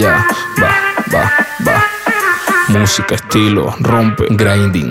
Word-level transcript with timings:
Ya, 0.00 0.26
va, 0.58 0.72
va, 1.12 1.30
va. 1.68 1.84
Música, 2.68 3.16
estilo, 3.16 3.74
rompe, 3.80 4.24
grinding. 4.30 4.90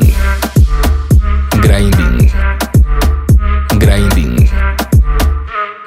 Grinding. 1.64 2.32
Grinding. 3.80 4.48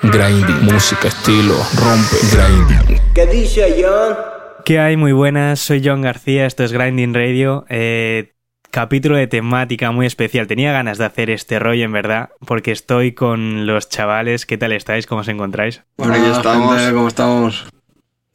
Grinding. 0.02 0.64
Música, 0.64 1.06
estilo, 1.06 1.55
rompe, 1.77 2.16
grinding. 2.32 3.00
¿Qué 3.14 3.27
dice 3.27 3.77
John? 3.80 4.16
¿Qué 4.64 4.80
hay? 4.80 4.96
Muy 4.96 5.12
buenas, 5.12 5.61
soy 5.61 5.80
John 5.84 6.02
García, 6.02 6.45
esto 6.46 6.65
es 6.65 6.73
Grinding 6.73 7.15
Radio. 7.15 7.65
Eh, 7.68 8.34
capítulo 8.73 9.16
de 9.16 9.29
temática 9.29 9.93
muy 9.93 10.07
especial. 10.07 10.48
Tenía 10.48 10.73
ganas 10.73 10.98
de 10.98 11.04
hacer 11.04 11.30
este 11.30 11.60
rollo, 11.60 11.84
en 11.84 11.93
verdad, 11.93 12.30
porque 12.45 12.73
estoy 12.73 13.12
con 13.12 13.66
los 13.66 13.88
chavales. 13.88 14.46
¿Qué 14.46 14.59
tal 14.59 14.73
estáis? 14.73 15.07
¿Cómo 15.07 15.20
os 15.20 15.29
encontráis? 15.29 15.84
Bueno, 15.96 16.15
aquí 16.15 16.27
estamos. 16.27 16.82
¿Cómo 16.91 17.07
estamos? 17.07 17.66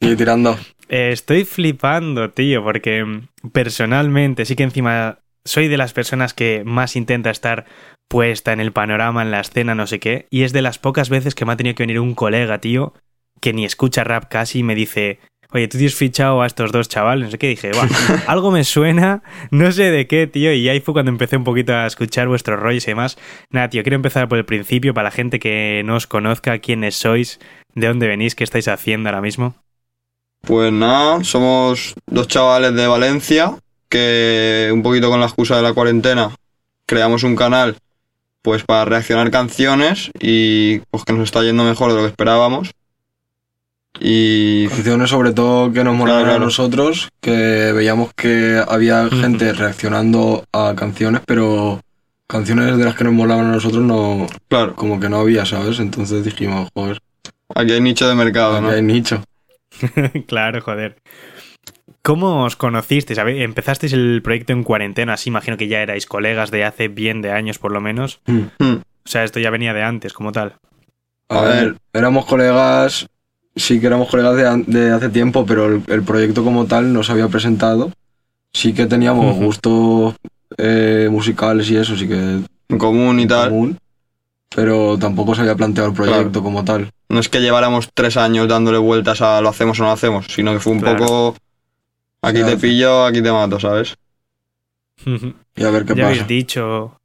Y 0.00 0.16
tirando. 0.16 0.56
Eh, 0.88 1.10
estoy 1.12 1.44
flipando, 1.44 2.30
tío, 2.30 2.62
porque 2.64 3.04
personalmente 3.52 4.44
sí 4.44 4.56
que 4.56 4.62
encima 4.62 5.18
soy 5.44 5.68
de 5.68 5.76
las 5.76 5.92
personas 5.92 6.34
que 6.34 6.62
más 6.64 6.96
intenta 6.96 7.30
estar 7.30 7.66
puesta 8.08 8.52
en 8.52 8.60
el 8.60 8.72
panorama, 8.72 9.22
en 9.22 9.30
la 9.30 9.40
escena, 9.40 9.74
no 9.74 9.86
sé 9.86 9.98
qué, 9.98 10.26
y 10.30 10.42
es 10.42 10.52
de 10.52 10.62
las 10.62 10.78
pocas 10.78 11.10
veces 11.10 11.34
que 11.34 11.44
me 11.44 11.52
ha 11.52 11.56
tenido 11.56 11.74
que 11.74 11.82
venir 11.82 12.00
un 12.00 12.14
colega, 12.14 12.58
tío, 12.58 12.94
que 13.40 13.52
ni 13.52 13.64
escucha 13.64 14.04
rap 14.04 14.28
casi 14.30 14.60
y 14.60 14.62
me 14.62 14.74
dice, 14.74 15.20
oye, 15.52 15.68
tú 15.68 15.76
tienes 15.76 15.94
fichado 15.94 16.40
a 16.40 16.46
estos 16.46 16.72
dos 16.72 16.88
chavales, 16.88 17.26
no 17.26 17.30
sé 17.30 17.38
qué, 17.38 17.48
dije, 17.48 17.70
"Buah, 17.72 17.86
algo 18.26 18.50
me 18.50 18.64
suena, 18.64 19.22
no 19.50 19.70
sé 19.72 19.90
de 19.90 20.06
qué, 20.06 20.26
tío, 20.26 20.52
y 20.54 20.68
ahí 20.70 20.80
fue 20.80 20.94
cuando 20.94 21.10
empecé 21.10 21.36
un 21.36 21.44
poquito 21.44 21.74
a 21.74 21.86
escuchar 21.86 22.28
vuestros 22.28 22.58
rollos 22.58 22.84
y 22.84 22.92
demás. 22.92 23.18
Nada, 23.50 23.68
tío, 23.68 23.82
quiero 23.82 23.96
empezar 23.96 24.28
por 24.28 24.38
el 24.38 24.46
principio, 24.46 24.94
para 24.94 25.08
la 25.08 25.10
gente 25.10 25.38
que 25.38 25.82
no 25.84 25.96
os 25.96 26.06
conozca, 26.06 26.58
quiénes 26.58 26.94
sois, 26.94 27.40
de 27.74 27.86
dónde 27.88 28.08
venís, 28.08 28.34
qué 28.34 28.44
estáis 28.44 28.68
haciendo 28.68 29.10
ahora 29.10 29.20
mismo. 29.20 29.54
Pues 30.42 30.72
nada, 30.72 31.22
somos 31.24 31.94
dos 32.06 32.28
chavales 32.28 32.74
de 32.74 32.86
Valencia 32.86 33.54
que 33.88 34.70
un 34.72 34.82
poquito 34.82 35.10
con 35.10 35.20
la 35.20 35.26
excusa 35.26 35.56
de 35.56 35.62
la 35.62 35.72
cuarentena 35.72 36.30
creamos 36.86 37.22
un 37.22 37.36
canal 37.36 37.76
pues 38.42 38.64
para 38.64 38.84
reaccionar 38.84 39.30
canciones 39.30 40.10
y 40.20 40.78
pues 40.90 41.04
que 41.04 41.12
nos 41.12 41.24
está 41.24 41.42
yendo 41.42 41.64
mejor 41.64 41.90
de 41.90 41.96
lo 41.96 42.02
que 42.02 42.08
esperábamos. 42.08 42.70
Y 44.00 44.68
Canciones 44.68 45.10
sobre 45.10 45.32
todo 45.32 45.72
que 45.72 45.82
nos 45.82 45.96
Claro, 45.96 46.22
claro. 46.22 46.36
a 46.36 46.38
nosotros, 46.38 47.08
que 47.20 47.72
veíamos 47.72 48.12
que 48.14 48.62
había 48.66 49.08
gente 49.10 49.52
reaccionando 49.52 50.44
a 50.52 50.74
canciones, 50.76 51.22
pero 51.26 51.80
canciones 52.28 52.78
de 52.78 52.84
las 52.84 52.94
que 52.94 53.04
nos 53.04 53.12
molaban 53.12 53.46
a 53.46 53.52
nosotros 53.52 53.82
no, 53.82 54.26
claro, 54.48 54.76
como 54.76 55.00
que 55.00 55.08
no 55.08 55.18
había, 55.18 55.44
¿sabes? 55.46 55.80
Entonces 55.80 56.24
dijimos, 56.24 56.68
joder, 56.74 57.00
aquí 57.54 57.72
hay 57.72 57.80
nicho 57.80 58.08
de 58.08 58.14
mercado, 58.14 58.56
aquí 58.56 58.64
¿no? 58.64 58.70
hay 58.70 58.82
nicho. 58.82 59.22
claro, 60.26 60.60
joder. 60.60 60.96
¿Cómo 62.02 62.44
os 62.44 62.56
conocisteis? 62.56 63.18
A 63.18 63.24
ver, 63.24 63.42
Empezasteis 63.42 63.92
el 63.92 64.20
proyecto 64.22 64.52
en 64.52 64.64
cuarentena, 64.64 65.14
así 65.14 65.28
imagino 65.28 65.56
que 65.56 65.68
ya 65.68 65.82
erais 65.82 66.06
colegas 66.06 66.50
de 66.50 66.64
hace 66.64 66.88
bien 66.88 67.22
de 67.22 67.32
años 67.32 67.58
por 67.58 67.72
lo 67.72 67.80
menos. 67.80 68.20
Hmm. 68.26 68.46
Hmm. 68.58 68.76
O 69.04 69.10
sea, 69.10 69.24
esto 69.24 69.40
ya 69.40 69.50
venía 69.50 69.74
de 69.74 69.82
antes, 69.82 70.12
como 70.12 70.32
tal. 70.32 70.54
A 71.28 71.42
ver, 71.42 71.76
éramos 71.92 72.24
colegas, 72.24 73.08
sí 73.54 73.80
que 73.80 73.86
éramos 73.86 74.08
colegas 74.08 74.66
de, 74.66 74.90
hace 74.90 75.08
tiempo, 75.10 75.44
pero 75.44 75.66
el, 75.66 75.82
el 75.88 76.02
proyecto 76.02 76.42
como 76.42 76.66
tal 76.66 76.92
no 76.92 77.02
se 77.02 77.12
había 77.12 77.28
presentado. 77.28 77.92
Sí 78.52 78.72
que 78.72 78.86
teníamos 78.86 79.36
gustos 79.36 80.14
eh, 80.56 81.08
musicales 81.10 81.70
y 81.70 81.76
eso, 81.76 81.96
sí 81.96 82.08
que 82.08 82.40
En 82.68 82.78
común 82.78 83.20
y 83.20 83.26
tal. 83.26 83.50
común, 83.50 83.78
pero 84.54 84.98
tampoco 84.98 85.34
se 85.34 85.42
había 85.42 85.54
planteado 85.56 85.90
el 85.90 85.94
proyecto 85.94 86.42
como 86.42 86.64
tal. 86.64 86.90
No 87.08 87.20
es 87.20 87.28
que 87.28 87.40
lleváramos 87.40 87.90
tres 87.94 88.16
años 88.16 88.48
dándole 88.48 88.78
vueltas 88.78 89.20
a 89.22 89.40
lo 89.40 89.48
hacemos 89.48 89.78
o 89.78 89.82
no 89.82 89.88
lo 89.88 89.94
hacemos, 89.94 90.26
sino 90.28 90.52
que 90.52 90.60
fue 90.60 90.72
un 90.72 90.80
Claro. 90.80 90.98
poco 90.98 91.36
aquí 92.22 92.42
te 92.42 92.56
pillo, 92.56 93.04
aquí 93.04 93.22
te 93.22 93.30
mato, 93.32 93.58
¿sabes? 93.60 93.96
Y 95.56 95.64
a 95.64 95.70
ver 95.70 95.84
qué 95.84 95.94
ya 95.94 96.02
pasa. 96.04 96.06
habéis 96.06 96.26
dicho. 96.26 97.00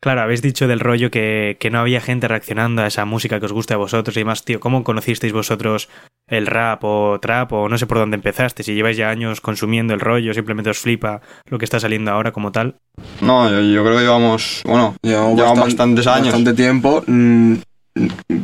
Claro, 0.00 0.20
habéis 0.20 0.42
dicho 0.42 0.68
del 0.68 0.78
rollo 0.80 1.10
que, 1.10 1.56
que 1.58 1.70
no 1.70 1.80
había 1.80 2.00
gente 2.00 2.28
reaccionando 2.28 2.82
a 2.82 2.86
esa 2.86 3.04
música 3.04 3.40
que 3.40 3.46
os 3.46 3.52
gusta 3.52 3.74
a 3.74 3.78
vosotros 3.78 4.16
y 4.16 4.20
demás, 4.20 4.44
tío. 4.44 4.60
¿Cómo 4.60 4.84
conocisteis 4.84 5.32
vosotros 5.32 5.88
el 6.28 6.46
rap 6.46 6.84
o 6.84 7.18
trap 7.20 7.52
o 7.52 7.68
no 7.68 7.78
sé 7.78 7.86
por 7.86 7.98
dónde 7.98 8.14
empezaste? 8.14 8.62
Si 8.62 8.74
lleváis 8.74 8.96
ya 8.96 9.10
años 9.10 9.40
consumiendo 9.40 9.94
el 9.94 10.00
rollo, 10.00 10.32
simplemente 10.34 10.70
os 10.70 10.78
flipa 10.78 11.20
lo 11.50 11.58
que 11.58 11.64
está 11.64 11.80
saliendo 11.80 12.12
ahora 12.12 12.30
como 12.30 12.52
tal. 12.52 12.76
No, 13.20 13.50
yo, 13.50 13.60
yo 13.60 13.82
creo 13.82 13.96
que 13.96 14.02
llevamos, 14.04 14.62
bueno, 14.64 14.94
Llevamos, 15.02 15.34
Llevamos 15.36 15.58
bastan- 15.58 15.64
bastantes 15.64 16.06
años. 16.06 16.26
Bastante 16.26 16.54
tiempo. 16.54 17.02
mm, 17.06 17.54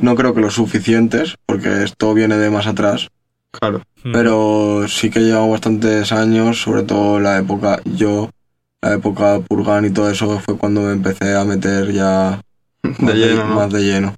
No 0.02 0.16
creo 0.16 0.34
que 0.34 0.40
los 0.40 0.54
suficientes, 0.54 1.36
porque 1.46 1.84
esto 1.84 2.14
viene 2.14 2.36
de 2.36 2.50
más 2.50 2.66
atrás. 2.66 3.08
claro. 3.52 3.82
Pero 4.12 4.86
sí 4.88 5.08
que 5.08 5.20
llevamos 5.20 5.52
bastantes 5.52 6.10
años, 6.12 6.60
sobre 6.60 6.82
todo 6.82 7.20
la 7.20 7.38
época, 7.38 7.80
yo, 7.84 8.28
la 8.84 8.94
época 8.94 9.40
Purgan 9.48 9.84
y 9.86 9.90
todo 9.90 10.10
eso 10.10 10.38
fue 10.40 10.56
cuando 10.56 10.82
me 10.82 10.92
empecé 10.92 11.34
a 11.34 11.44
meter 11.44 11.92
ya 11.92 12.40
De 12.82 12.90
más 13.04 13.14
lleno, 13.14 13.44
¿no? 13.46 13.54
más 13.54 13.72
de 13.72 13.82
lleno. 13.82 14.14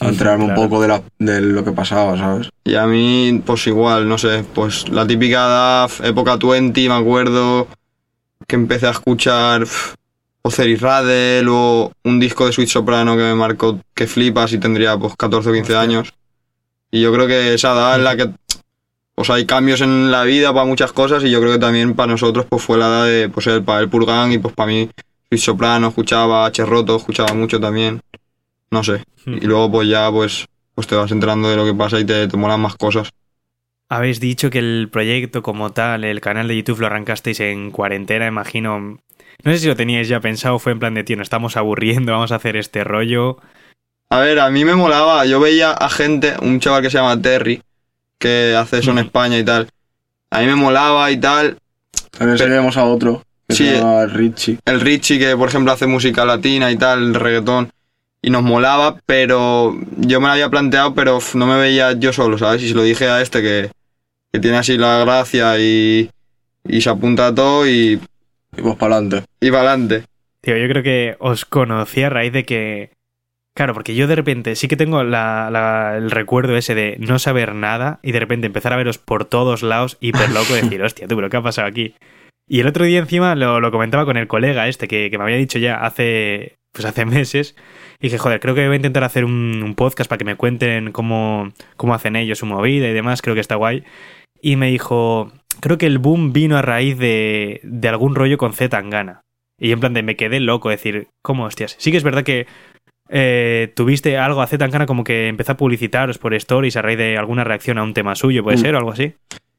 A 0.00 0.08
enterarme 0.08 0.44
Claro. 0.46 0.60
un 0.60 0.68
poco 0.68 0.82
de, 0.82 0.88
la, 0.88 1.02
de 1.18 1.40
lo 1.40 1.64
que 1.64 1.72
pasaba, 1.72 2.16
¿sabes? 2.16 2.50
Y 2.64 2.74
a 2.74 2.86
mí, 2.86 3.42
pues 3.44 3.66
igual, 3.66 4.08
no 4.08 4.16
sé, 4.18 4.44
pues 4.54 4.88
la 4.88 5.06
típica 5.06 5.46
edad, 5.46 5.90
época 6.04 6.36
20, 6.36 6.88
me 6.88 6.94
acuerdo 6.94 7.66
que 8.46 8.56
empecé 8.56 8.86
a 8.86 8.90
escuchar 8.90 9.66
Ocer 10.42 10.68
y 10.68 10.76
Radel 10.76 11.46
o 11.50 11.92
un 12.04 12.20
disco 12.20 12.46
de 12.46 12.52
Sweet 12.52 12.68
Soprano 12.68 13.16
que 13.16 13.22
me 13.22 13.34
marcó 13.34 13.80
que 13.94 14.06
flipas 14.06 14.52
y 14.52 14.58
tendría 14.58 14.96
pues 14.96 15.14
14 15.16 15.50
o 15.50 15.52
15 15.52 15.62
Hostia. 15.72 15.80
años. 15.80 16.14
Y 16.90 17.00
yo 17.02 17.12
creo 17.12 17.26
que 17.26 17.54
esa 17.54 17.72
edad 17.72 17.96
en 17.96 18.04
la 18.04 18.16
que 18.16 18.30
pues 19.18 19.30
hay 19.30 19.46
cambios 19.46 19.80
en 19.80 20.12
la 20.12 20.22
vida 20.22 20.52
para 20.52 20.64
muchas 20.64 20.92
cosas 20.92 21.24
y 21.24 21.30
yo 21.32 21.40
creo 21.40 21.54
que 21.54 21.58
también 21.58 21.94
para 21.94 22.12
nosotros 22.12 22.46
pues 22.48 22.62
fue 22.62 22.78
la 22.78 22.86
edad 22.86 23.04
de 23.04 23.28
pues 23.28 23.48
el, 23.48 23.64
para 23.64 23.80
el 23.80 23.88
Purgan 23.88 24.30
y 24.30 24.38
pues 24.38 24.54
para 24.54 24.68
mí 24.68 24.88
Sweet 25.28 25.42
Soprano, 25.42 25.88
escuchaba 25.88 26.46
H. 26.46 26.64
Roto, 26.64 26.94
escuchaba 26.94 27.34
mucho 27.34 27.58
también. 27.58 28.00
No 28.70 28.84
sé. 28.84 29.02
Y 29.26 29.40
luego 29.40 29.72
pues 29.72 29.88
ya 29.88 30.08
pues, 30.12 30.46
pues 30.72 30.86
te 30.86 30.94
vas 30.94 31.10
enterando 31.10 31.50
de 31.50 31.56
lo 31.56 31.64
que 31.64 31.74
pasa 31.74 31.98
y 31.98 32.04
te, 32.04 32.28
te 32.28 32.36
molan 32.36 32.60
más 32.60 32.76
cosas. 32.76 33.10
Habéis 33.88 34.20
dicho 34.20 34.50
que 34.50 34.60
el 34.60 34.88
proyecto 34.88 35.42
como 35.42 35.70
tal, 35.72 36.04
el 36.04 36.20
canal 36.20 36.46
de 36.46 36.56
YouTube 36.56 36.78
lo 36.78 36.86
arrancasteis 36.86 37.40
en 37.40 37.72
cuarentena, 37.72 38.28
imagino. 38.28 39.00
No 39.42 39.52
sé 39.52 39.58
si 39.58 39.66
lo 39.66 39.74
teníais 39.74 40.06
ya 40.06 40.20
pensado, 40.20 40.60
fue 40.60 40.70
en 40.70 40.78
plan 40.78 40.94
de, 40.94 41.02
tío, 41.02 41.16
nos 41.16 41.26
estamos 41.26 41.56
aburriendo, 41.56 42.12
vamos 42.12 42.30
a 42.30 42.36
hacer 42.36 42.54
este 42.54 42.84
rollo. 42.84 43.38
A 44.10 44.20
ver, 44.20 44.38
a 44.38 44.48
mí 44.48 44.64
me 44.64 44.76
molaba. 44.76 45.26
Yo 45.26 45.40
veía 45.40 45.72
a 45.72 45.88
gente, 45.88 46.34
un 46.40 46.60
chaval 46.60 46.82
que 46.82 46.90
se 46.90 46.98
llama 46.98 47.20
Terry, 47.20 47.60
que 48.18 48.54
hace 48.56 48.78
eso 48.78 48.90
en. 48.92 48.98
España 48.98 49.38
y 49.38 49.44
tal. 49.44 49.68
A 50.30 50.40
mí 50.40 50.46
me 50.46 50.56
molaba 50.56 51.10
y 51.10 51.16
tal. 51.18 51.58
También 52.16 52.38
seguimos 52.38 52.76
a 52.76 52.84
otro, 52.84 53.22
que 53.48 53.54
Sí. 53.54 53.66
se 53.66 53.76
llama 53.78 54.06
Richie. 54.06 54.58
El 54.64 54.80
Richie, 54.80 55.18
que 55.18 55.36
por 55.36 55.48
ejemplo 55.48 55.72
hace 55.72 55.86
música 55.86 56.24
latina 56.24 56.70
y 56.70 56.76
tal, 56.76 56.98
el 57.02 57.14
reggaetón. 57.14 57.70
Y 58.20 58.30
nos 58.30 58.42
molaba, 58.42 58.96
pero 59.06 59.76
yo 59.96 60.20
me 60.20 60.26
lo 60.26 60.32
había 60.32 60.48
planteado, 60.50 60.94
pero 60.94 61.20
no 61.34 61.46
me 61.46 61.56
veía 61.56 61.92
yo 61.92 62.12
solo, 62.12 62.36
¿sabes? 62.36 62.62
Y 62.62 62.68
se 62.68 62.74
lo 62.74 62.82
dije 62.82 63.08
a 63.08 63.22
este 63.22 63.40
que, 63.42 63.70
que 64.32 64.40
tiene 64.40 64.56
así 64.56 64.76
la 64.76 64.98
gracia 64.98 65.56
y, 65.58 66.10
y 66.66 66.80
se 66.80 66.90
apunta 66.90 67.28
a 67.28 67.34
todo 67.34 67.66
y, 67.68 68.00
Y 68.56 68.60
pues 68.62 68.74
para 68.76 68.96
adelante. 68.96 69.24
y 69.40 69.50
para 69.50 69.70
adelante. 69.72 70.04
Tío, 70.40 70.56
yo 70.56 70.68
creo 70.68 70.82
que 70.82 71.16
os 71.20 71.44
conocí 71.44 72.02
a 72.02 72.10
raíz 72.10 72.32
de 72.32 72.44
que. 72.44 72.90
Claro, 73.58 73.74
porque 73.74 73.96
yo 73.96 74.06
de 74.06 74.14
repente 74.14 74.54
sí 74.54 74.68
que 74.68 74.76
tengo 74.76 75.02
la- 75.02 75.48
la- 75.50 75.96
el 75.96 76.12
recuerdo 76.12 76.56
ese 76.56 76.76
de 76.76 76.94
no 77.00 77.18
saber 77.18 77.56
nada 77.56 77.98
y 78.04 78.12
de 78.12 78.20
repente 78.20 78.46
empezar 78.46 78.72
a 78.72 78.76
veros 78.76 78.98
por 78.98 79.24
todos 79.24 79.64
lados 79.64 79.96
hiper 80.00 80.30
loco 80.30 80.52
y 80.56 80.60
decir, 80.62 80.80
hostia, 80.80 81.08
tú, 81.08 81.16
pero 81.16 81.28
¿qué 81.28 81.38
ha 81.38 81.42
pasado 81.42 81.66
aquí? 81.66 81.96
Y 82.48 82.60
el 82.60 82.68
otro 82.68 82.84
día 82.84 83.00
encima 83.00 83.34
lo, 83.34 83.58
lo 83.58 83.72
comentaba 83.72 84.04
con 84.04 84.16
el 84.16 84.28
colega 84.28 84.68
este 84.68 84.86
que, 84.86 85.10
que 85.10 85.18
me 85.18 85.24
había 85.24 85.38
dicho 85.38 85.58
ya 85.58 85.74
hace, 85.84 86.54
pues 86.72 86.84
hace 86.84 87.04
meses. 87.18 87.56
Y 87.98 88.06
dije, 88.06 88.18
joder, 88.18 88.38
creo 88.38 88.54
que 88.54 88.64
voy 88.66 88.74
a 88.74 88.76
intentar 88.76 89.02
hacer 89.02 89.24
un, 89.24 89.60
un 89.64 89.74
podcast 89.74 90.08
para 90.08 90.18
que 90.18 90.24
me 90.24 90.36
cuenten 90.36 90.92
cómo, 90.92 91.50
cómo 91.76 91.94
hacen 91.94 92.14
ellos 92.14 92.38
su 92.38 92.46
movida 92.46 92.86
y 92.86 92.92
demás, 92.92 93.22
creo 93.22 93.34
que 93.34 93.40
está 93.40 93.56
guay. 93.56 93.82
Y 94.40 94.54
me 94.54 94.70
dijo, 94.70 95.32
creo 95.58 95.78
que 95.78 95.86
el 95.86 95.98
boom 95.98 96.32
vino 96.32 96.56
a 96.56 96.62
raíz 96.62 96.96
de, 96.96 97.58
de 97.64 97.88
algún 97.88 98.14
rollo 98.14 98.38
con 98.38 98.52
Z 98.52 98.68
Tangana. 98.68 99.22
Y 99.60 99.72
en 99.72 99.80
plan 99.80 99.92
de 99.94 100.04
me 100.04 100.14
quedé 100.14 100.38
loco, 100.38 100.68
decir, 100.70 101.08
¿cómo 101.24 101.42
hostias? 101.42 101.74
Sí 101.80 101.90
que 101.90 101.96
es 101.96 102.04
verdad 102.04 102.22
que 102.22 102.46
eh, 103.08 103.72
tuviste 103.74 104.18
algo 104.18 104.42
a 104.42 104.46
Z 104.46 104.58
Tangana 104.58 104.86
como 104.86 105.04
que 105.04 105.28
empezó 105.28 105.52
a 105.52 105.56
publicitaros 105.56 106.18
por 106.18 106.34
stories 106.34 106.76
a 106.76 106.82
raíz 106.82 106.98
de 106.98 107.16
alguna 107.16 107.44
reacción 107.44 107.78
a 107.78 107.82
un 107.82 107.94
tema 107.94 108.14
suyo, 108.14 108.42
¿puede 108.42 108.58
Mm. 108.58 108.60
ser 108.60 108.74
o 108.74 108.78
algo 108.78 108.92
así? 108.92 109.14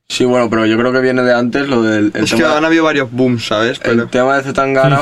Sí, 0.08 0.26
bueno, 0.26 0.50
pero 0.50 0.66
yo 0.66 0.78
creo 0.78 0.92
que 0.92 1.02
viene 1.02 1.22
de 1.22 1.34
antes 1.34 1.68
lo 1.68 1.84
del 1.84 2.12
el 2.16 2.24
es 2.24 2.32
que 2.32 2.38
tema, 2.38 2.58
han 2.58 2.66
habido 2.66 2.84
varios 2.84 3.12
booms, 3.12 3.46
¿sabes? 3.46 3.80
Pero, 3.80 4.04
el 4.04 4.10
tema 4.10 4.38
de 4.38 4.44
Zetangana 4.44 5.02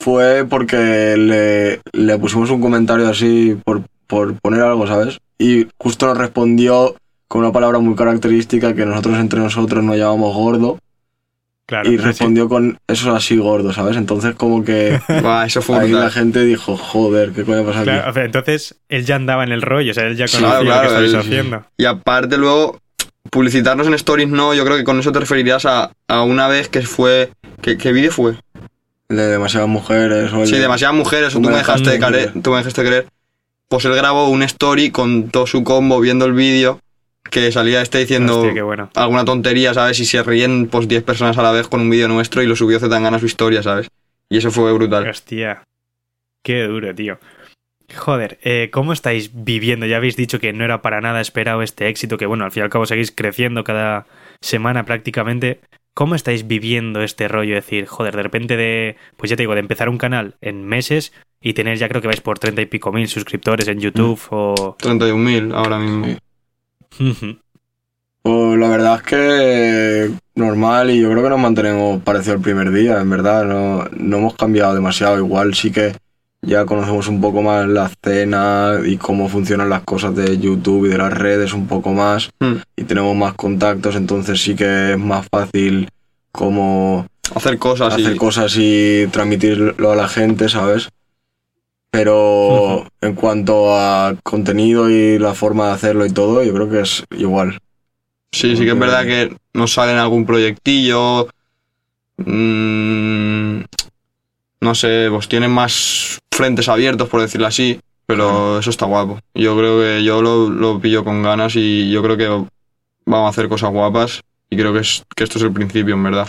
fue 0.00 0.44
porque 0.48 1.16
le, 1.16 1.80
le 1.92 2.18
pusimos 2.18 2.50
un 2.50 2.60
comentario 2.60 3.08
así 3.08 3.56
por, 3.64 3.82
por 4.06 4.34
poner 4.40 4.62
algo, 4.62 4.86
¿sabes? 4.86 5.18
Y 5.38 5.66
justo 5.78 6.06
nos 6.06 6.18
respondió 6.18 6.96
con 7.28 7.42
una 7.42 7.52
palabra 7.52 7.78
muy 7.78 7.94
característica 7.94 8.74
que 8.74 8.84
nosotros 8.86 9.18
entre 9.18 9.38
nosotros 9.38 9.84
nos 9.84 9.96
llamamos 9.96 10.34
gordo 10.34 10.78
Claro. 11.68 11.92
y 11.92 11.98
respondió 11.98 12.48
con 12.48 12.78
eso 12.88 13.14
así 13.14 13.36
gordo, 13.36 13.74
¿sabes? 13.74 13.98
Entonces 13.98 14.34
como 14.34 14.64
que 14.64 14.98
Buah, 15.22 15.44
eso 15.44 15.60
fue 15.60 15.78
ahí 15.78 15.90
la 15.92 16.10
gente 16.10 16.42
dijo, 16.44 16.78
joder, 16.78 17.32
¿qué 17.32 17.44
coño 17.44 17.62
pasa 17.64 17.80
aquí? 17.80 17.90
Claro, 17.90 18.10
o 18.10 18.14
sea, 18.14 18.24
entonces 18.24 18.74
él 18.88 19.04
ya 19.04 19.16
andaba 19.16 19.44
en 19.44 19.52
el 19.52 19.60
rollo, 19.60 19.90
o 19.90 19.94
sea, 19.94 20.04
él 20.06 20.16
ya 20.16 20.26
Sí, 20.26 20.38
conocía 20.38 20.60
claro, 20.60 20.74
lo 20.74 20.80
que 20.80 20.86
estabais 21.06 21.14
haciendo. 21.26 21.64
Y 21.76 21.84
aparte 21.84 22.38
luego, 22.38 22.80
publicitarnos 23.30 23.86
en 23.86 23.92
stories 23.94 24.28
no, 24.30 24.54
yo 24.54 24.64
creo 24.64 24.78
que 24.78 24.84
con 24.84 24.98
eso 24.98 25.12
te 25.12 25.20
referirías 25.20 25.66
a, 25.66 25.92
a 26.08 26.22
una 26.22 26.48
vez 26.48 26.68
que 26.70 26.80
fue... 26.82 27.30
¿Qué, 27.60 27.76
qué 27.76 27.92
vídeo 27.92 28.12
fue? 28.12 28.34
El 29.10 29.16
de 29.18 29.26
demasiadas 29.26 29.68
mujeres. 29.68 30.32
o 30.32 30.40
el 30.40 30.46
Sí, 30.46 30.54
de- 30.54 30.60
demasiadas 30.60 30.96
mujeres, 30.96 31.34
o 31.34 31.40
tú 31.40 31.50
me 31.50 31.56
dejaste 31.56 31.90
de 31.90 31.98
creer, 31.98 32.32
tú 32.42 32.50
me 32.50 32.56
dejaste 32.58 32.82
creer. 32.82 33.06
Pues 33.68 33.84
él 33.84 33.94
grabó 33.94 34.28
un 34.30 34.42
story 34.42 34.90
con 34.90 35.28
todo 35.28 35.46
su 35.46 35.64
combo 35.64 36.00
viendo 36.00 36.24
el 36.24 36.32
vídeo 36.32 36.80
que 37.30 37.52
salía 37.52 37.82
este 37.82 37.98
diciendo 37.98 38.38
Hostia, 38.38 38.54
qué 38.54 38.62
bueno. 38.62 38.90
alguna 38.94 39.24
tontería, 39.24 39.74
¿sabes? 39.74 40.00
Y 40.00 40.04
se 40.04 40.22
ríen 40.22 40.68
pues 40.68 40.88
10 40.88 41.02
personas 41.04 41.38
a 41.38 41.42
la 41.42 41.52
vez 41.52 41.68
con 41.68 41.80
un 41.80 41.90
vídeo 41.90 42.08
nuestro 42.08 42.42
y 42.42 42.46
lo 42.46 42.56
subió 42.56 42.78
Zetangana 42.80 43.16
a 43.16 43.20
su 43.20 43.26
historia, 43.26 43.62
¿sabes? 43.62 43.88
Y 44.28 44.38
eso 44.38 44.50
fue 44.50 44.72
brutal. 44.72 45.08
Hostia. 45.08 45.62
Qué 46.42 46.64
duro, 46.64 46.94
tío. 46.94 47.18
Joder, 47.96 48.38
eh, 48.42 48.68
¿cómo 48.70 48.92
estáis 48.92 49.30
viviendo? 49.32 49.86
Ya 49.86 49.96
habéis 49.96 50.16
dicho 50.16 50.40
que 50.40 50.52
no 50.52 50.64
era 50.64 50.82
para 50.82 51.00
nada 51.00 51.20
esperado 51.20 51.62
este 51.62 51.88
éxito, 51.88 52.18
que 52.18 52.26
bueno, 52.26 52.44
al 52.44 52.52
fin 52.52 52.60
y 52.60 52.64
al 52.64 52.70
cabo 52.70 52.84
seguís 52.84 53.10
creciendo 53.10 53.64
cada 53.64 54.06
semana 54.42 54.84
prácticamente. 54.84 55.60
¿Cómo 55.94 56.14
estáis 56.14 56.46
viviendo 56.46 57.02
este 57.02 57.26
rollo? 57.26 57.56
Es 57.56 57.64
decir, 57.64 57.86
joder, 57.86 58.14
de 58.14 58.22
repente 58.22 58.56
de, 58.56 58.96
pues 59.16 59.30
ya 59.30 59.36
te 59.36 59.42
digo, 59.42 59.54
de 59.54 59.60
empezar 59.60 59.88
un 59.88 59.98
canal 59.98 60.36
en 60.40 60.64
meses 60.64 61.12
y 61.40 61.54
tener 61.54 61.78
ya 61.78 61.88
creo 61.88 62.02
que 62.02 62.08
vais 62.08 62.20
por 62.20 62.38
treinta 62.38 62.62
y 62.62 62.66
pico 62.66 62.92
mil 62.92 63.08
suscriptores 63.08 63.66
en 63.68 63.80
YouTube 63.80 64.20
o... 64.30 64.76
31.000 64.78 65.54
ahora 65.54 65.78
mismo. 65.78 66.06
Sí. 66.06 66.18
Pues 68.22 68.58
la 68.58 68.68
verdad 68.68 68.96
es 68.96 69.02
que 69.02 70.10
normal 70.34 70.90
y 70.90 71.00
yo 71.00 71.10
creo 71.10 71.22
que 71.22 71.30
nos 71.30 71.40
mantenemos 71.40 72.02
parecido 72.02 72.34
al 72.34 72.40
primer 72.40 72.70
día, 72.72 73.00
en 73.00 73.10
verdad, 73.10 73.44
no, 73.44 73.86
no 73.96 74.18
hemos 74.18 74.34
cambiado 74.34 74.74
demasiado, 74.74 75.16
igual 75.18 75.54
sí 75.54 75.70
que 75.70 75.94
ya 76.42 76.64
conocemos 76.66 77.08
un 77.08 77.20
poco 77.20 77.42
más 77.42 77.66
la 77.66 77.86
escena 77.86 78.74
y 78.84 78.96
cómo 78.96 79.28
funcionan 79.28 79.70
las 79.70 79.82
cosas 79.82 80.14
de 80.14 80.38
YouTube 80.38 80.86
y 80.86 80.90
de 80.90 80.98
las 80.98 81.12
redes 81.12 81.52
un 81.52 81.66
poco 81.66 81.92
más 81.92 82.30
Hmm. 82.40 82.56
y 82.76 82.84
tenemos 82.84 83.16
más 83.16 83.34
contactos, 83.34 83.96
entonces 83.96 84.40
sí 84.40 84.54
que 84.54 84.92
es 84.92 84.98
más 84.98 85.26
fácil 85.30 85.88
como 86.32 87.06
Hacer 87.34 87.58
cosas 87.58 87.94
hacer 87.94 88.14
y... 88.14 88.16
cosas 88.16 88.54
y 88.56 89.06
transmitirlo 89.10 89.92
a 89.92 89.96
la 89.96 90.08
gente, 90.08 90.48
¿sabes? 90.48 90.88
Pero 91.90 92.86
en 93.00 93.14
cuanto 93.14 93.74
a 93.74 94.14
contenido 94.22 94.90
y 94.90 95.18
la 95.18 95.34
forma 95.34 95.68
de 95.68 95.72
hacerlo 95.72 96.04
y 96.06 96.12
todo, 96.12 96.42
yo 96.42 96.52
creo 96.52 96.68
que 96.68 96.80
es 96.80 97.04
igual. 97.16 97.58
Sí, 98.30 98.56
sí 98.56 98.64
que 98.64 98.72
es 98.72 98.78
verdad 98.78 99.04
que 99.04 99.34
nos 99.54 99.72
sale 99.72 99.92
en 99.92 99.98
algún 99.98 100.26
proyectillo. 100.26 101.28
mm, 102.18 103.60
no 104.60 104.74
sé, 104.74 105.06
pues 105.10 105.28
tienen 105.28 105.50
más 105.50 106.18
frentes 106.30 106.68
abiertos, 106.68 107.08
por 107.08 107.20
decirlo 107.20 107.46
así. 107.46 107.80
Pero 108.06 108.58
eso 108.58 108.70
está 108.70 108.86
guapo. 108.86 109.20
Yo 109.34 109.54
creo 109.56 109.80
que 109.80 110.02
yo 110.02 110.22
lo, 110.22 110.48
lo 110.48 110.80
pillo 110.80 111.04
con 111.04 111.22
ganas 111.22 111.56
y 111.56 111.90
yo 111.90 112.02
creo 112.02 112.16
que 112.16 112.26
vamos 113.04 113.26
a 113.26 113.28
hacer 113.28 113.50
cosas 113.50 113.70
guapas. 113.70 114.22
Y 114.48 114.56
creo 114.56 114.72
que, 114.72 114.80
es, 114.80 115.04
que 115.14 115.24
esto 115.24 115.36
es 115.36 115.44
el 115.44 115.52
principio, 115.52 115.94
en 115.94 116.02
verdad. 116.04 116.28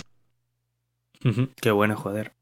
Qué 1.62 1.72
bueno, 1.72 1.96
joder. 1.96 2.34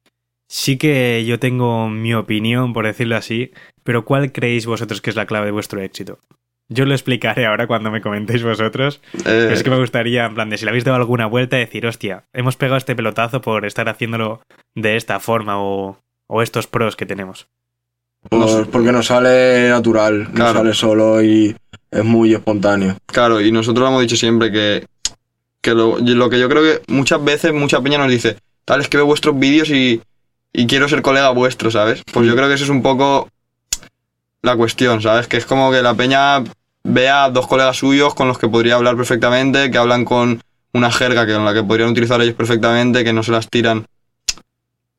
Sí 0.48 0.78
que 0.78 1.26
yo 1.26 1.40
tengo 1.40 1.90
mi 1.90 2.14
opinión, 2.14 2.74
por 2.74 2.86
decirlo 2.86 3.18
así, 3.18 3.52
pero 3.84 4.06
¿cuál 4.06 4.32
creéis 4.32 4.66
vosotros 4.66 5.02
que 5.02 5.10
es 5.10 5.16
la 5.16 5.26
clave 5.26 5.48
de 5.48 5.52
vuestro 5.52 5.82
éxito? 5.82 6.20
Yo 6.70 6.86
lo 6.86 6.94
explicaré 6.94 7.46
ahora 7.46 7.68
cuando 7.68 7.92
me 7.92 8.02
comentéis 8.02 8.44
vosotros, 8.44 9.02
Eh, 9.14 9.20
pero 9.24 9.52
es 9.54 9.64
que 9.64 9.70
me 9.70 9.78
gustaría, 9.80 10.26
en 10.26 10.36
plan, 10.36 10.50
de 10.50 10.58
si 10.58 10.66
le 10.66 10.70
habéis 10.72 10.84
dado 10.84 10.98
alguna 10.98 11.26
vuelta, 11.26 11.56
decir, 11.58 11.86
hostia, 11.86 12.26
hemos 12.34 12.56
pegado 12.58 12.78
este 12.78 12.96
pelotazo 12.96 13.42
por 13.42 13.66
estar 13.66 13.88
haciéndolo 13.90 14.42
de 14.76 14.96
esta 14.98 15.20
forma 15.20 15.62
o, 15.62 15.98
o 16.28 16.42
estos 16.42 16.68
pros 16.68 16.96
que 16.96 17.06
tenemos. 17.06 17.48
Pues 18.30 18.54
No 18.56 18.66
porque 18.72 18.92
nos 18.92 19.06
sale 19.08 19.70
natural, 19.70 20.28
Claro. 20.34 20.54
nos 20.54 20.54
sale 20.54 20.74
solo 20.74 21.22
y 21.24 21.56
es 21.92 22.04
muy 22.04 22.34
espontáneo. 22.34 22.98
Claro, 23.06 23.40
y 23.40 23.52
nosotros 23.52 23.84
lo 23.84 23.88
hemos 23.90 24.02
dicho 24.02 24.18
siempre 24.18 24.52
que, 24.52 24.86
que 25.62 25.74
lo, 25.74 25.98
lo 26.00 26.30
que 26.30 26.40
yo 26.40 26.50
creo 26.50 26.64
que 26.64 26.82
muchas 26.92 27.24
veces 27.24 27.54
mucha 27.54 27.82
peña 27.82 27.98
nos 27.98 28.10
dice, 28.10 28.38
tal, 28.66 28.82
es 28.82 28.90
que 28.90 28.98
veo 28.98 29.06
vuestros 29.06 29.40
vídeos 29.40 29.70
y, 29.70 30.02
y 30.57 30.65
quiero 30.65 30.89
ser 30.89 31.01
colega 31.04 31.30
vuestro, 31.30 31.69
¿sabes? 31.69 32.01
Pues 32.12 32.25
yo 32.27 32.36
creo 32.36 32.48
que 32.48 32.56
eso 32.56 32.63
es 32.63 32.69
un 32.71 32.81
poco 32.81 33.30
la 34.42 34.56
cuestión, 34.56 35.01
¿sabes? 35.04 35.27
Que 35.27 35.38
es 35.38 35.45
como 35.45 35.69
que 35.71 35.81
la 35.83 35.94
peña 35.94 36.44
vea 36.83 37.25
a 37.25 37.30
dos 37.30 37.45
colegas 37.48 37.77
suyos 37.77 38.15
con 38.15 38.27
los 38.27 38.38
que 38.39 38.48
podría 38.50 38.75
hablar 38.75 38.95
perfectamente, 38.98 39.69
que 39.69 39.77
hablan 39.77 40.04
con 40.04 40.42
una 40.74 40.92
jerga 40.92 41.25
que 41.27 41.33
con 41.33 41.45
la 41.45 41.54
que 41.54 41.63
podrían 41.63 41.89
utilizar 41.89 42.19
ellos 42.21 42.33
perfectamente, 42.36 43.04
que 43.04 43.13
no 43.13 43.21
se 43.24 43.31
las 43.31 43.48
tiran 43.50 43.86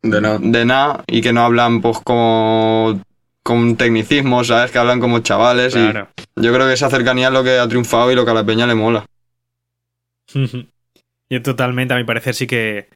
De 0.03 0.21
nada. 0.21 0.39
de 0.41 0.65
nada 0.65 1.05
y 1.09 1.21
que 1.23 1.33
no 1.33 1.43
hablan 1.45 1.81
pues 1.81 1.99
como 2.05 3.01
con 3.43 3.77
tecnicismo, 3.77 4.45
¿sabes? 4.45 4.71
Que 4.71 4.79
hablan 4.79 5.01
como 5.01 5.21
chavales 5.21 5.73
Claro. 5.75 6.09
y 6.37 6.43
yo 6.43 6.53
creo 6.53 6.67
que 6.69 6.75
esa 6.75 6.89
cercanía 6.91 7.29
es 7.29 7.33
lo 7.33 7.43
que 7.43 7.59
ha 7.59 7.67
triunfado 7.69 8.13
y 8.13 8.15
lo 8.15 8.25
que 8.25 8.31
a 8.31 8.35
la 8.35 8.45
peña 8.45 8.67
le 8.67 8.75
mola. 8.77 9.05
Yo 11.31 11.43
totalmente, 11.43 11.93
a 11.95 11.97
mi 11.99 12.05
parecer, 12.05 12.35
sí 12.35 12.47
que 12.47 12.89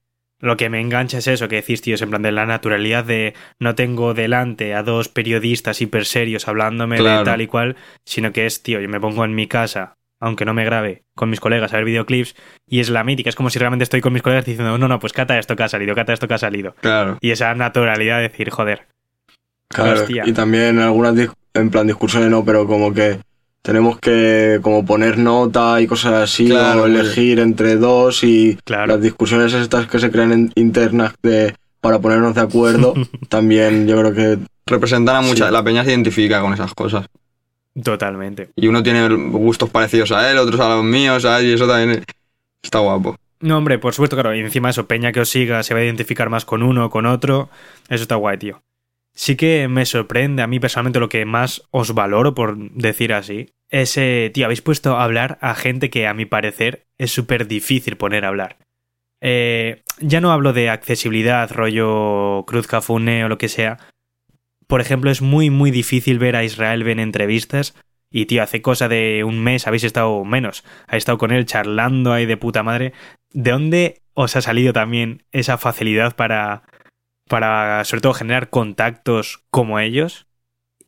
lo 0.43 0.59
que 0.59 0.69
me 0.69 0.81
engancha 0.81 1.17
es 1.19 1.27
eso 1.29 1.49
que 1.49 1.57
decís, 1.57 1.81
tío, 1.81 1.95
es 1.95 2.03
en 2.03 2.11
plan 2.11 2.21
de 2.21 2.33
la 2.33 2.45
naturalidad 2.45 3.05
de 3.05 3.33
no 3.59 3.75
tengo 3.75 4.13
delante 4.13 4.75
a 4.75 4.83
dos 4.83 5.09
periodistas 5.09 5.81
hiper 5.81 6.05
serios 6.05 6.49
hablándome 6.49 6.99
Claro. 6.99 7.21
de 7.21 7.25
tal 7.25 7.41
y 7.41 7.47
cual, 7.47 7.77
sino 8.05 8.33
que 8.33 8.45
es, 8.45 8.63
tío, 8.63 8.81
yo 8.81 8.89
me 8.91 9.01
pongo 9.01 9.25
en 9.25 9.35
mi 9.35 9.47
casa, 9.47 9.97
aunque 10.21 10.45
no 10.45 10.53
me 10.53 10.65
grabe, 10.65 11.05
con 11.15 11.31
mis 11.31 11.41
colegas 11.41 11.73
a 11.73 11.77
ver 11.77 11.85
videoclips 11.87 12.35
y 12.67 12.81
es 12.81 12.91
la 12.91 13.05
mítica, 13.05 13.31
es 13.31 13.37
como 13.37 13.51
si 13.51 13.59
realmente 13.59 13.85
estoy 13.85 14.01
con 14.01 14.13
mis 14.13 14.23
colegas 14.23 14.45
diciendo, 14.45 14.77
no, 14.79 14.89
no, 14.89 14.99
pues 14.99 15.13
cata 15.13 15.39
esto 15.39 15.57
que 15.57 15.63
ha 15.63 15.69
salido, 15.69 15.95
cata 15.95 16.13
esto 16.13 16.29
que 16.29 16.35
ha 16.35 16.39
salido. 16.39 16.75
Claro. 16.81 17.19
Y 17.21 17.31
esa 17.31 17.55
naturalidad 17.55 18.17
de 18.19 18.23
decir, 18.25 18.51
joder, 18.51 18.87
Claro, 19.69 20.03
Hostia. 20.03 20.25
y 20.27 20.33
también 20.33 20.79
algunas 20.81 21.15
en 21.55 21.71
plan 21.71 21.87
discusiones 21.87 22.29
no, 22.29 22.45
pero 22.45 22.67
como 22.67 22.93
que 22.93 23.19
tenemos 23.63 23.99
que 23.99 24.59
como 24.63 24.85
poner 24.85 25.19
nota 25.19 25.81
y 25.81 25.87
cosas 25.87 26.15
así 26.15 26.49
Claro, 26.49 26.83
o 26.83 26.87
elegir 26.87 27.39
entre 27.39 27.77
dos 27.77 28.25
y 28.25 28.59
claro. 28.65 28.89
las 28.89 29.01
discusiones 29.01 29.53
estas 29.55 29.87
que 29.87 29.99
se 30.01 30.11
crean 30.11 30.33
en- 30.33 30.53
internas 30.57 31.15
de 31.23 31.55
para 31.81 31.99
ponernos 32.01 32.35
de 32.35 32.41
acuerdo 32.41 32.95
también 33.29 33.87
yo 33.89 33.97
creo 33.99 34.13
que 34.13 34.39
Representan 34.67 35.17
a 35.17 35.21
mucha, 35.23 35.47
Sí. 35.49 35.53
la 35.53 35.65
peña 35.65 35.85
se 35.85 35.91
identifica 35.91 36.41
con 36.41 36.53
esas 36.55 36.73
cosas. 36.73 37.07
Totalmente. 37.83 38.51
Y 38.55 38.69
uno 38.69 38.83
tiene 38.83 39.09
gustos 39.09 39.71
parecidos 39.71 40.13
a 40.13 40.31
él, 40.31 40.39
otros 40.39 40.61
a 40.61 40.69
los 40.77 40.85
míos, 40.85 41.23
¿sabes? 41.23 41.47
Y 41.47 41.53
eso 41.55 41.67
también 41.67 42.05
está 42.63 42.79
guapo. 42.79 43.17
No, 43.41 43.59
hombre, 43.59 43.79
por 43.79 43.93
supuesto, 43.95 44.15
claro. 44.15 44.35
Y 44.37 44.41
encima 44.41 44.71
eso, 44.71 44.87
Peña 44.87 45.11
que 45.11 45.21
os 45.21 45.29
siga 45.29 45.63
se 45.65 45.75
va 45.75 45.81
a 45.81 45.85
identificar 45.85 46.29
más 46.31 46.45
con 46.45 46.63
uno 46.63 46.87
o 46.87 46.91
con 46.91 47.07
otro. 47.07 47.49
Eso 47.89 48.03
está 48.03 48.15
guay, 48.15 48.39
tío. 48.39 48.63
Sí 49.15 49.37
que 49.37 49.69
me 49.69 49.85
sorprende 49.85 50.43
a 50.43 50.47
mí 50.47 50.59
personalmente 50.59 51.01
lo 51.01 51.09
que 51.09 51.25
más 51.25 51.69
os 51.71 51.95
valoro, 51.95 52.35
por 52.35 52.57
decir 52.73 53.13
así. 53.13 53.51
Es, 53.69 53.99
tío, 54.33 54.45
habéis 54.45 54.63
puesto 54.63 54.97
a 54.97 55.05
hablar 55.05 55.39
a 55.41 55.55
gente 55.55 55.91
que 55.91 56.07
a 56.07 56.15
mi 56.15 56.25
parecer 56.27 56.87
es 56.99 57.11
súper 57.11 57.47
difícil 57.47 57.97
poner 57.97 58.25
a 58.25 58.29
hablar. 58.29 58.59
Eh, 59.25 59.85
ya 60.01 60.21
no 60.21 60.33
hablo 60.33 60.53
de 60.53 60.69
accesibilidad, 60.69 61.51
rollo 61.51 62.45
Cruz 62.47 62.67
Cafune 62.67 63.25
o 63.25 63.29
lo 63.29 63.39
que 63.39 63.49
sea. 63.49 63.79
Por 64.67 64.81
ejemplo, 64.81 65.11
es 65.11 65.23
muy, 65.23 65.49
muy 65.49 65.71
difícil 65.71 66.19
ver 66.19 66.35
a 66.35 66.45
Israel 66.45 66.87
en 66.89 66.99
entrevistas. 66.99 67.75
Y, 68.11 68.27
tío, 68.27 68.43
hace 68.43 68.61
cosa 68.63 68.89
de 68.89 69.25
un 69.25 69.43
mes 69.43 69.67
habéis 69.67 69.85
estado 69.85 70.25
menos. 70.25 70.65
Habéis 70.87 71.03
estado 71.03 71.19
con 71.19 71.31
él 71.31 71.47
charlando 71.47 72.13
ahí 72.13 72.27
de 72.27 72.37
puta 72.37 72.63
madre. 72.63 72.93
¿De 73.31 73.53
dónde 73.53 74.03
os 74.15 74.37
ha 74.37 74.43
salido 74.43 74.73
también 74.73 75.25
esa 75.31 75.57
facilidad 75.57 76.17
para, 76.17 76.65
para 77.33 77.85
sobre 77.85 78.03
todo, 78.03 78.13
generar 78.15 78.51
contactos 78.51 79.41
como 79.51 79.81
ellos? 79.81 80.27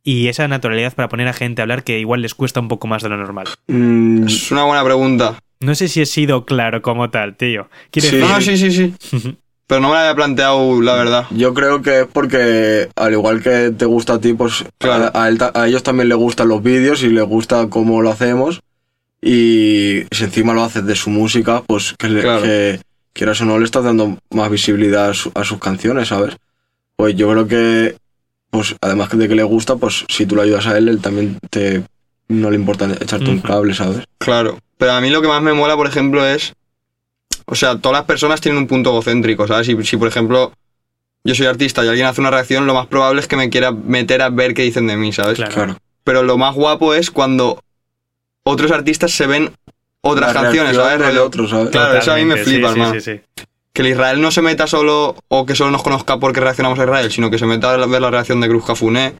Y 0.03 0.27
esa 0.27 0.47
naturalidad 0.47 0.93
para 0.93 1.09
poner 1.09 1.27
a 1.27 1.33
gente 1.33 1.61
a 1.61 1.63
hablar 1.63 1.83
que 1.83 1.97
igual 1.99 2.21
les 2.21 2.35
cuesta 2.35 2.59
un 2.59 2.67
poco 2.67 2.85
más 2.85 3.01
de 3.01 3.09
lo 3.09 3.17
normal. 3.17 3.47
mm, 3.67 4.27
Es 4.27 4.51
una 4.51 4.63
buena 4.63 4.83
pregunta. 4.83 5.39
No 5.61 5.73
sé 5.73 5.87
si 5.87 6.01
he 6.01 6.05
sido 6.05 6.45
claro 6.45 6.83
como 6.83 7.09
tal, 7.09 7.35
tío. 7.35 7.69
Quiero 7.89 8.09
Sí. 8.09 8.17
No, 8.17 8.39
sí, 8.41 8.55
sí, 8.57 8.71
sí. 8.71 8.93
Pero 9.67 9.81
no 9.81 9.87
me 9.89 9.95
la 9.95 10.01
había 10.01 10.15
planteado, 10.15 10.79
la 10.83 10.93
verdad. 10.93 11.25
yo 11.31 11.55
creo 11.55 11.81
que 11.81 12.01
es 12.01 12.07
porque 12.13 12.87
al 12.95 13.13
igual 13.13 13.41
que 13.41 13.71
te 13.71 13.85
gusta 13.85 14.13
a 14.13 14.21
ti 14.21 14.33
pues 14.35 14.63
Claro. 14.77 15.09
a, 15.15 15.23
a 15.23 15.27
él 15.27 15.39
ta- 15.39 15.51
a 15.55 15.67
ellos 15.67 15.81
también 15.81 16.07
les 16.09 16.17
gustan 16.19 16.49
los 16.49 16.61
vídeos 16.61 17.01
y 17.01 17.09
les 17.09 17.23
gusta 17.25 17.67
cómo 17.67 17.99
lo 18.03 18.11
hacemos 18.11 18.61
y 19.21 20.03
si 20.11 20.23
encima 20.23 20.53
lo 20.53 20.63
haces 20.63 20.85
de 20.85 20.95
su 20.95 21.09
música 21.09 21.63
pues 21.65 21.95
que, 21.97 22.09
le- 22.09 22.21
Claro. 22.21 22.43
que 22.43 22.79
quieras 23.15 23.41
o 23.41 23.45
no 23.45 23.57
le 23.57 23.65
estás 23.65 23.83
dando 23.83 24.19
más 24.29 24.49
visibilidad 24.51 25.09
a, 25.09 25.13
su- 25.15 25.31
a 25.33 25.43
sus 25.43 25.57
canciones 25.57 26.09
sabes 26.09 26.35
pues 26.95 27.15
yo 27.15 27.29
creo 27.31 27.47
que 27.47 27.97
pues 28.51 28.75
además 28.81 29.09
de 29.17 29.27
que 29.27 29.35
le 29.35 29.43
gusta 29.43 29.75
pues 29.77 30.05
si 30.09 30.25
tú 30.27 30.35
le 30.35 30.43
ayudas 30.43 30.67
a 30.67 30.77
él 30.77 30.87
él 30.89 31.01
también 31.01 31.39
te 31.49 31.83
no 32.27 32.49
le 32.51 32.55
importa 32.57 32.85
echarte 32.99 33.29
un 33.29 33.39
cable 33.39 33.73
sabes 33.73 34.03
Claro. 34.19 34.59
Pero 34.77 34.91
a 34.91 34.99
mí 35.01 35.09
lo 35.09 35.21
que 35.21 35.27
más 35.29 35.41
me 35.41 35.53
mola, 35.53 35.75
por 35.77 35.87
ejemplo, 35.87 36.25
es. 36.25 36.53
O 37.45 37.55
sea, 37.55 37.77
todas 37.77 37.99
las 37.99 38.05
personas 38.07 38.41
tienen 38.41 38.59
un 38.59 38.67
punto 38.67 38.89
egocéntrico, 38.89 39.47
¿sabes? 39.47 39.67
Si, 39.67 39.83
si, 39.85 39.95
por 39.97 40.07
ejemplo, 40.09 40.51
yo 41.23 41.33
soy 41.35 41.45
artista 41.45 41.85
y 41.85 41.87
alguien 41.87 42.07
hace 42.07 42.19
una 42.19 42.31
reacción, 42.31 42.65
lo 42.67 42.73
más 42.73 42.87
probable 42.87 43.21
es 43.21 43.27
que 43.27 43.37
me 43.37 43.49
quiera 43.49 43.71
meter 43.71 44.21
a 44.21 44.29
ver 44.29 44.53
qué 44.53 44.63
dicen 44.63 44.87
de 44.87 44.97
mí, 44.97 45.13
¿sabes? 45.13 45.35
Claro. 45.37 45.53
claro 45.53 45.77
Pero 46.03 46.23
lo 46.23 46.37
más 46.37 46.55
guapo 46.55 46.93
es 46.93 47.09
cuando 47.11 47.61
otros 48.43 48.71
artistas 48.71 49.11
se 49.11 49.27
ven 49.27 49.51
otras 50.07 50.33
La 50.33 50.41
canciones, 50.41 50.75
¿sabes? 50.75 50.99
de 50.99 51.05
Rollo- 51.05 51.25
otros, 51.25 51.49
¿sabes? 51.49 51.69
Claro, 51.69 51.97
eso 51.97 52.13
a 52.13 52.15
mí 52.15 52.25
me 52.25 52.37
flipa, 52.37 52.69
hermano. 52.71 52.93
Sí, 52.93 53.01
sí, 53.01 53.21
sí. 53.35 53.43
Que 53.73 53.81
el 53.81 53.89
Israel 53.89 54.21
no 54.21 54.31
se 54.31 54.41
meta 54.41 54.67
solo 54.67 55.15
o 55.27 55.45
que 55.45 55.55
solo 55.55 55.71
nos 55.71 55.83
conozca 55.83 56.17
porque 56.19 56.39
reaccionamos 56.39 56.79
a 56.79 56.83
Israel, 56.83 57.11
sino 57.11 57.29
que 57.29 57.37
se 57.37 57.45
meta 57.45 57.73
a 57.73 57.85
ver 57.87 58.01
la 58.01 58.09
reacción 58.11 58.39
de 58.39 58.47
Cruz 58.47 58.65
Cafuné, 58.65 59.15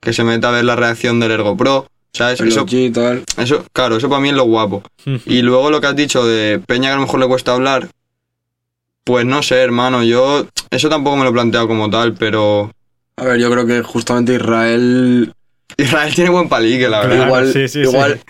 que 0.00 0.12
se 0.12 0.24
meta 0.24 0.48
a 0.48 0.52
ver 0.52 0.64
la 0.64 0.76
reacción 0.76 1.20
del 1.20 1.30
Ergo 1.32 1.56
Pro, 1.56 1.86
¿Sabes? 2.14 2.40
El 2.40 2.48
Eso, 2.48 2.66
tal. 2.92 3.24
eso, 3.38 3.64
claro, 3.72 3.96
eso 3.96 4.08
para 4.10 4.20
mí 4.20 4.28
es 4.28 4.34
lo 4.34 4.44
guapo. 4.44 4.82
Y 5.26 5.42
luego 5.42 5.70
lo 5.70 5.80
que 5.80 5.86
has 5.88 5.96
dicho 5.96 6.24
de 6.26 6.60
Peña 6.66 6.88
que 6.88 6.92
a 6.92 6.96
lo 6.96 7.02
mejor 7.02 7.20
le 7.20 7.26
cuesta 7.26 7.54
hablar, 7.54 7.88
pues 9.04 9.24
no 9.26 9.42
sé, 9.42 9.56
hermano, 9.56 10.02
yo 10.04 10.46
eso 10.70 10.88
tampoco 10.88 11.16
me 11.16 11.24
lo 11.24 11.30
he 11.30 11.32
planteado 11.32 11.66
como 11.68 11.90
tal, 11.90 12.14
pero 12.14 12.70
A 13.16 13.24
ver, 13.24 13.38
yo 13.40 13.50
creo 13.50 13.66
que 13.66 13.82
justamente 13.82 14.34
Israel 14.34 15.32
Israel 15.76 16.14
tiene 16.14 16.30
buen 16.30 16.48
palique, 16.48 16.88
la 16.88 17.00
verdad. 17.00 17.16
Claro, 17.16 17.26
igual, 17.28 17.52
sí, 17.52 17.68
sí, 17.68 17.80
igual, 17.80 18.20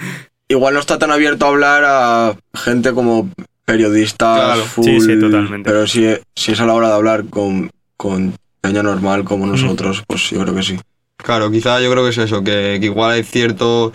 igual 0.52 0.75
no 0.75 0.80
está 0.80 0.99
tan 0.99 1.11
abierto 1.11 1.47
a 1.47 1.49
hablar 1.49 1.82
a 1.85 2.37
gente 2.54 2.92
como 2.92 3.28
periodistas 3.64 4.44
Claro. 4.54 4.62
full, 4.64 4.85
Sí, 4.85 5.00
sí, 5.00 5.21
totalmente. 5.21 5.71
Pero 5.71 5.87
si, 5.87 6.06
si 6.35 6.52
es 6.52 6.61
a 6.61 6.66
la 6.66 6.75
hora 6.75 6.88
de 6.88 6.94
hablar 6.94 7.25
con, 7.26 7.71
con 7.97 8.35
peña 8.61 8.82
normal 8.82 9.25
como 9.25 9.47
nosotros, 9.47 10.02
pues 10.06 10.30
yo 10.30 10.40
creo 10.42 10.54
que 10.54 10.62
sí. 10.62 10.78
Claro, 11.16 11.50
quizá 11.50 11.80
yo 11.80 11.90
creo 11.90 12.02
que 12.04 12.11
es 12.11 12.18
eso, 12.18 12.42
que, 12.42 12.78
que 12.80 12.87
igual 12.87 13.12
hay 13.12 13.23
cierto, 13.23 13.92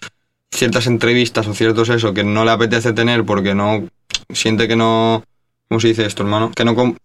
ciertas 0.51 0.87
entrevistas 0.87 1.47
o 1.47 1.53
ciertos 1.53 1.89
eso 1.89 2.13
que 2.13 2.23
no 2.23 2.45
le 2.45 2.51
apetece 2.51 2.93
tener 2.93 3.23
porque 3.25 3.53
no 3.53 3.87
siente 4.29 4.67
que 4.67 4.75
no, 4.75 5.23
¿cómo 5.67 5.79
se 5.79 5.89
dice 5.89 6.05
esto, 6.05 6.23
hermano? 6.23 6.51
Que 6.55 6.63
no, 6.63 6.73
com- 6.75 6.95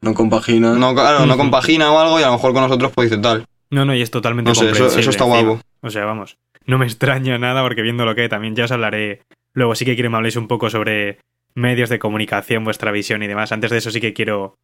No 0.00 0.14
compagina. 0.14 0.72
no, 0.74 0.94
claro, 0.94 1.26
no 1.26 1.36
compagina 1.36 1.92
o 1.92 1.98
algo 1.98 2.18
y 2.18 2.22
a 2.22 2.26
lo 2.26 2.32
mejor 2.32 2.52
con 2.54 2.62
nosotros 2.62 2.92
pues 2.94 3.10
dice 3.10 3.20
tal. 3.20 3.44
No, 3.70 3.84
no, 3.84 3.94
y 3.94 4.00
es 4.00 4.10
totalmente 4.10 4.50
No 4.50 4.54
sé, 4.54 4.70
eso, 4.70 5.10
está 5.10 5.24
guapo. 5.24 5.60
O 5.82 5.90
sea, 5.90 6.06
vamos, 6.06 6.38
no 6.68 6.78
me 6.78 6.84
extraña 6.84 7.38
nada 7.38 7.62
porque 7.62 7.82
viendo 7.82 8.04
lo 8.04 8.14
que 8.14 8.28
también 8.28 8.54
ya 8.54 8.64
os 8.64 8.72
hablaré. 8.72 9.22
Luego 9.54 9.74
sí 9.74 9.84
que 9.84 9.94
quiero 9.94 10.08
que 10.08 10.10
me 10.10 10.16
habléis 10.18 10.36
un 10.36 10.48
poco 10.48 10.68
sobre 10.68 11.18
medios 11.54 11.88
de 11.88 11.98
comunicación, 11.98 12.62
vuestra 12.62 12.92
visión 12.92 13.22
y 13.22 13.26
demás. 13.26 13.52
Antes 13.52 13.70
de 13.70 13.78
eso 13.78 13.90
sí 13.90 14.00
que 14.00 14.12
quiero, 14.12 14.54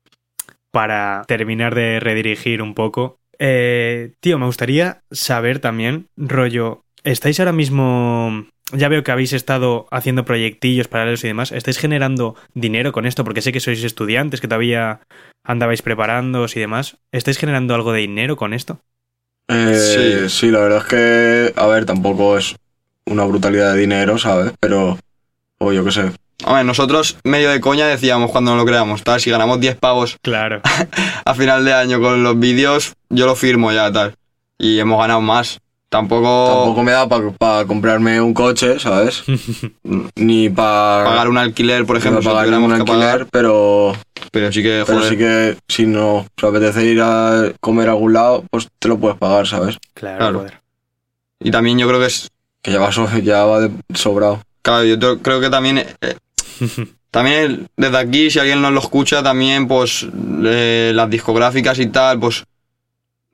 para 0.70 1.24
terminar 1.26 1.74
de 1.74 2.00
redirigir 2.00 2.60
un 2.60 2.74
poco. 2.74 3.16
Eh, 3.38 4.12
tío, 4.20 4.38
me 4.38 4.44
gustaría 4.44 5.00
saber 5.10 5.60
también, 5.60 6.06
rollo, 6.16 6.84
¿estáis 7.02 7.40
ahora 7.40 7.52
mismo... 7.52 8.46
Ya 8.72 8.88
veo 8.88 9.02
que 9.02 9.12
habéis 9.12 9.32
estado 9.32 9.86
haciendo 9.90 10.24
proyectillos 10.24 10.88
paralelos 10.88 11.24
y 11.24 11.28
demás. 11.28 11.52
¿Estáis 11.52 11.78
generando 11.78 12.34
dinero 12.54 12.92
con 12.92 13.06
esto? 13.06 13.24
Porque 13.24 13.42
sé 13.42 13.52
que 13.52 13.60
sois 13.60 13.82
estudiantes, 13.84 14.40
que 14.40 14.48
todavía 14.48 15.00
andabais 15.44 15.82
preparándoos 15.82 16.56
y 16.56 16.60
demás. 16.60 16.98
¿Estáis 17.12 17.38
generando 17.38 17.74
algo 17.74 17.92
de 17.92 18.00
dinero 18.00 18.36
con 18.36 18.52
esto? 18.52 18.80
Eh, 19.48 20.26
Sí. 20.28 20.28
sí. 20.30 20.50
la 20.50 20.60
verdad 20.60 20.78
es 20.78 20.84
que, 20.84 21.52
a 21.60 21.66
ver, 21.66 21.84
tampoco 21.84 22.38
es 22.38 22.54
una 23.06 23.24
brutalidad 23.24 23.72
de 23.74 23.80
dinero, 23.80 24.18
¿sabes? 24.18 24.52
Pero, 24.60 24.98
o 25.58 25.72
yo 25.72 25.84
qué 25.84 25.92
sé. 25.92 26.10
A 26.44 26.54
ver, 26.54 26.64
nosotros 26.64 27.16
medio 27.24 27.50
de 27.50 27.60
coña 27.60 27.86
decíamos 27.86 28.30
cuando 28.30 28.50
no 28.52 28.56
lo 28.58 28.64
creamos, 28.66 29.02
tal, 29.02 29.20
si 29.20 29.30
ganamos 29.30 29.60
10 29.60 29.76
pavos 29.76 30.16
Claro. 30.22 30.60
a 31.24 31.34
final 31.34 31.64
de 31.64 31.72
año 31.74 32.00
con 32.00 32.22
los 32.22 32.38
vídeos, 32.38 32.94
yo 33.10 33.26
lo 33.26 33.36
firmo 33.36 33.72
ya, 33.72 33.90
tal. 33.92 34.14
Y 34.58 34.78
hemos 34.78 34.98
ganado 35.00 35.20
más. 35.20 35.60
Tampoco, 35.90 36.48
Tampoco 36.48 36.82
me 36.82 36.90
da 36.90 37.08
para 37.08 37.64
comprarme 37.66 38.20
un 38.20 38.34
coche, 38.34 38.80
¿sabes? 38.80 39.22
Ni 40.16 40.48
para 40.48 41.04
pagar 41.04 41.28
un 41.28 41.38
alquiler, 41.38 41.86
por 41.86 41.96
ejemplo, 41.96 42.20
si 42.20 42.26
pagar 42.26 42.44
tuviéramos 42.46 42.68
un 42.70 42.74
que 42.74 42.80
alquiler, 42.80 43.10
pagar, 43.12 43.26
pero, 43.30 43.94
pero 44.34 44.52
sí 44.52 44.62
que, 44.62 44.82
pero 44.84 44.98
joder, 44.98 45.10
sí 45.12 45.16
que 45.16 45.56
si 45.68 45.86
no 45.86 46.26
os 46.36 46.44
apetece 46.44 46.84
ir 46.84 47.00
a 47.00 47.52
comer 47.60 47.88
a 47.88 47.92
algún 47.92 48.12
lado, 48.12 48.44
pues 48.50 48.68
te 48.78 48.88
lo 48.88 48.98
puedes 48.98 49.16
pagar, 49.16 49.46
¿sabes? 49.46 49.78
Claro, 49.94 50.18
Claro. 50.18 50.38
joder. 50.40 50.60
Y 51.40 51.50
también 51.50 51.78
yo 51.78 51.88
creo 51.88 52.00
que 52.00 52.06
es, 52.06 52.28
Que 52.62 52.72
ya 52.72 52.80
va, 52.80 52.92
so- 52.92 53.08
ya 53.18 53.44
va 53.44 53.60
de 53.60 53.70
sobrado. 53.94 54.42
claro, 54.62 54.84
yo 54.84 55.22
creo 55.22 55.40
que 55.40 55.48
también, 55.50 55.78
eh, 55.78 56.16
también 57.10 57.68
desde 57.76 57.96
aquí, 57.98 58.30
si 58.30 58.38
alguien 58.38 58.60
nos 58.60 58.72
lo 58.72 58.80
escucha, 58.80 59.22
también, 59.22 59.66
pues, 59.68 60.06
eh, 60.44 60.92
las 60.94 61.08
discográficas 61.08 61.78
y 61.78 61.86
tal, 61.86 62.18
pues, 62.20 62.44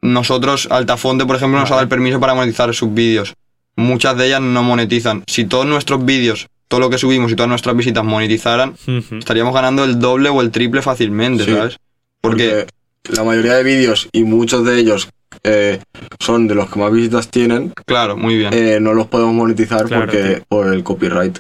nosotros, 0.02 0.68
Altafonte, 0.70 1.26
por 1.26 1.36
ejemplo, 1.36 1.60
nos 1.60 1.70
ha 1.70 1.74
dado 1.74 1.82
el 1.82 1.88
permiso 1.88 2.18
para 2.20 2.34
monetizar 2.34 2.72
sus 2.74 2.92
vídeos. 2.92 3.34
Muchas 3.76 4.16
de 4.16 4.26
ellas 4.26 4.40
no 4.40 4.62
monetizan. 4.62 5.24
Si 5.26 5.44
todos 5.44 5.66
nuestros 5.66 6.04
vídeos, 6.04 6.46
todo 6.70 6.78
lo 6.80 6.88
que 6.88 6.98
subimos 6.98 7.32
y 7.32 7.34
todas 7.34 7.48
nuestras 7.48 7.76
visitas 7.76 8.04
monetizaran, 8.04 8.76
estaríamos 9.18 9.52
ganando 9.52 9.82
el 9.82 9.98
doble 9.98 10.28
o 10.28 10.40
el 10.40 10.52
triple 10.52 10.82
fácilmente, 10.82 11.44
Sí. 11.44 11.52
¿sabes? 11.52 11.78
Porque, 12.20 12.66
Porque 13.02 13.16
la 13.18 13.24
mayoría 13.24 13.54
de 13.54 13.64
vídeos, 13.64 14.08
y 14.12 14.22
muchos 14.22 14.64
de 14.64 14.78
ellos 14.78 15.08
eh, 15.42 15.80
son 16.20 16.46
de 16.46 16.54
los 16.54 16.70
que 16.70 16.78
más 16.78 16.92
visitas 16.92 17.28
tienen, 17.28 17.72
claro, 17.86 18.16
muy 18.16 18.36
bien, 18.36 18.54
eh, 18.54 18.78
no 18.80 18.94
los 18.94 19.08
podemos 19.08 19.34
monetizar 19.34 19.86
Claro, 19.86 20.06
porque 20.06 20.22
tío. 20.36 20.44
por 20.48 20.72
el 20.72 20.84
copyright. 20.84 21.38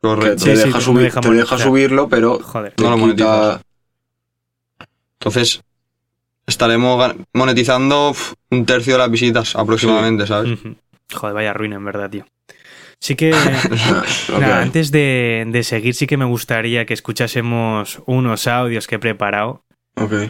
Correcto. 0.00 0.44
te, 0.46 0.56
Sí, 0.56 0.64
deja 0.66 0.80
subir- 0.80 1.02
deja 1.02 1.20
te 1.20 1.30
deja 1.30 1.58
subirlo, 1.58 2.08
pero 2.08 2.40
Joder. 2.40 2.72
te 2.72 2.82
No 2.82 2.90
lo 2.90 2.96
quita- 2.96 3.24
monetizas. 3.24 3.60
Entonces, 5.20 5.62
estaremos 6.46 7.14
monetizando 7.32 8.14
un 8.50 8.66
tercio 8.66 8.94
de 8.94 8.98
las 8.98 9.10
visitas 9.12 9.54
aproximadamente, 9.54 10.26
¿sabes? 10.26 10.58
Joder, 11.14 11.34
vaya 11.34 11.52
ruina, 11.52 11.76
en 11.76 11.84
verdad, 11.84 12.10
tío. 12.10 12.26
Sí 13.02 13.16
que. 13.16 13.30
nada, 14.40 14.62
antes 14.62 14.92
de, 14.92 15.44
de 15.48 15.64
seguir, 15.64 15.94
sí 15.94 16.06
que 16.06 16.16
me 16.16 16.24
gustaría 16.24 16.86
que 16.86 16.94
escuchásemos 16.94 18.00
unos 18.06 18.46
audios 18.46 18.86
que 18.86 18.94
he 18.94 18.98
preparado. 19.00 19.64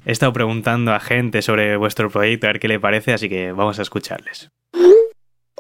He 0.07 0.11
estado 0.11 0.33
preguntando 0.33 0.95
a 0.95 0.99
gente 0.99 1.43
sobre 1.43 1.77
vuestro 1.77 2.09
proyecto, 2.09 2.47
a 2.47 2.53
ver 2.53 2.61
qué 2.61 2.69
le 2.69 2.81
parece, 2.81 3.13
así 3.13 3.29
que 3.29 3.53
vamos 3.53 3.79
a 3.79 3.83
escucharles. 3.83 4.51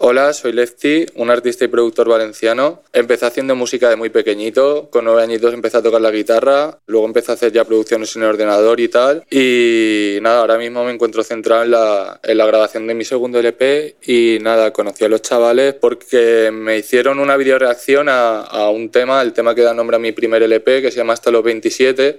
Hola, 0.04 0.32
soy 0.32 0.52
Lefty, 0.52 1.06
un 1.14 1.30
artista 1.30 1.64
y 1.64 1.68
productor 1.68 2.09
valenciano. 2.09 2.82
Empecé 2.92 3.25
haciendo 3.25 3.54
música 3.54 3.88
de 3.88 3.94
muy 3.94 4.11
pequeñito, 4.11 4.90
con 4.90 5.04
nueve 5.04 5.23
añitos 5.23 5.54
empecé 5.54 5.76
a 5.76 5.82
tocar 5.82 6.00
la 6.00 6.11
guitarra, 6.11 6.80
luego 6.87 7.06
empecé 7.06 7.30
a 7.30 7.35
hacer 7.35 7.52
ya 7.52 7.64
producciones 7.64 8.16
en 8.16 8.25
el 8.25 8.30
ordenador 8.30 8.80
y 8.80 8.88
tal. 8.88 9.25
Y 9.30 10.18
nada, 10.21 10.40
ahora 10.40 10.59
mismo 10.59 10.82
me 10.82 10.90
encuentro 10.90 11.23
centrado 11.23 11.62
en 11.62 11.71
la, 11.71 12.47
grabación 12.47 12.88
de 12.88 12.94
mi 12.94 13.04
segundo 13.04 13.38
LP 13.38 13.94
y 14.04 14.38
nada, 14.40 14.73
conocí 14.73 15.04
a 15.04 15.09
los 15.09 15.23
chavales 15.23 15.75
porque 15.75 16.50
me 16.52 16.78
hicieron 16.78 17.21
una 17.21 17.37
videoreacción 17.37 18.09
a, 18.09 18.40
a 18.40 18.71
un 18.71 18.90
tema, 18.90 19.23
el 19.23 19.32
tema 19.32 19.54
que 19.54 19.62
da 19.62 19.73
nombre 19.73 19.99
a 19.99 20.00
mi 20.00 20.11
primer 20.11 20.42
LP, 20.42 20.82
que 20.82 20.90
se 20.90 20.97
llama 20.97 21.12
Hasta 21.12 21.30
los 21.30 21.44
27. 21.44 22.18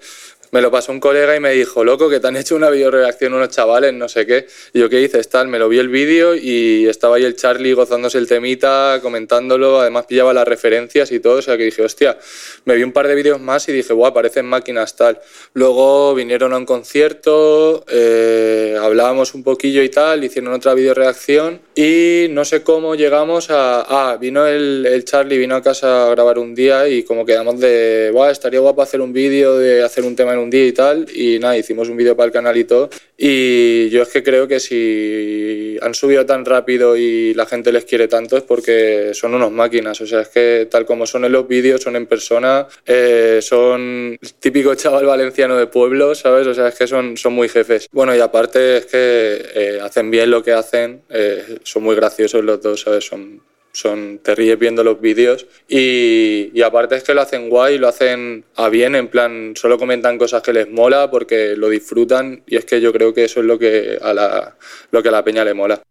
Me 0.53 0.61
lo 0.61 0.69
pasó 0.69 0.91
un 0.91 0.99
colega 0.99 1.35
y 1.35 1.39
me 1.39 1.51
dijo, 1.51 1.83
loco, 1.83 2.11
que 2.11 2.19
te 2.19 2.27
han 2.27 2.35
hecho 2.35 2.55
una 2.55 2.69
videoreacción 2.69 3.33
unos 3.33 3.49
chavales, 3.49 3.91
no 3.91 4.07
sé 4.07 4.27
qué. 4.27 4.45
Y 4.71 4.81
yo, 4.81 4.87
¿qué 4.87 4.97
dices? 4.97 5.27
Tal, 5.27 5.47
me 5.47 5.57
lo 5.57 5.67
vi 5.67 5.79
el 5.79 5.89
vídeo 5.89 6.35
y 6.35 6.85
estaba 6.87 7.15
ahí 7.15 7.23
el 7.23 7.35
Charlie 7.35 7.73
gozándose 7.73 8.19
el 8.19 8.27
temita, 8.27 8.99
comentándolo, 9.01 9.81
además 9.81 10.05
pillaba 10.05 10.31
las 10.31 10.47
referencias 10.47 11.11
y 11.11 11.19
todo, 11.19 11.39
o 11.39 11.41
sea 11.41 11.57
que 11.57 11.63
dije, 11.63 11.81
hostia, 11.81 12.19
me 12.65 12.75
vi 12.75 12.83
un 12.83 12.91
par 12.91 13.07
de 13.07 13.15
vídeos 13.15 13.41
más 13.41 13.67
y 13.67 13.71
dije, 13.71 13.93
guau, 13.93 14.13
parecen 14.13 14.45
máquinas 14.45 14.95
tal. 14.95 15.19
Luego 15.55 16.13
vinieron 16.13 16.53
a 16.53 16.57
un 16.57 16.67
concierto, 16.67 17.83
eh, 17.89 18.77
hablábamos 18.79 19.33
un 19.33 19.41
poquillo 19.41 19.81
y 19.81 19.89
tal, 19.89 20.23
hicieron 20.23 20.53
otra 20.53 20.75
videoreacción 20.75 21.61
y 21.73 22.27
no 22.29 22.45
sé 22.45 22.61
cómo 22.61 22.93
llegamos 22.93 23.49
a... 23.49 23.81
Ah, 23.89 24.17
vino 24.17 24.45
el, 24.45 24.85
el 24.85 25.03
Charlie, 25.03 25.39
vino 25.39 25.55
a 25.55 25.63
casa 25.63 26.05
a 26.05 26.11
grabar 26.11 26.37
un 26.37 26.53
día 26.53 26.87
y 26.87 27.01
como 27.01 27.25
quedamos 27.25 27.59
de, 27.59 28.11
guau, 28.13 28.29
estaría 28.29 28.59
guapo 28.59 28.83
hacer 28.83 29.01
un 29.01 29.13
vídeo, 29.13 29.57
de 29.57 29.81
hacer 29.81 30.03
un 30.03 30.15
tema 30.15 30.33
en 30.33 30.42
un 30.42 30.42
día 30.49 30.67
y 30.67 30.71
tal, 30.71 31.07
y 31.13 31.39
nada, 31.39 31.57
hicimos 31.57 31.89
un 31.89 31.97
vídeo 31.97 32.15
para 32.15 32.27
el 32.27 32.31
canal 32.31 32.57
y 32.57 32.63
todo. 32.63 32.89
Y 33.17 33.89
yo 33.89 34.01
es 34.01 34.09
que 34.09 34.23
creo 34.23 34.47
que 34.47 34.59
si 34.59 35.77
han 35.81 35.93
subido 35.93 36.25
tan 36.25 36.45
rápido 36.45 36.97
y 36.97 37.33
la 37.33 37.45
gente 37.45 37.71
les 37.71 37.85
quiere 37.85 38.07
tanto 38.07 38.37
es 38.37 38.43
porque 38.43 39.11
son 39.13 39.33
unos 39.33 39.51
máquinas, 39.51 39.99
o 40.01 40.07
sea, 40.07 40.21
es 40.21 40.29
que 40.29 40.67
tal 40.69 40.85
como 40.85 41.05
son 41.05 41.25
en 41.25 41.31
los 41.31 41.47
vídeos, 41.47 41.81
son 41.81 41.95
en 41.95 42.05
persona, 42.05 42.67
eh, 42.85 43.39
son 43.41 44.17
el 44.19 44.33
típico 44.39 44.75
chaval 44.75 45.05
valenciano 45.05 45.55
de 45.57 45.67
pueblo, 45.67 46.15
¿sabes? 46.15 46.47
O 46.47 46.53
sea, 46.53 46.69
es 46.69 46.75
que 46.75 46.87
son, 46.87 47.17
son 47.17 47.33
muy 47.33 47.49
jefes. 47.49 47.87
Bueno, 47.91 48.15
y 48.15 48.19
aparte 48.19 48.77
es 48.77 48.85
que 48.87 49.45
eh, 49.55 49.79
hacen 49.81 50.09
bien 50.09 50.31
lo 50.31 50.43
que 50.43 50.53
hacen, 50.53 51.01
eh, 51.09 51.59
son 51.63 51.83
muy 51.83 51.95
graciosos 51.95 52.43
los 52.43 52.61
dos, 52.61 52.81
¿sabes? 52.81 53.05
Son, 53.05 53.41
son, 53.73 54.19
te 54.19 54.35
ríes 54.35 54.57
viendo 54.59 54.83
los 54.83 55.01
vídeos 55.01 55.47
y, 55.67 56.51
y 56.53 56.61
aparte 56.61 56.95
es 56.95 57.03
que 57.03 57.15
lo 57.15 57.21
hacen 57.21 57.49
guay, 57.49 57.79
lo 57.79 57.87
hacen 57.87 58.45
a 58.55 58.69
bien, 58.69 58.95
en 58.95 59.07
plan, 59.07 59.53
solo 59.55 59.79
comentan 59.79 60.19
cosas 60.19 60.43
que 60.43 60.53
les 60.53 60.69
mola 60.69 61.09
porque 61.09 61.55
lo 61.57 61.69
disfrutan 61.69 62.43
y 62.45 62.55
es 62.55 62.65
que 62.65 62.79
yo 62.79 62.93
creo 62.93 63.13
que 63.13 63.25
eso 63.25 63.39
es 63.39 63.47
lo 63.47 63.57
que 63.57 63.97
a 63.99 64.13
la, 64.13 64.55
lo 64.91 65.01
que 65.01 65.09
a 65.09 65.11
la 65.11 65.23
peña 65.23 65.43
le 65.43 65.55
mola. 65.55 65.81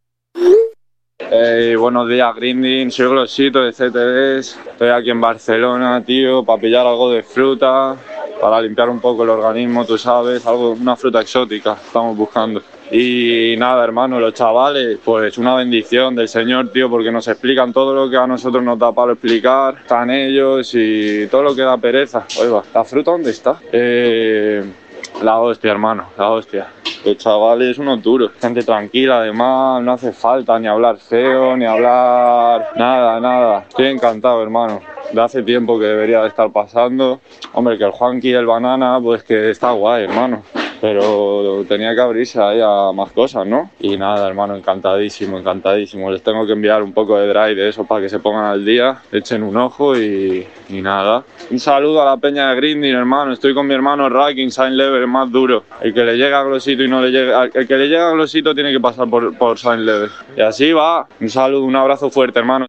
Hey, 1.19 1.75
buenos 1.77 2.09
días, 2.09 2.35
Grinding. 2.37 2.91
Soy 2.91 3.09
Glosito 3.09 3.62
de 3.62 3.73
CTDs. 3.73 4.59
Estoy 4.73 4.91
aquí 4.91 5.11
en 5.11 5.21
Barcelona, 5.21 6.05
tío, 6.05 6.45
para 6.45 6.61
pillar 6.61 6.87
algo 6.87 7.11
de 7.11 7.23
fruta, 7.23 7.97
para 8.41 8.61
limpiar 8.61 8.91
un 8.91 9.01
poco 9.01 9.25
el 9.25 9.31
organismo, 9.31 9.85
tú 9.85 9.97
sabes, 9.99 10.47
algo, 10.47 10.73
una 10.73 10.95
fruta 10.95 11.21
exótica 11.21 11.79
estamos 11.85 12.17
buscando. 12.17 12.62
Y 12.95 13.55
nada, 13.57 13.83
hermano, 13.85 14.21
los 14.21 14.35
chavales, 14.35 14.99
pues 15.03 15.39
una 15.39 15.55
bendición 15.55 16.15
del 16.15 16.29
Señor, 16.29 16.69
tío, 16.73 16.91
porque 16.91 17.11
nos 17.11 17.27
explican 17.27 17.73
todo 17.73 17.95
lo 17.95 18.11
que 18.11 18.19
a 18.19 18.27
nosotros 18.27 18.63
nos 18.63 18.79
da 18.79 18.93
para 18.93 19.13
explicar. 19.13 19.77
Están 19.81 20.11
ellos 20.11 20.71
y 20.75 21.27
todo 21.29 21.43
lo 21.43 21.57
que 21.57 21.63
da 21.63 21.79
pereza. 21.79 22.27
Oiga, 22.39 22.63
¿la 22.75 22.85
fruta 22.85 23.13
dónde 23.13 23.31
está? 23.31 23.57
Eh, 23.73 24.63
la 25.23 25.41
hostia, 25.41 25.71
hermano, 25.71 26.09
la 26.19 26.29
hostia. 26.29 26.67
Los 27.03 27.17
chavales, 27.17 27.79
unos 27.79 28.03
duros. 28.03 28.33
Gente 28.39 28.63
tranquila, 28.63 29.21
además, 29.21 29.83
no 29.83 29.93
hace 29.93 30.13
falta 30.13 30.59
ni 30.59 30.69
hablar 30.69 30.99
feo, 30.99 31.57
ni 31.57 31.65
hablar 31.65 32.73
nada, 32.77 33.19
nada. 33.21 33.65
Estoy 33.71 33.87
encantado, 33.87 34.43
hermano. 34.43 34.83
De 35.11 35.21
hace 35.23 35.43
tiempo 35.43 35.79
que 35.79 35.87
debería 35.87 36.21
de 36.21 36.29
estar 36.29 36.53
pasando. 36.53 37.23
Hombre, 37.55 37.79
que 37.79 37.85
el 37.85 37.91
Juanqui 37.91 38.35
el 38.35 38.45
Banana, 38.45 39.01
pues 39.03 39.23
que 39.23 39.51
está 39.51 39.71
guay, 39.71 40.05
hermano. 40.05 40.43
Pero 40.83 41.65
tenía 41.69 41.95
que 41.95 42.01
abrirse 42.01 42.43
ahí 42.43 42.59
a 42.61 42.91
más 42.93 43.12
cosas, 43.12 43.47
¿no? 43.47 43.71
Y 43.79 43.97
nada, 43.97 44.27
hermano, 44.27 44.57
encantadísimo, 44.57 45.39
encantadísimo. 45.39 46.11
Les 46.11 46.25
tengo 46.25 46.45
que 46.45 46.55
enviar 46.55 46.83
un 46.83 46.93
poco 46.93 47.17
de 47.21 47.29
drive 47.29 47.55
de 47.55 47.69
eso 47.69 47.85
para 47.85 48.01
que 48.01 48.09
se 48.09 48.19
pongan 48.19 48.47
al 48.47 48.65
día, 48.65 49.01
echen 49.12 49.45
un 49.45 49.57
ojo 49.57 49.97
y, 49.97 50.45
y 50.69 50.83
nada. 50.83 51.23
Un 51.53 51.61
saludo 51.61 52.03
a 52.03 52.05
la 52.05 52.17
peña 52.17 52.51
de 52.51 52.57
Grinding, 52.57 52.97
hermano. 52.97 53.33
Estoy 53.33 53.55
con 53.55 53.65
mi 53.65 53.75
hermano 53.75 54.09
Racking, 54.09 54.51
Sign 54.51 54.77
Level, 54.77 55.07
más 55.07 55.31
duro. 55.31 55.62
El 55.81 55.95
que 55.95 56.03
le 56.03 56.17
llega 56.17 56.41
a 56.41 56.43
Glosito 56.43 56.83
y 56.83 56.89
no 56.89 57.01
le 57.01 57.12
llega, 57.12 57.45
el 57.45 57.69
que 57.69 57.77
le 57.77 57.87
llega 57.87 58.09
a 58.09 58.12
Glosito 58.15 58.53
tiene 58.53 58.73
que 58.73 58.81
pasar 58.81 59.09
por, 59.09 59.39
por 59.39 59.61
Sign 59.61 59.87
Level. 59.87 60.11
Y 60.37 60.41
así 60.41 60.73
va. 60.73 61.07
Un 61.21 61.29
saludo, 61.29 61.62
un 61.62 61.77
abrazo 61.77 62.11
fuerte, 62.11 62.41
hermano. 62.41 62.67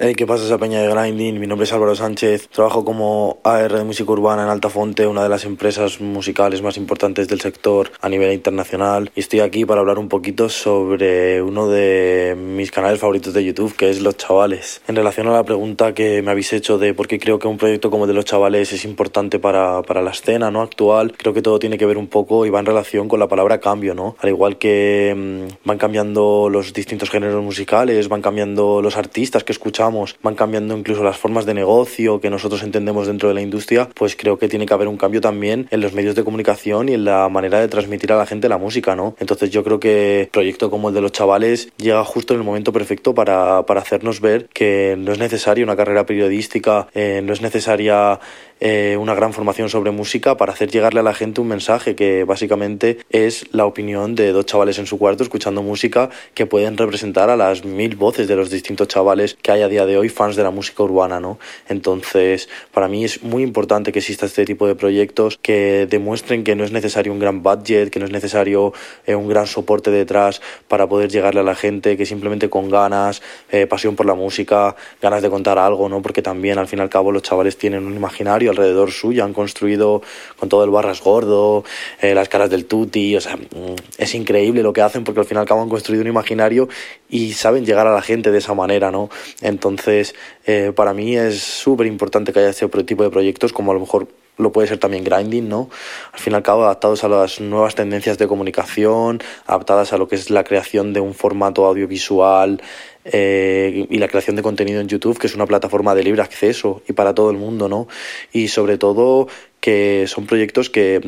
Hey, 0.00 0.14
¿qué 0.14 0.28
pasa 0.28 0.44
esa 0.44 0.58
peña 0.58 0.80
de 0.80 0.88
Grinding? 0.94 1.40
Mi 1.40 1.48
nombre 1.48 1.64
es 1.64 1.72
Álvaro 1.72 1.96
Sánchez, 1.96 2.50
trabajo 2.50 2.84
como 2.84 3.38
AR 3.42 3.72
de 3.78 3.82
música 3.82 4.12
urbana 4.12 4.44
en 4.44 4.48
Altafonte, 4.48 5.08
una 5.08 5.24
de 5.24 5.28
las 5.28 5.44
empresas 5.44 6.00
musicales 6.00 6.62
más 6.62 6.76
importantes 6.76 7.26
del 7.26 7.40
sector 7.40 7.90
a 8.00 8.08
nivel 8.08 8.32
internacional 8.32 9.10
y 9.16 9.18
estoy 9.18 9.40
aquí 9.40 9.64
para 9.64 9.80
hablar 9.80 9.98
un 9.98 10.08
poquito 10.08 10.50
sobre 10.50 11.42
uno 11.42 11.66
de 11.66 12.36
mis 12.38 12.70
canales 12.70 13.00
favoritos 13.00 13.34
de 13.34 13.44
YouTube, 13.44 13.74
que 13.74 13.90
es 13.90 14.00
Los 14.00 14.16
Chavales. 14.18 14.82
En 14.86 14.94
relación 14.94 15.26
a 15.26 15.32
la 15.32 15.42
pregunta 15.42 15.92
que 15.94 16.22
me 16.22 16.30
habéis 16.30 16.52
hecho 16.52 16.78
de 16.78 16.94
por 16.94 17.08
qué 17.08 17.18
creo 17.18 17.40
que 17.40 17.48
un 17.48 17.58
proyecto 17.58 17.90
como 17.90 18.04
el 18.04 18.08
de 18.08 18.14
Los 18.14 18.24
Chavales 18.24 18.72
es 18.72 18.84
importante 18.84 19.40
para, 19.40 19.82
para 19.82 20.00
la 20.00 20.12
escena 20.12 20.48
¿no? 20.52 20.62
actual, 20.62 21.12
creo 21.16 21.34
que 21.34 21.42
todo 21.42 21.58
tiene 21.58 21.76
que 21.76 21.86
ver 21.86 21.98
un 21.98 22.06
poco 22.06 22.46
y 22.46 22.50
va 22.50 22.60
en 22.60 22.66
relación 22.66 23.08
con 23.08 23.18
la 23.18 23.26
palabra 23.26 23.58
cambio, 23.58 23.96
¿no? 23.96 24.14
Al 24.20 24.28
igual 24.28 24.58
que 24.58 25.12
mmm, 25.16 25.66
van 25.66 25.76
cambiando 25.78 26.48
los 26.48 26.72
distintos 26.72 27.10
géneros 27.10 27.42
musicales, 27.42 28.08
van 28.08 28.22
cambiando 28.22 28.80
los 28.80 28.96
artistas 28.96 29.42
que 29.42 29.50
escuchamos, 29.50 29.87
van 30.22 30.34
cambiando 30.34 30.76
incluso 30.76 31.02
las 31.02 31.16
formas 31.16 31.46
de 31.46 31.54
negocio 31.54 32.20
que 32.20 32.30
nosotros 32.30 32.62
entendemos 32.62 33.06
dentro 33.06 33.28
de 33.28 33.34
la 33.34 33.40
industria, 33.40 33.88
pues 33.94 34.16
creo 34.16 34.38
que 34.38 34.48
tiene 34.48 34.66
que 34.66 34.74
haber 34.74 34.88
un 34.88 34.96
cambio 34.96 35.20
también 35.20 35.68
en 35.70 35.80
los 35.80 35.92
medios 35.92 36.14
de 36.14 36.24
comunicación 36.24 36.88
y 36.88 36.94
en 36.94 37.04
la 37.04 37.28
manera 37.28 37.60
de 37.60 37.68
transmitir 37.68 38.12
a 38.12 38.16
la 38.16 38.26
gente 38.26 38.48
la 38.48 38.58
música, 38.58 38.94
¿no? 38.94 39.16
Entonces 39.18 39.50
yo 39.50 39.64
creo 39.64 39.80
que 39.80 40.28
proyecto 40.32 40.70
como 40.70 40.88
el 40.88 40.94
de 40.94 41.00
los 41.00 41.12
chavales 41.12 41.70
llega 41.76 42.04
justo 42.04 42.34
en 42.34 42.40
el 42.40 42.46
momento 42.46 42.72
perfecto 42.72 43.14
para, 43.14 43.64
para 43.66 43.80
hacernos 43.80 44.20
ver 44.20 44.48
que 44.52 44.96
no 44.98 45.12
es 45.12 45.18
necesaria 45.18 45.64
una 45.64 45.76
carrera 45.76 46.06
periodística, 46.06 46.88
eh, 46.94 47.20
no 47.24 47.32
es 47.32 47.40
necesaria 47.40 48.18
eh, 48.60 48.96
una 48.98 49.14
gran 49.14 49.32
formación 49.32 49.68
sobre 49.68 49.90
música 49.90 50.36
para 50.36 50.52
hacer 50.52 50.70
llegarle 50.70 51.00
a 51.00 51.02
la 51.02 51.14
gente 51.14 51.40
un 51.40 51.48
mensaje 51.48 51.94
que 51.94 52.24
básicamente 52.24 52.98
es 53.10 53.46
la 53.52 53.66
opinión 53.66 54.14
de 54.14 54.32
dos 54.32 54.46
chavales 54.46 54.78
en 54.78 54.86
su 54.86 54.98
cuarto 54.98 55.22
escuchando 55.22 55.62
música 55.62 56.10
que 56.34 56.46
pueden 56.46 56.76
representar 56.76 57.30
a 57.30 57.36
las 57.36 57.64
mil 57.64 57.96
voces 57.96 58.28
de 58.28 58.36
los 58.36 58.50
distintos 58.50 58.88
chavales 58.88 59.36
que 59.40 59.52
hay 59.52 59.62
a 59.62 59.68
día 59.68 59.86
de 59.86 59.96
hoy 59.96 60.08
fans 60.08 60.36
de 60.36 60.42
la 60.42 60.50
música 60.50 60.82
urbana, 60.82 61.20
¿no? 61.20 61.38
Entonces, 61.68 62.48
para 62.72 62.88
mí 62.88 63.04
es 63.04 63.22
muy 63.22 63.42
importante 63.42 63.92
que 63.92 64.00
exista 64.00 64.26
este 64.26 64.44
tipo 64.44 64.66
de 64.66 64.74
proyectos 64.74 65.38
que 65.40 65.86
demuestren 65.88 66.44
que 66.44 66.56
no 66.56 66.64
es 66.64 66.72
necesario 66.72 67.12
un 67.12 67.18
gran 67.18 67.42
budget, 67.42 67.90
que 67.90 68.00
no 68.00 68.06
es 68.06 68.12
necesario 68.12 68.72
eh, 69.06 69.14
un 69.14 69.28
gran 69.28 69.46
soporte 69.46 69.90
detrás 69.90 70.40
para 70.66 70.88
poder 70.88 71.10
llegarle 71.10 71.40
a 71.40 71.44
la 71.44 71.54
gente, 71.54 71.96
que 71.96 72.06
simplemente 72.06 72.48
con 72.50 72.70
ganas, 72.70 73.22
eh, 73.50 73.66
pasión 73.66 73.96
por 73.96 74.06
la 74.06 74.14
música, 74.14 74.74
ganas 75.00 75.22
de 75.22 75.30
contar 75.30 75.58
algo, 75.58 75.88
¿no? 75.88 76.02
Porque 76.02 76.22
también 76.22 76.58
al 76.58 76.66
fin 76.66 76.80
y 76.80 76.82
al 76.82 76.88
cabo 76.88 77.12
los 77.12 77.22
chavales 77.22 77.56
tienen 77.56 77.86
un 77.86 77.94
imaginario 77.94 78.47
alrededor 78.50 78.90
suyo, 78.90 79.24
han 79.24 79.32
construido 79.32 80.02
con 80.38 80.48
todo 80.48 80.64
el 80.64 80.70
barras 80.70 81.02
gordo, 81.02 81.64
eh, 82.00 82.14
las 82.14 82.28
caras 82.28 82.50
del 82.50 82.66
tuti, 82.66 83.16
o 83.16 83.20
sea, 83.20 83.36
mm, 83.36 83.74
es 83.98 84.14
increíble 84.14 84.62
lo 84.62 84.72
que 84.72 84.82
hacen 84.82 85.04
porque 85.04 85.20
al 85.20 85.26
fin 85.26 85.36
y 85.36 85.40
al 85.40 85.46
cabo 85.46 85.62
han 85.62 85.68
construido 85.68 86.02
un 86.02 86.08
imaginario 86.08 86.68
y 87.08 87.32
saben 87.32 87.64
llegar 87.64 87.86
a 87.86 87.94
la 87.94 88.02
gente 88.02 88.30
de 88.30 88.38
esa 88.38 88.54
manera, 88.54 88.90
¿no? 88.90 89.10
Entonces, 89.40 90.14
eh, 90.46 90.72
para 90.74 90.94
mí 90.94 91.16
es 91.16 91.40
súper 91.40 91.86
importante 91.86 92.32
que 92.32 92.40
haya 92.40 92.50
este 92.50 92.68
tipo 92.84 93.02
de 93.02 93.10
proyectos, 93.10 93.52
como 93.52 93.70
a 93.70 93.74
lo 93.74 93.80
mejor 93.80 94.08
lo 94.38 94.52
puede 94.52 94.68
ser 94.68 94.78
también 94.78 95.04
grinding, 95.04 95.48
¿no? 95.48 95.68
Al 96.12 96.20
fin 96.20 96.32
y 96.32 96.36
al 96.36 96.42
cabo, 96.42 96.64
adaptados 96.64 97.04
a 97.04 97.08
las 97.08 97.40
nuevas 97.40 97.74
tendencias 97.74 98.18
de 98.18 98.26
comunicación, 98.26 99.20
adaptadas 99.46 99.92
a 99.92 99.98
lo 99.98 100.08
que 100.08 100.14
es 100.14 100.30
la 100.30 100.44
creación 100.44 100.92
de 100.92 101.00
un 101.00 101.14
formato 101.14 101.66
audiovisual 101.66 102.62
eh, 103.04 103.86
y 103.88 103.98
la 103.98 104.08
creación 104.08 104.36
de 104.36 104.42
contenido 104.42 104.80
en 104.80 104.88
YouTube, 104.88 105.18
que 105.18 105.26
es 105.26 105.34
una 105.34 105.46
plataforma 105.46 105.94
de 105.94 106.02
libre 106.02 106.22
acceso 106.22 106.82
y 106.88 106.92
para 106.92 107.14
todo 107.14 107.30
el 107.30 107.36
mundo, 107.36 107.68
¿no? 107.68 107.88
Y 108.32 108.48
sobre 108.48 108.78
todo 108.78 109.28
que 109.60 110.04
son 110.06 110.26
proyectos 110.26 110.70
que, 110.70 111.00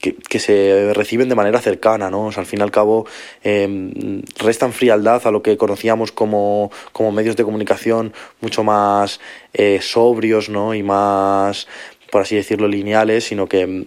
que, 0.00 0.14
que, 0.14 0.38
se 0.38 0.92
reciben 0.92 1.28
de 1.28 1.34
manera 1.34 1.60
cercana, 1.60 2.10
¿no? 2.10 2.26
O 2.26 2.32
sea, 2.32 2.42
al 2.42 2.46
fin 2.46 2.60
y 2.60 2.62
al 2.62 2.70
cabo 2.70 3.06
eh, 3.42 4.22
restan 4.38 4.72
frialdad 4.72 5.26
a 5.26 5.30
lo 5.30 5.42
que 5.42 5.56
conocíamos 5.56 6.12
como, 6.12 6.70
como 6.92 7.12
medios 7.12 7.36
de 7.36 7.44
comunicación 7.44 8.12
mucho 8.40 8.62
más 8.62 9.20
eh, 9.54 9.78
sobrios, 9.80 10.50
¿no? 10.50 10.74
Y 10.74 10.82
más, 10.82 11.66
por 12.14 12.22
así 12.22 12.36
decirlo, 12.36 12.68
lineales, 12.68 13.24
sino 13.24 13.48
que 13.48 13.86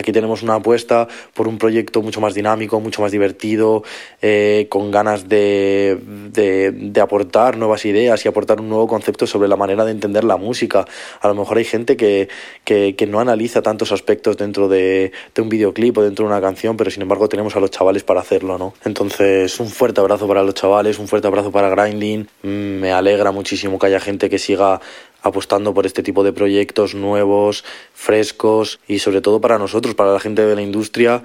Aquí 0.00 0.12
tenemos 0.12 0.42
una 0.42 0.54
apuesta 0.54 1.08
por 1.34 1.46
un 1.46 1.58
proyecto 1.58 2.00
mucho 2.00 2.22
más 2.22 2.32
dinámico, 2.32 2.80
mucho 2.80 3.02
más 3.02 3.12
divertido, 3.12 3.82
eh, 4.22 4.66
con 4.70 4.90
ganas 4.90 5.28
de, 5.28 5.98
de, 6.32 7.00
aportar 7.02 7.58
nuevas 7.58 7.84
ideas 7.84 8.24
y 8.24 8.28
aportar 8.28 8.60
un 8.60 8.70
nuevo 8.70 8.88
concepto 8.88 9.26
sobre 9.26 9.46
la 9.46 9.56
manera 9.56 9.84
de 9.84 9.90
entender 9.90 10.24
la 10.24 10.38
música. 10.38 10.86
A 11.20 11.28
lo 11.28 11.34
mejor 11.34 11.58
hay 11.58 11.64
gente 11.64 11.98
que, 11.98 12.28
que, 12.64 13.06
no 13.06 13.20
analiza 13.20 13.60
tantos 13.60 13.92
aspectos 13.92 14.38
dentro 14.38 14.68
de, 14.68 15.12
de, 15.34 15.42
un 15.42 15.50
videoclip 15.50 15.98
o 15.98 16.02
dentro 16.02 16.24
de 16.24 16.32
una 16.32 16.40
canción, 16.40 16.78
pero 16.78 16.90
sin 16.90 17.02
embargo 17.02 17.28
tenemos 17.28 17.54
a 17.56 17.60
los 17.60 17.70
chavales 17.70 18.02
para 18.02 18.20
hacerlo, 18.20 18.56
¿no? 18.56 18.72
Entonces, 18.86 19.60
un 19.60 19.68
fuerte 19.68 20.00
abrazo 20.00 20.26
para 20.26 20.42
los 20.42 20.54
chavales, 20.54 20.98
un 20.98 21.08
fuerte 21.08 21.28
abrazo 21.28 21.52
para 21.52 21.68
Grinding. 21.68 22.26
Me 22.42 22.90
alegra 22.92 23.32
muchísimo 23.32 23.78
que 23.78 23.86
haya 23.88 24.00
gente 24.00 24.30
que 24.30 24.38
siga 24.38 24.80
apostando 25.22 25.74
por 25.74 25.86
este 25.86 26.02
tipo 26.02 26.24
de 26.24 26.32
proyectos 26.32 26.94
nuevos, 26.94 27.64
frescos 27.94 28.80
y 28.86 29.00
sobre 29.00 29.20
todo 29.20 29.40
para 29.40 29.58
nosotros, 29.58 29.94
para 29.94 30.12
la 30.12 30.20
gente 30.20 30.44
de 30.44 30.54
la 30.54 30.62
industria 30.62 31.22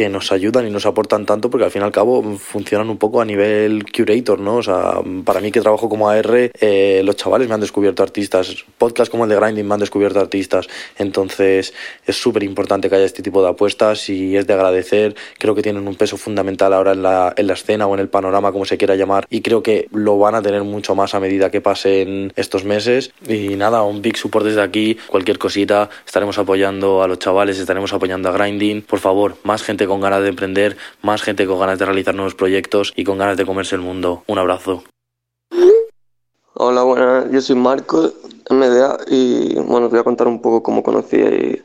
que 0.00 0.08
nos 0.08 0.32
ayudan 0.32 0.66
y 0.66 0.70
nos 0.70 0.86
aportan 0.86 1.26
tanto 1.26 1.50
porque 1.50 1.66
al 1.66 1.70
fin 1.70 1.82
y 1.82 1.84
al 1.84 1.92
cabo 1.92 2.22
funcionan 2.38 2.88
un 2.88 2.96
poco 2.96 3.20
a 3.20 3.24
nivel 3.26 3.84
curator, 3.92 4.40
¿no? 4.40 4.56
O 4.56 4.62
sea, 4.62 4.94
para 5.26 5.42
mí 5.42 5.52
que 5.52 5.60
trabajo 5.60 5.90
como 5.90 6.08
AR, 6.08 6.52
eh, 6.58 7.02
los 7.04 7.16
chavales 7.16 7.48
me 7.48 7.54
han 7.54 7.60
descubierto 7.60 8.02
artistas, 8.02 8.64
podcasts 8.78 9.10
como 9.10 9.24
el 9.24 9.30
de 9.30 9.36
Grinding 9.36 9.68
me 9.68 9.74
han 9.74 9.80
descubierto 9.80 10.18
artistas, 10.18 10.68
entonces 10.96 11.74
es 12.06 12.16
súper 12.16 12.44
importante 12.44 12.88
que 12.88 12.96
haya 12.96 13.04
este 13.04 13.22
tipo 13.22 13.42
de 13.42 13.50
apuestas 13.50 14.08
y 14.08 14.38
es 14.38 14.46
de 14.46 14.54
agradecer, 14.54 15.14
creo 15.38 15.54
que 15.54 15.60
tienen 15.60 15.86
un 15.86 15.96
peso 15.96 16.16
fundamental 16.16 16.72
ahora 16.72 16.92
en 16.92 17.02
la, 17.02 17.34
en 17.36 17.46
la 17.46 17.52
escena 17.52 17.86
o 17.86 17.92
en 17.92 18.00
el 18.00 18.08
panorama, 18.08 18.52
como 18.52 18.64
se 18.64 18.78
quiera 18.78 18.96
llamar, 18.96 19.26
y 19.28 19.42
creo 19.42 19.62
que 19.62 19.86
lo 19.92 20.18
van 20.18 20.34
a 20.34 20.40
tener 20.40 20.64
mucho 20.64 20.94
más 20.94 21.14
a 21.14 21.20
medida 21.20 21.50
que 21.50 21.60
pasen 21.60 22.32
estos 22.36 22.64
meses. 22.64 23.12
Y 23.28 23.56
nada, 23.56 23.82
un 23.82 24.00
big 24.00 24.16
support 24.16 24.46
desde 24.46 24.62
aquí, 24.62 24.96
cualquier 25.08 25.38
cosita, 25.38 25.90
estaremos 26.06 26.38
apoyando 26.38 27.02
a 27.02 27.06
los 27.06 27.18
chavales, 27.18 27.58
estaremos 27.58 27.92
apoyando 27.92 28.30
a 28.30 28.32
Grinding, 28.32 28.80
por 28.80 29.00
favor, 29.00 29.36
más 29.42 29.62
gente 29.62 29.89
con 29.90 30.00
ganas 30.00 30.22
de 30.22 30.28
emprender, 30.28 30.76
más 31.02 31.20
gente 31.20 31.46
con 31.46 31.58
ganas 31.58 31.78
de 31.78 31.84
realizar 31.84 32.14
nuevos 32.14 32.34
proyectos 32.34 32.94
y 32.96 33.04
con 33.04 33.18
ganas 33.18 33.36
de 33.36 33.44
comerse 33.44 33.74
el 33.74 33.82
mundo. 33.82 34.22
Un 34.26 34.38
abrazo. 34.38 34.84
Hola, 36.62 36.82
buenas, 36.82 37.30
yo 37.30 37.40
soy 37.40 37.56
Marco, 37.56 38.12
MDA, 38.50 38.98
y 39.08 39.54
bueno, 39.54 39.86
os 39.86 39.90
voy 39.90 40.00
a 40.00 40.04
contar 40.04 40.28
un 40.28 40.42
poco 40.42 40.62
cómo 40.62 40.82
conocí 40.82 41.18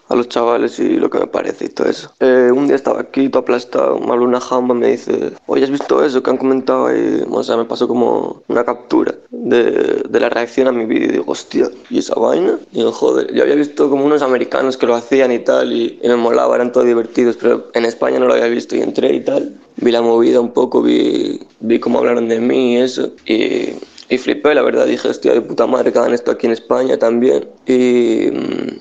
a 0.07 0.15
los 0.15 0.29
chavales 0.29 0.79
y 0.79 0.95
lo 0.95 1.09
que 1.09 1.19
me 1.19 1.27
parece 1.27 1.65
y 1.65 1.67
todo 1.67 1.89
eso. 1.89 2.13
Eh, 2.21 2.49
un 2.55 2.67
día 2.67 2.77
estaba 2.77 3.01
aquí, 3.01 3.27
todo 3.27 3.41
aplastado, 3.41 3.99
me 3.99 4.13
una 4.13 4.39
jamba, 4.39 4.73
me 4.73 4.91
dice, 4.91 5.33
oye, 5.47 5.65
¿has 5.65 5.69
visto 5.69 6.01
eso 6.01 6.23
que 6.23 6.29
han 6.29 6.37
comentado 6.37 6.85
ahí? 6.85 7.25
O 7.29 7.43
sea, 7.43 7.57
me 7.57 7.65
pasó 7.65 7.89
como 7.89 8.41
una 8.47 8.63
captura 8.63 9.13
de, 9.31 10.01
de 10.07 10.19
la 10.21 10.29
reacción 10.29 10.69
a 10.69 10.71
mi 10.71 10.85
vídeo 10.85 11.09
y 11.09 11.11
digo, 11.11 11.25
hostia, 11.27 11.69
¿y 11.89 11.97
esa 11.97 12.15
vaina? 12.15 12.57
Y 12.71 12.77
digo, 12.77 12.93
joder, 12.93 13.33
yo 13.33 13.43
había 13.43 13.55
visto 13.55 13.89
como 13.89 14.05
unos 14.05 14.21
americanos 14.21 14.77
que 14.77 14.85
lo 14.85 14.95
hacían 14.95 15.33
y 15.33 15.39
tal, 15.39 15.73
y, 15.73 15.99
y 16.01 16.07
me 16.07 16.15
molaba, 16.15 16.55
eran 16.55 16.71
todos 16.71 16.87
divertidos, 16.87 17.35
pero 17.35 17.67
en 17.73 17.83
España 17.83 18.17
no 18.17 18.27
lo 18.27 18.33
había 18.33 18.47
visto 18.47 18.77
y 18.77 18.81
entré 18.81 19.13
y 19.13 19.19
tal. 19.19 19.51
Vi 19.75 19.91
la 19.91 20.01
movida 20.01 20.39
un 20.39 20.53
poco, 20.53 20.81
vi, 20.81 21.41
vi 21.59 21.81
cómo 21.81 21.99
hablaron 21.99 22.29
de 22.29 22.39
mí 22.39 22.75
y 22.75 22.77
eso, 22.77 23.11
y 23.25 23.73
y 24.07 24.17
flipé, 24.17 24.53
la 24.53 24.61
verdad, 24.61 24.85
dije, 24.85 25.07
hostia, 25.07 25.33
de 25.33 25.41
puta 25.41 25.65
madre 25.65 25.91
que 25.91 25.97
hagan 25.97 26.13
esto 26.13 26.31
aquí 26.31 26.45
en 26.45 26.53
España 26.53 26.97
también. 26.97 27.47
Y, 27.65 28.27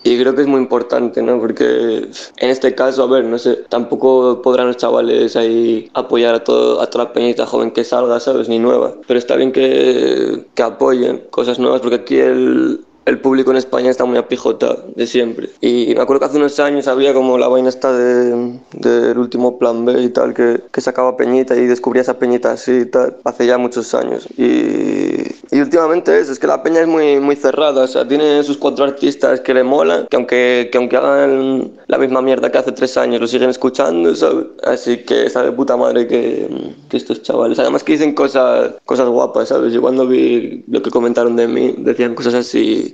y, 0.02 0.18
creo 0.20 0.34
que 0.34 0.42
es 0.42 0.46
muy 0.46 0.60
importante, 0.60 1.22
¿no? 1.22 1.40
Porque 1.40 2.08
en 2.36 2.50
este 2.50 2.74
caso, 2.74 3.04
a 3.04 3.06
ver, 3.06 3.24
no 3.24 3.38
sé, 3.38 3.56
tampoco 3.70 4.42
podrán 4.42 4.66
los 4.66 4.76
chavales 4.76 5.34
ahí 5.36 5.90
apoyar 5.94 6.34
a, 6.34 6.44
todo, 6.44 6.80
a 6.82 6.90
toda 6.90 7.04
la 7.04 7.12
peñita 7.14 7.46
joven 7.46 7.70
que 7.70 7.84
salga, 7.84 8.20
¿sabes? 8.20 8.48
Ni 8.48 8.58
nueva. 8.58 8.94
Pero 9.06 9.18
está 9.18 9.36
bien 9.36 9.52
que, 9.52 10.44
que 10.54 10.62
apoyen 10.62 11.22
cosas 11.30 11.58
nuevas, 11.58 11.80
porque 11.80 11.96
aquí 11.96 12.18
el, 12.18 12.83
el 13.06 13.20
público 13.20 13.50
en 13.50 13.58
España 13.58 13.90
está 13.90 14.04
muy 14.04 14.18
apijotado 14.18 14.84
de 14.94 15.06
siempre. 15.06 15.50
Y 15.60 15.94
me 15.94 16.00
acuerdo 16.00 16.20
que 16.20 16.26
hace 16.26 16.36
unos 16.38 16.58
años 16.58 16.88
había 16.88 17.12
como 17.12 17.36
la 17.38 17.48
vaina 17.48 17.68
esta 17.68 17.92
del 17.92 18.60
de, 18.72 19.12
de 19.12 19.18
último 19.18 19.58
plan 19.58 19.84
B 19.84 20.02
y 20.02 20.08
tal, 20.08 20.34
que, 20.34 20.60
que 20.72 20.80
sacaba 20.80 21.16
Peñita 21.16 21.54
y 21.56 21.66
descubría 21.66 22.02
esa 22.02 22.18
Peñita 22.18 22.52
así 22.52 22.72
y 22.72 22.86
tal, 22.86 23.16
hace 23.24 23.46
ya 23.46 23.58
muchos 23.58 23.94
años. 23.94 24.26
Y, 24.38 25.34
y 25.50 25.60
últimamente 25.60 26.18
eso, 26.18 26.32
es 26.32 26.38
que 26.38 26.46
la 26.46 26.62
Peña 26.62 26.80
es 26.80 26.86
muy, 26.86 27.20
muy 27.20 27.36
cerrada, 27.36 27.84
o 27.84 27.86
sea, 27.86 28.06
tiene 28.06 28.42
sus 28.42 28.56
cuatro 28.56 28.84
artistas 28.84 29.40
que 29.40 29.54
le 29.54 29.64
molan, 29.64 30.06
que 30.08 30.16
aunque, 30.16 30.68
que 30.72 30.78
aunque 30.78 30.96
hagan 30.96 31.72
la 31.86 31.98
misma 31.98 32.22
mierda 32.22 32.50
que 32.50 32.58
hace 32.58 32.72
tres 32.72 32.96
años, 32.96 33.20
lo 33.20 33.26
siguen 33.26 33.50
escuchando, 33.50 34.14
¿sabes? 34.14 34.46
Así 34.64 34.98
que 34.98 35.28
sabe 35.28 35.52
puta 35.52 35.76
madre 35.76 36.06
que, 36.06 36.48
que 36.88 36.96
estos 36.96 37.22
chavales, 37.22 37.58
además 37.58 37.84
que 37.84 37.92
dicen 37.92 38.14
cosas, 38.14 38.72
cosas 38.84 39.08
guapas, 39.08 39.48
¿sabes? 39.48 39.72
Yo 39.72 39.82
cuando 39.82 40.06
vi 40.06 40.64
lo 40.68 40.82
que 40.82 40.90
comentaron 40.90 41.36
de 41.36 41.46
mí, 41.46 41.74
decían 41.78 42.14
cosas 42.14 42.34
así 42.34 42.93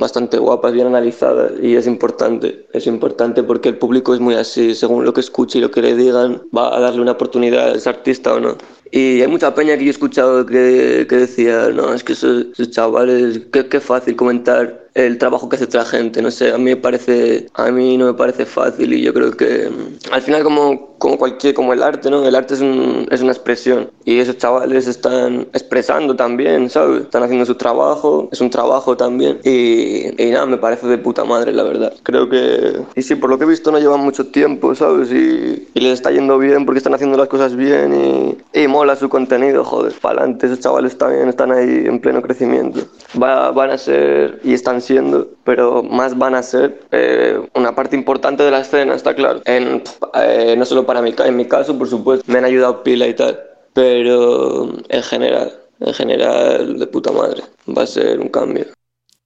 bastante 0.00 0.38
guapas, 0.38 0.72
bien 0.72 0.86
analizadas 0.88 1.52
y 1.62 1.76
es 1.76 1.86
importante, 1.86 2.66
es 2.72 2.86
importante 2.86 3.42
porque 3.42 3.68
el 3.68 3.78
público 3.78 4.14
es 4.14 4.20
muy 4.20 4.34
así, 4.34 4.74
según 4.74 5.04
lo 5.04 5.12
que 5.12 5.20
escuche 5.20 5.58
y 5.58 5.60
lo 5.60 5.70
que 5.70 5.82
le 5.82 5.94
digan, 5.94 6.42
va 6.56 6.76
a 6.76 6.80
darle 6.80 7.02
una 7.02 7.12
oportunidad 7.12 7.68
a 7.70 7.74
ese 7.74 7.88
artista 7.88 8.34
o 8.34 8.40
no. 8.40 8.56
Y 8.92 9.20
hay 9.20 9.28
mucha 9.28 9.54
peña 9.54 9.76
que 9.76 9.84
yo 9.84 9.88
he 9.88 9.92
escuchado 9.92 10.44
que, 10.46 11.06
que 11.08 11.16
decía, 11.16 11.68
no, 11.72 11.94
es 11.94 12.02
que 12.02 12.14
esos, 12.14 12.46
esos 12.54 12.70
chavales, 12.70 13.42
qué, 13.52 13.68
qué 13.68 13.78
fácil 13.78 14.16
comentar 14.16 14.80
el 14.94 15.18
trabajo 15.18 15.48
que 15.48 15.54
hace 15.54 15.66
otra 15.66 15.84
gente, 15.84 16.20
no 16.20 16.32
sé, 16.32 16.50
a 16.52 16.58
mí 16.58 16.64
me 16.64 16.76
parece, 16.76 17.46
a 17.54 17.70
mí 17.70 17.96
no 17.96 18.06
me 18.06 18.14
parece 18.14 18.44
fácil 18.44 18.92
y 18.92 19.02
yo 19.02 19.14
creo 19.14 19.30
que 19.30 19.70
mm, 19.70 20.12
al 20.12 20.22
final 20.22 20.42
como, 20.42 20.96
como 20.98 21.16
cualquier, 21.16 21.54
como 21.54 21.72
el 21.72 21.84
arte, 21.84 22.10
¿no? 22.10 22.26
El 22.26 22.34
arte 22.34 22.54
es, 22.54 22.60
un- 22.60 23.06
es 23.12 23.22
una 23.22 23.30
expresión 23.30 23.88
y 24.04 24.18
esos 24.18 24.36
chavales 24.38 24.88
están 24.88 25.42
expresando 25.52 26.16
también, 26.16 26.68
¿sabes? 26.68 27.02
Están 27.02 27.22
haciendo 27.22 27.46
su 27.46 27.54
trabajo, 27.54 28.28
es 28.32 28.40
un 28.40 28.50
trabajo 28.50 28.96
también 28.96 29.38
y, 29.44 29.89
y 30.18 30.30
nada, 30.30 30.46
me 30.46 30.58
parece 30.58 30.86
de 30.86 30.98
puta 30.98 31.24
madre, 31.24 31.52
la 31.52 31.62
verdad. 31.62 31.92
Creo 32.02 32.28
que, 32.28 32.82
y 32.94 33.02
sí, 33.02 33.14
por 33.14 33.30
lo 33.30 33.38
que 33.38 33.44
he 33.44 33.48
visto 33.48 33.70
no 33.70 33.78
llevan 33.78 34.00
mucho 34.00 34.26
tiempo, 34.28 34.74
¿sabes? 34.74 35.10
Y, 35.12 35.68
y 35.74 35.80
les 35.80 35.94
está 35.94 36.10
yendo 36.10 36.38
bien 36.38 36.64
porque 36.64 36.78
están 36.78 36.94
haciendo 36.94 37.16
las 37.18 37.28
cosas 37.28 37.56
bien 37.56 38.36
y, 38.54 38.60
y 38.62 38.68
mola 38.68 38.96
su 38.96 39.08
contenido, 39.08 39.64
joder, 39.64 39.92
para 40.00 40.20
adelante, 40.20 40.46
esos 40.46 40.60
chavales 40.60 40.96
también 40.96 41.28
están 41.28 41.52
ahí 41.52 41.84
en 41.86 42.00
pleno 42.00 42.22
crecimiento. 42.22 42.80
Va- 43.20 43.50
van 43.50 43.70
a 43.70 43.78
ser 43.78 44.40
y 44.44 44.54
están 44.54 44.80
siendo, 44.80 45.28
pero 45.44 45.82
más 45.82 46.16
van 46.16 46.34
a 46.34 46.42
ser 46.42 46.80
eh, 46.92 47.40
una 47.54 47.74
parte 47.74 47.96
importante 47.96 48.42
de 48.42 48.50
la 48.50 48.60
escena, 48.60 48.94
está 48.94 49.14
claro. 49.14 49.40
En, 49.44 49.82
eh, 50.14 50.54
no 50.56 50.64
solo 50.64 50.86
para 50.86 51.02
mi, 51.02 51.14
en 51.24 51.36
mi 51.36 51.46
caso, 51.46 51.76
por 51.78 51.88
supuesto, 51.88 52.24
me 52.30 52.38
han 52.38 52.44
ayudado 52.44 52.82
pila 52.82 53.06
y 53.06 53.14
tal, 53.14 53.38
pero 53.72 54.68
en 54.88 55.02
general, 55.02 55.52
en 55.80 55.94
general, 55.94 56.78
de 56.78 56.86
puta 56.86 57.12
madre, 57.12 57.42
va 57.76 57.82
a 57.82 57.86
ser 57.86 58.20
un 58.20 58.28
cambio. 58.28 58.66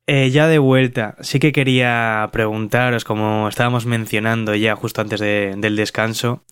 Eh, 0.07 0.31
ya 0.31 0.49
de 0.49 0.59
vuelta, 0.59 1.17
sí 1.21 1.39
que 1.39 1.53
quería 1.53 2.29
preguntaros, 2.31 3.05
como 3.05 3.49
estábamos 3.49 3.87
mencionando 3.87 4.55
ya 4.55 4.77
justo 4.77 5.01
antes 5.01 5.19
de- 5.19 5.55
del 5.57 5.77
descanso, 5.77 6.45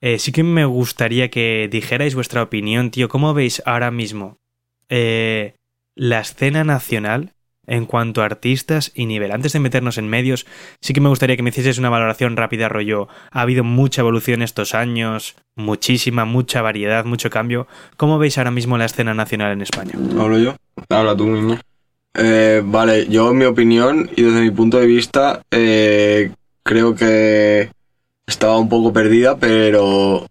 eh, 0.00 0.18
sí 0.18 0.32
que 0.32 0.42
me 0.42 0.64
gustaría 0.64 1.28
que 1.30 1.68
dijerais 1.70 2.14
vuestra 2.14 2.42
opinión, 2.42 2.90
tío. 2.90 3.08
¿Cómo 3.08 3.34
veis 3.34 3.62
ahora 3.66 3.90
mismo 3.90 4.38
eh, 4.88 5.54
la 5.94 6.20
escena 6.20 6.64
nacional 6.64 7.32
en 7.66 7.84
cuanto 7.84 8.22
a 8.22 8.26
artistas 8.26 8.92
y 8.94 9.04
nivel? 9.04 9.32
Antes 9.32 9.52
de 9.52 9.60
meternos 9.60 9.98
en 9.98 10.08
medios, 10.08 10.46
sí 10.80 10.94
que 10.94 11.00
me 11.02 11.08
gustaría 11.10 11.36
que 11.36 11.42
me 11.42 11.50
hicieseis 11.50 11.78
una 11.78 11.90
valoración 11.90 12.36
rápida, 12.36 12.68
rollo. 12.70 13.08
Ha 13.30 13.42
habido 13.42 13.62
mucha 13.64 14.00
evolución 14.00 14.40
estos 14.40 14.74
años, 14.74 15.36
muchísima, 15.54 16.24
mucha 16.24 16.62
variedad, 16.62 17.04
mucho 17.04 17.28
cambio. 17.28 17.66
¿Cómo 17.98 18.18
veis 18.18 18.38
ahora 18.38 18.50
mismo 18.52 18.78
la 18.78 18.84
escena 18.86 19.12
nacional 19.12 19.52
en 19.52 19.62
España? 19.62 19.92
¿Hablo 20.18 20.38
yo? 20.38 20.54
Habla 20.88 21.14
tú 21.16 21.26
mismo. 21.26 21.58
Eh, 22.16 22.62
vale, 22.64 23.06
yo 23.08 23.30
en 23.30 23.38
mi 23.38 23.44
opinión 23.44 24.10
y 24.16 24.22
desde 24.22 24.40
mi 24.40 24.50
punto 24.50 24.78
de 24.78 24.86
vista 24.86 25.42
eh, 25.50 26.30
creo 26.62 26.94
que 26.94 27.70
estaba 28.26 28.58
un 28.58 28.68
poco 28.68 28.92
perdida, 28.92 29.36
pero 29.38 30.26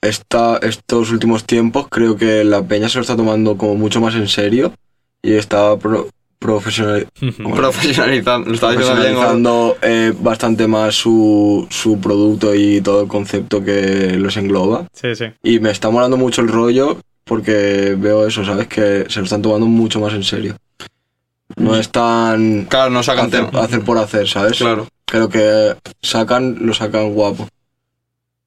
esta, 0.00 0.58
estos 0.62 1.10
últimos 1.12 1.44
tiempos 1.44 1.86
creo 1.88 2.16
que 2.16 2.44
la 2.44 2.62
peña 2.62 2.88
se 2.88 2.96
lo 2.98 3.02
está 3.02 3.16
tomando 3.16 3.56
como 3.56 3.76
mucho 3.76 4.00
más 4.00 4.14
en 4.14 4.26
serio 4.28 4.72
y 5.22 5.34
está 5.34 5.76
pro- 5.76 6.08
profesional- 6.40 7.06
Profesionalizando, 7.54 8.50
lo. 8.50 8.72
¿no? 8.80 8.86
profesionalizando 8.96 9.76
eh, 9.82 10.12
bastante 10.18 10.66
más 10.66 10.94
su, 10.96 11.66
su 11.70 12.00
producto 12.00 12.52
y 12.54 12.80
todo 12.80 13.02
el 13.02 13.08
concepto 13.08 13.62
que 13.62 14.16
los 14.18 14.36
engloba. 14.36 14.88
sí, 14.92 15.14
sí. 15.14 15.26
Y 15.44 15.60
me 15.60 15.70
está 15.70 15.90
molando 15.90 16.16
mucho 16.16 16.40
el 16.42 16.48
rollo 16.48 16.98
porque 17.24 17.94
veo 17.96 18.26
eso, 18.26 18.44
¿sabes? 18.44 18.66
Que 18.66 19.04
se 19.08 19.20
lo 19.20 19.24
están 19.26 19.42
tomando 19.42 19.66
mucho 19.66 20.00
más 20.00 20.12
en 20.14 20.24
serio. 20.24 20.56
No 21.56 21.76
es 21.76 21.88
tan 21.90 22.64
Claro, 22.64 22.90
no 22.90 23.02
sacan 23.02 23.26
hacer, 23.26 23.46
tema. 23.46 23.60
hacer 23.64 23.80
por 23.82 23.98
hacer, 23.98 24.28
¿sabes? 24.28 24.58
Claro, 24.58 24.86
Creo 25.06 25.28
que 25.28 25.74
sacan, 26.00 26.56
lo 26.60 26.72
sacan 26.74 27.12
guapo. 27.12 27.48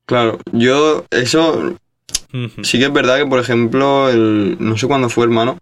claro. 0.06 0.39
Yo, 0.52 1.06
eso 1.12 1.76
sí 2.63 2.80
que 2.80 2.86
es 2.86 2.94
verdad 2.94 3.18
que, 3.18 3.26
por 3.26 3.39
ejemplo, 3.39 4.10
el, 4.10 4.58
no 4.60 4.78
sé 4.78 4.88
cuándo 4.88 5.10
fue, 5.10 5.24
hermano. 5.26 5.58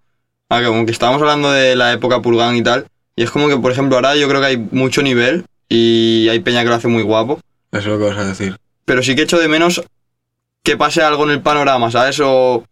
Ah, 0.49 0.59
que 0.61 0.67
como 0.67 0.85
que 0.85 0.91
estábamos 0.91 1.21
hablando 1.21 1.51
de 1.51 1.75
la 1.75 1.93
época 1.93 2.21
Pulgán 2.21 2.55
y 2.55 2.63
tal. 2.63 2.87
Y 3.15 3.23
es 3.23 3.31
como 3.31 3.47
que, 3.47 3.57
por 3.57 3.71
ejemplo, 3.71 3.95
ahora 3.97 4.15
yo 4.15 4.27
creo 4.27 4.39
que 4.41 4.47
hay 4.47 4.57
mucho 4.57 5.01
nivel 5.01 5.45
y 5.69 6.27
hay 6.29 6.39
peña 6.39 6.63
que 6.63 6.69
lo 6.69 6.75
hace 6.75 6.87
muy 6.87 7.03
guapo. 7.03 7.39
Eso 7.71 7.79
es 7.81 7.85
lo 7.87 7.99
que 7.99 8.05
vas 8.05 8.17
a 8.17 8.25
decir. 8.27 8.57
Pero 8.85 9.01
sí 9.03 9.15
que 9.15 9.23
echo 9.23 9.37
de 9.39 9.47
menos 9.47 9.83
que 10.63 10.77
pase 10.77 11.01
algo 11.01 11.23
en 11.25 11.31
el 11.31 11.41
panorama, 11.41 11.91
¿sabes? 11.91 12.19
O 12.23 12.63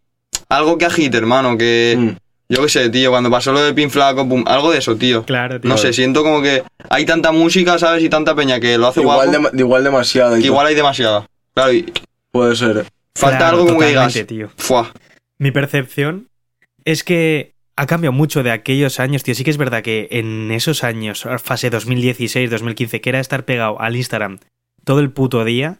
algo 0.49 0.77
que 0.77 0.85
agite, 0.85 1.17
hermano. 1.17 1.57
Que, 1.57 1.95
Mm. 1.97 2.17
Yo 2.51 2.61
qué 2.63 2.69
sé, 2.69 2.89
tío, 2.89 3.09
cuando 3.11 3.31
pasó 3.31 3.51
lo 3.53 3.61
de 3.61 3.73
Pin 3.73 3.89
Flaco, 3.89 4.27
pum, 4.27 4.43
algo 4.45 4.71
de 4.71 4.79
eso, 4.79 4.95
tío. 4.95 5.23
Claro, 5.25 5.59
tío. 5.61 5.69
No 5.69 5.77
sé, 5.77 5.93
siento 5.93 6.21
como 6.23 6.41
que 6.41 6.63
hay 6.89 7.05
tanta 7.05 7.31
música, 7.31 7.79
¿sabes? 7.79 8.03
Y 8.03 8.09
tanta 8.09 8.35
peña 8.35 8.59
que 8.59 8.77
lo 8.77 8.87
hace 8.87 9.01
Igual, 9.01 9.29
guapo. 9.29 9.49
dema- 9.49 9.59
igual 9.59 9.83
demasiado. 9.83 10.35
que 10.35 10.41
igual 10.45 10.67
hay 10.67 10.75
demasiada. 10.75 11.25
Claro, 11.53 11.73
y. 11.73 11.91
Puede 12.31 12.55
ser. 12.55 12.85
falta 13.15 13.37
Claro, 13.39 13.55
algo 13.57 13.67
como 13.67 13.79
que 13.79 13.87
digas. 13.87 14.13
tío. 14.27 14.49
Fuah. 14.57 14.91
Mi 15.37 15.51
percepción 15.51 16.27
es 16.85 17.03
que 17.03 17.53
ha 17.75 17.85
cambiado 17.85 18.13
mucho 18.13 18.43
de 18.43 18.51
aquellos 18.51 18.99
años, 18.99 19.23
tío. 19.23 19.33
Sí 19.35 19.43
que 19.43 19.49
es 19.51 19.57
verdad 19.57 19.81
que 19.81 20.07
en 20.11 20.51
esos 20.51 20.83
años, 20.83 21.27
fase 21.43 21.69
2016, 21.69 22.49
2015, 22.49 23.01
que 23.01 23.09
era 23.09 23.19
estar 23.19 23.43
pegado 23.45 23.79
al 23.81 23.95
Instagram 23.95 24.39
todo 24.85 24.99
el 24.99 25.11
puto 25.11 25.43
día, 25.45 25.79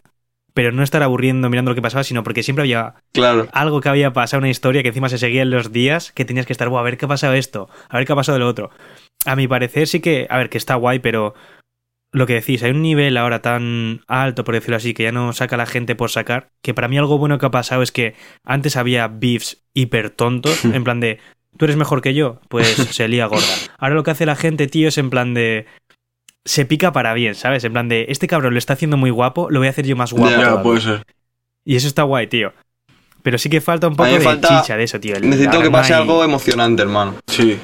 pero 0.54 0.72
no 0.72 0.84
estar 0.84 1.02
aburriendo 1.04 1.50
mirando 1.50 1.72
lo 1.72 1.76
que 1.76 1.82
pasaba, 1.82 2.04
sino 2.04 2.24
porque 2.24 2.44
siempre 2.44 2.64
había 2.64 2.96
Claro. 3.14 3.48
algo 3.54 3.82
que 3.82 3.90
había 3.90 4.14
pasado, 4.14 4.40
una 4.40 4.50
historia 4.50 4.82
que 4.84 4.90
encima 4.90 5.10
se 5.10 5.18
seguía 5.18 5.42
en 5.44 5.52
los 5.52 5.72
días, 5.72 6.12
que 6.12 6.26
tenías 6.26 6.46
que 6.46 6.54
estar, 6.54 6.70
"Buah, 6.70 6.82
a 6.82 6.84
ver 6.84 6.98
qué 6.98 7.06
ha 7.06 7.08
pasado 7.10 7.34
esto, 7.34 7.70
a 7.90 7.98
ver 7.98 8.06
qué 8.06 8.14
ha 8.14 8.16
pasado 8.16 8.40
lo 8.40 8.48
otro. 8.48 8.70
A 9.26 9.36
mi 9.36 9.48
parecer 9.48 9.88
sí 9.88 10.00
que, 10.00 10.28
a 10.30 10.38
ver, 10.38 10.50
que 10.50 10.58
está 10.58 10.76
guay, 10.76 11.00
pero 11.00 11.34
lo 12.14 12.28
que 12.28 12.34
decís, 12.34 12.62
hay 12.64 12.72
un 12.72 12.82
nivel 12.82 13.16
ahora 13.16 13.42
tan 13.42 14.02
alto, 14.08 14.44
por 14.44 14.54
decirlo 14.56 14.76
así, 14.76 14.94
que 14.94 15.04
ya 15.04 15.12
no 15.14 15.32
saca 15.32 15.56
la 15.56 15.66
gente 15.66 15.96
por 15.96 16.10
sacar, 16.12 16.50
que 16.62 16.74
para 16.74 16.88
mí 16.90 16.98
algo 16.98 17.18
bueno 17.18 17.38
que 17.40 17.46
ha 17.46 17.52
pasado 17.52 17.82
es 17.84 17.92
que 17.94 18.16
antes 18.44 18.76
había 18.76 19.08
beefs 19.08 19.64
hiper 19.74 20.10
tontos, 20.10 20.66
en 20.66 20.84
plan 20.84 21.00
de, 21.00 21.20
tú 21.58 21.66
eres 21.66 21.78
mejor 21.78 22.02
que 22.02 22.14
yo, 22.14 22.42
pues 22.50 22.68
se 22.92 23.08
lía 23.08 23.28
gorda. 23.28 23.46
Ahora 23.78 23.96
lo 23.96 24.04
que 24.04 24.12
hace 24.12 24.26
la 24.26 24.36
gente, 24.36 24.68
tío, 24.68 24.90
es 24.90 24.98
en 24.98 25.10
plan 25.10 25.34
de... 25.34 25.68
Se 26.46 26.66
pica 26.66 26.92
para 26.92 27.14
bien, 27.14 27.36
¿sabes? 27.36 27.64
En 27.64 27.74
plan 27.74 27.88
de, 27.88 28.06
este 28.10 28.28
cabrón 28.28 28.54
lo 28.54 28.58
está 28.58 28.74
haciendo 28.74 28.98
muy 28.98 29.12
guapo, 29.12 29.50
lo 29.52 29.60
voy 29.60 29.68
a 29.68 29.72
hacer 29.72 29.86
yo 29.86 29.96
más 29.96 30.12
guapo. 30.12 30.30
Ya, 30.32 30.38
Ya, 30.38 30.44
todavía". 30.46 30.64
puede 30.64 30.82
ser. 30.82 31.04
Y 31.66 31.76
eso 31.76 31.88
está 31.88 32.04
guay, 32.04 32.28
tío. 32.28 32.52
Pero 33.22 33.38
sí 33.38 33.50
que 33.50 33.62
falta 33.62 33.88
un 33.88 33.96
poco 33.96 34.10
de 34.10 34.20
falta- 34.20 34.62
chicha 34.62 34.76
de 34.76 34.84
eso, 34.84 35.00
tío. 35.00 35.16
El- 35.16 35.30
Necesito 35.30 35.62
que 35.62 35.70
pase 35.70 35.94
algo 35.94 36.24
emocionante, 36.24 36.82
hermano. 36.82 37.16
Sí. 37.28 37.60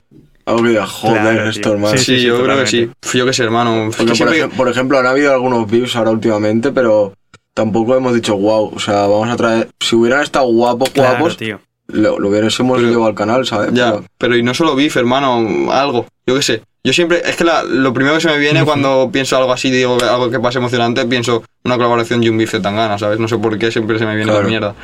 Algo 0.46 0.62
que 0.64 0.70
diga, 0.70 0.86
joder, 0.86 1.22
Claro, 1.22 1.50
esto, 1.50 1.62
tío. 1.62 1.72
hermano. 1.74 1.98
Sí, 1.98 2.04
Sí, 2.06 2.20
sí, 2.20 2.26
yo 2.28 2.42
creo 2.44 2.58
que 2.60 2.68
sí. 2.68 2.90
Yo 3.14 3.26
qué 3.26 3.34
sé, 3.34 3.44
hermano. 3.44 3.86
Porque, 3.98 3.98
que 3.98 4.06
por, 4.06 4.16
siempre- 4.16 4.46
ejem- 4.46 4.50
por 4.56 4.70
ejemplo, 4.70 5.00
han 5.00 5.08
habido 5.08 5.34
algunos 5.34 5.70
views 5.70 5.96
ahora 5.96 6.12
últimamente, 6.12 6.72
pero 6.72 7.14
tampoco 7.56 7.96
hemos 7.98 8.14
dicho 8.14 8.38
wow. 8.38 8.72
O 8.76 8.80
sea, 8.80 9.08
vamos 9.08 9.28
a 9.30 9.36
traer. 9.36 9.70
Si 9.80 9.96
hubieran 9.96 10.22
estado 10.22 10.46
guapos, 10.46 10.92
Claro, 10.92 11.14
guapos, 11.18 11.38
tío. 11.38 11.60
lo, 11.88 12.20
lo 12.20 12.30
hubiésemos 12.30 12.78
Pero- 12.78 12.90
llevado 12.90 13.08
al 13.08 13.16
canal, 13.16 13.46
¿sabes? 13.48 13.72
Ya, 13.74 13.94
Pero- 13.94 14.06
pero 14.20 14.38
y 14.38 14.44
no 14.44 14.54
solo 14.54 14.76
beef, 14.76 14.96
hermano, 14.96 15.72
algo. 15.72 16.06
Yo 16.28 16.36
qué 16.36 16.42
sé. 16.44 16.62
Yo 16.88 16.94
siempre, 16.94 17.22
es 17.26 17.36
que 17.36 17.44
la- 17.44 17.64
lo 17.64 17.92
primero 17.94 18.16
que 18.16 18.22
se 18.22 18.30
me 18.30 18.38
viene 18.38 18.64
cuando 18.64 19.10
pienso 19.12 19.36
algo 19.36 19.52
así, 19.52 19.70
digo 19.70 19.98
algo 20.10 20.32
que 20.32 20.40
pase 20.40 20.60
emocionante, 20.60 21.04
pienso 21.06 21.44
una 21.66 21.76
colaboración 21.76 22.24
y 22.24 22.30
un 22.30 22.38
beef 22.38 22.54
de 22.54 22.62
Tangana, 22.62 22.98
¿sabes? 22.98 23.20
No 23.20 23.28
sé 23.28 23.38
por 23.38 23.60
qué 23.60 23.74
siempre 23.74 24.00
se 24.00 24.06
me 24.06 24.16
viene 24.16 24.32
Claro. 24.32 24.44
la 24.44 24.48
mierda. 24.48 24.76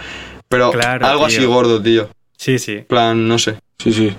Pero 0.49 0.71
Claro, 0.71 1.07
algo 1.07 1.27
tío. 1.27 1.37
así 1.37 1.45
gordo, 1.45 1.81
tío. 1.81 2.09
Sí, 2.37 2.59
sí. 2.59 2.73
En 2.73 2.85
plan, 2.87 3.25
no 3.25 3.39
sé. 3.39 3.55
Sí, 3.79 3.93
sí. 3.93 4.13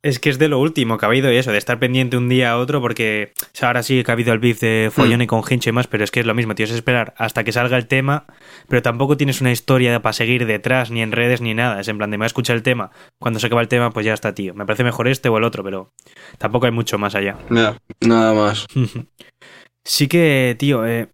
Es 0.00 0.20
que 0.20 0.30
es 0.30 0.38
de 0.38 0.46
lo 0.46 0.60
último 0.60 0.96
que 0.96 1.04
ha 1.04 1.08
habido 1.08 1.32
y 1.32 1.36
eso, 1.36 1.50
de 1.50 1.58
estar 1.58 1.80
pendiente 1.80 2.16
un 2.16 2.28
día 2.28 2.52
a 2.52 2.58
otro, 2.58 2.80
porque 2.80 3.32
o 3.40 3.48
sea, 3.52 3.68
ahora 3.68 3.82
sí 3.82 4.04
que 4.04 4.10
ha 4.10 4.14
habido 4.14 4.32
el 4.32 4.38
beef 4.38 4.60
de 4.60 4.92
Follone 4.94 5.26
con 5.26 5.42
Hincho 5.48 5.70
y 5.70 5.72
más, 5.72 5.88
pero 5.88 6.04
es 6.04 6.12
que 6.12 6.20
es 6.20 6.26
lo 6.26 6.36
mismo, 6.36 6.54
tío, 6.54 6.66
es 6.66 6.70
esperar 6.70 7.14
hasta 7.16 7.42
que 7.42 7.50
salga 7.50 7.76
el 7.76 7.88
tema, 7.88 8.26
pero 8.68 8.80
tampoco 8.80 9.16
tienes 9.16 9.40
una 9.40 9.50
historia 9.50 10.00
para 10.00 10.12
seguir 10.12 10.46
detrás, 10.46 10.92
ni 10.92 11.02
en 11.02 11.10
redes, 11.10 11.40
ni 11.40 11.52
nada. 11.52 11.80
Es 11.80 11.88
en 11.88 11.98
plan 11.98 12.12
de 12.12 12.16
me 12.16 12.22
voy 12.22 12.26
a 12.26 12.28
escuchar 12.28 12.54
el 12.54 12.62
tema, 12.62 12.92
cuando 13.18 13.40
se 13.40 13.46
acaba 13.48 13.60
el 13.60 13.66
tema, 13.66 13.90
pues 13.90 14.06
ya 14.06 14.14
está, 14.14 14.34
tío. 14.34 14.54
Me 14.54 14.64
parece 14.66 14.84
mejor 14.84 15.08
este 15.08 15.28
o 15.28 15.36
el 15.36 15.42
otro, 15.42 15.64
pero 15.64 15.92
tampoco 16.38 16.66
hay 16.66 16.72
mucho 16.72 16.96
más 16.98 17.16
allá. 17.16 17.36
Nada 18.00 18.34
más. 18.34 18.66
Sí 19.84 20.06
que, 20.06 20.54
tío, 20.58 20.86
eh, 20.86 21.08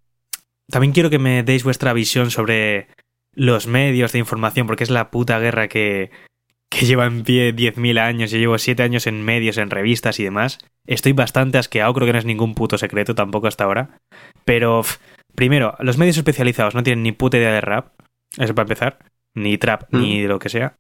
también 0.69 0.93
quiero 0.93 1.09
que 1.09 1.21
me 1.21 1.45
deis 1.45 1.63
vuestra 1.63 1.93
visión 1.93 2.33
sobre 2.33 2.89
los 3.33 3.69
medios 3.69 4.11
de 4.11 4.19
información, 4.19 4.67
porque 4.67 4.83
es 4.83 4.91
la 4.91 5.13
puta 5.13 5.39
guerra 5.39 5.69
que, 5.69 6.11
que 6.71 6.87
lleva 6.87 7.07
en 7.07 7.23
pie 7.23 7.55
10.000 7.55 7.99
años. 7.99 8.31
Yo 8.31 8.39
llevo 8.39 8.59
7 8.59 8.83
años 8.83 9.07
en 9.07 9.23
medios, 9.23 9.59
en 9.59 9.71
revistas 9.71 10.19
y 10.21 10.25
demás. 10.25 10.59
Estoy 10.87 11.13
bastante 11.13 11.59
asqueado, 11.59 11.95
creo 11.95 12.07
que 12.07 12.13
no 12.13 12.19
es 12.19 12.25
ningún 12.25 12.55
puto 12.55 12.79
secreto 12.79 13.15
tampoco 13.15 13.47
hasta 13.47 13.65
ahora. 13.65 13.99
Pero, 14.45 14.83
primero, 15.35 15.77
los 15.81 15.99
medios 15.99 16.17
especializados 16.17 16.75
no 16.75 16.83
tienen 16.83 17.03
ni 17.03 17.13
puta 17.13 17.37
idea 17.37 17.53
de 17.53 17.61
rap, 17.61 17.93
eso 18.39 18.55
para 18.55 18.65
empezar, 18.65 18.99
ni 19.35 19.57
trap, 19.59 19.93
Mm. 19.93 20.01
ni 20.01 20.21
de 20.23 20.29
lo 20.29 20.39
que 20.39 20.49
sea. 20.49 20.77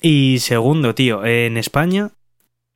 Y 0.00 0.38
segundo, 0.40 0.94
tío, 0.94 1.24
en 1.24 1.56
España 1.56 2.10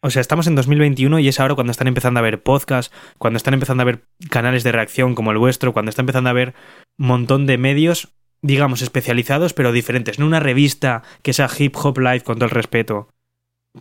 o 0.02 0.08
sea, 0.08 0.20
estamos 0.20 0.46
en 0.46 0.54
2021 0.54 1.18
y 1.18 1.28
es 1.28 1.40
ahora 1.40 1.54
cuando 1.54 1.72
están 1.72 1.86
empezando 1.86 2.20
a 2.20 2.22
ver 2.22 2.42
podcasts, 2.42 2.94
cuando 3.18 3.36
están 3.36 3.52
empezando 3.52 3.82
a 3.82 3.84
ver 3.84 4.04
canales 4.30 4.64
de 4.64 4.72
reacción 4.72 5.14
como 5.14 5.30
el 5.30 5.36
vuestro, 5.38 5.74
cuando 5.74 5.90
está 5.90 6.00
empezando 6.00 6.30
a 6.30 6.34
ver 6.34 6.54
un 6.98 7.06
montón 7.06 7.46
de 7.46 7.58
medios, 7.58 8.08
digamos, 8.42 8.82
especializados 8.82 9.52
pero 9.52 9.72
diferentes. 9.72 10.18
No 10.18 10.26
una 10.26 10.40
revista 10.40 11.02
que 11.22 11.32
sea 11.32 11.48
hip 11.58 11.76
hop 11.76 11.98
live 11.98 12.20
con 12.22 12.36
todo 12.36 12.46
el 12.46 12.50
respeto, 12.50 13.08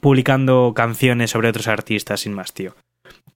publicando 0.02 0.74
canciones 0.76 1.32
sobre 1.32 1.50
otros 1.50 1.68
artistas 1.68 2.22
sin 2.22 2.34
más, 2.34 2.54
tío. 2.54 2.76